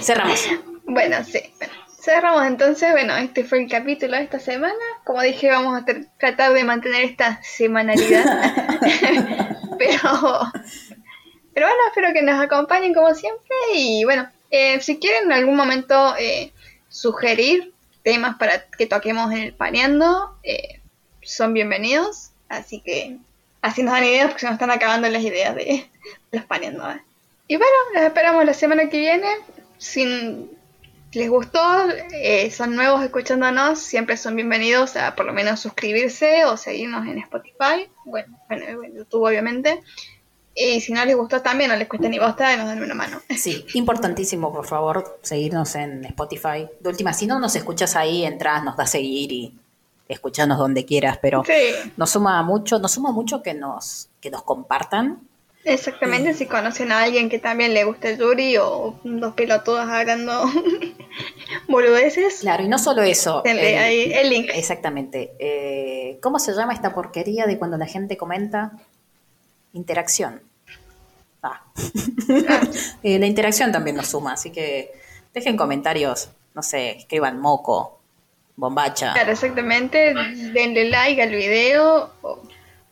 [0.00, 0.48] cerramos.
[0.84, 1.40] Bueno, sí.
[1.58, 1.72] Bueno.
[2.00, 2.90] cerramos entonces.
[2.92, 4.74] Bueno, este fue el capítulo de esta semana.
[5.04, 5.84] Como dije, vamos a
[6.18, 8.24] tratar de mantener esta semanalidad.
[9.78, 10.00] pero,
[11.54, 13.56] pero bueno, espero que nos acompañen como siempre.
[13.74, 16.52] Y bueno, eh, si quieren en algún momento eh,
[16.88, 20.80] sugerir temas para que toquemos en el Paneando, eh,
[21.22, 22.27] son bienvenidos.
[22.48, 23.18] Así que
[23.62, 25.88] así nos dan ideas porque se nos están acabando las ideas de
[26.32, 26.84] los Paneando.
[27.46, 29.28] Y bueno, los esperamos la semana que viene.
[29.78, 30.48] Si
[31.12, 31.60] les gustó,
[32.12, 37.18] eh, son nuevos escuchándonos, siempre son bienvenidos a por lo menos suscribirse o seguirnos en
[37.18, 37.88] Spotify.
[38.04, 39.82] Bueno, en YouTube obviamente.
[40.54, 43.22] Y si no les gustó también, no les cuesta ni bosta, nos dan una mano.
[43.36, 46.68] Sí, importantísimo, por favor, seguirnos en Spotify.
[46.80, 49.54] De última, si no nos escuchas ahí, entras, nos da seguir y
[50.08, 51.44] escuchanos donde quieras, pero
[51.96, 55.20] nos suma mucho, nos suma mucho que nos, que nos compartan.
[55.64, 60.44] Exactamente, si conocen a alguien que también le gusta el Yuri o dos pelotudos hablando
[61.68, 62.38] boludeces.
[62.40, 63.42] Claro, y no solo eso.
[63.44, 64.50] el, ahí el link.
[64.54, 65.34] Exactamente.
[65.38, 68.72] Eh, ¿Cómo se llama esta porquería de cuando la gente comenta?
[69.72, 70.40] Interacción.
[71.42, 71.62] Ah.
[73.02, 74.92] Eh, la interacción también nos suma, así que
[75.32, 77.97] dejen comentarios, no sé, escriban moco,
[78.58, 79.12] bombacha.
[79.12, 80.12] Claro, exactamente,
[80.52, 82.12] denle like al video,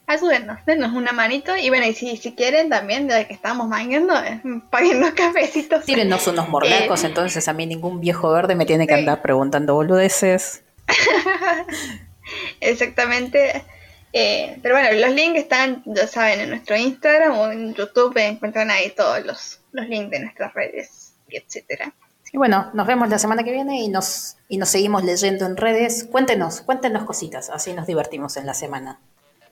[0.06, 4.14] ayúdennos, denos una manito y bueno, y si, si quieren también, de que estamos mangueando,
[4.70, 5.84] paguen cafecitos.
[5.84, 9.74] Tírenos unos mordacos, eh, entonces a mí ningún viejo verde me tiene que andar preguntando
[9.74, 10.62] boludeces.
[12.60, 13.64] Exactamente.
[14.12, 18.70] Eh, pero bueno, los links están, ya saben, en nuestro Instagram o en YouTube encuentran
[18.70, 21.92] ahí todos los, los links de nuestras redes, etcétera.
[22.32, 25.56] Y bueno, nos vemos la semana que viene y nos, y nos seguimos leyendo en
[25.56, 26.04] redes.
[26.10, 28.98] Cuéntenos, cuéntenos cositas, así nos divertimos en la semana.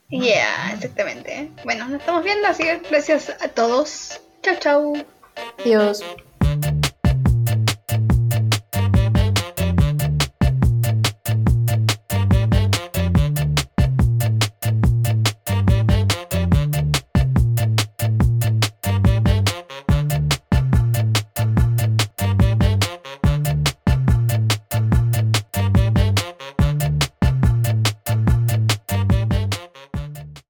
[0.09, 1.51] Yeah, exactamente.
[1.65, 4.21] Bueno, nos estamos viendo, así que gracias a todos.
[4.43, 5.07] Chau, chau.
[5.59, 6.03] Adiós.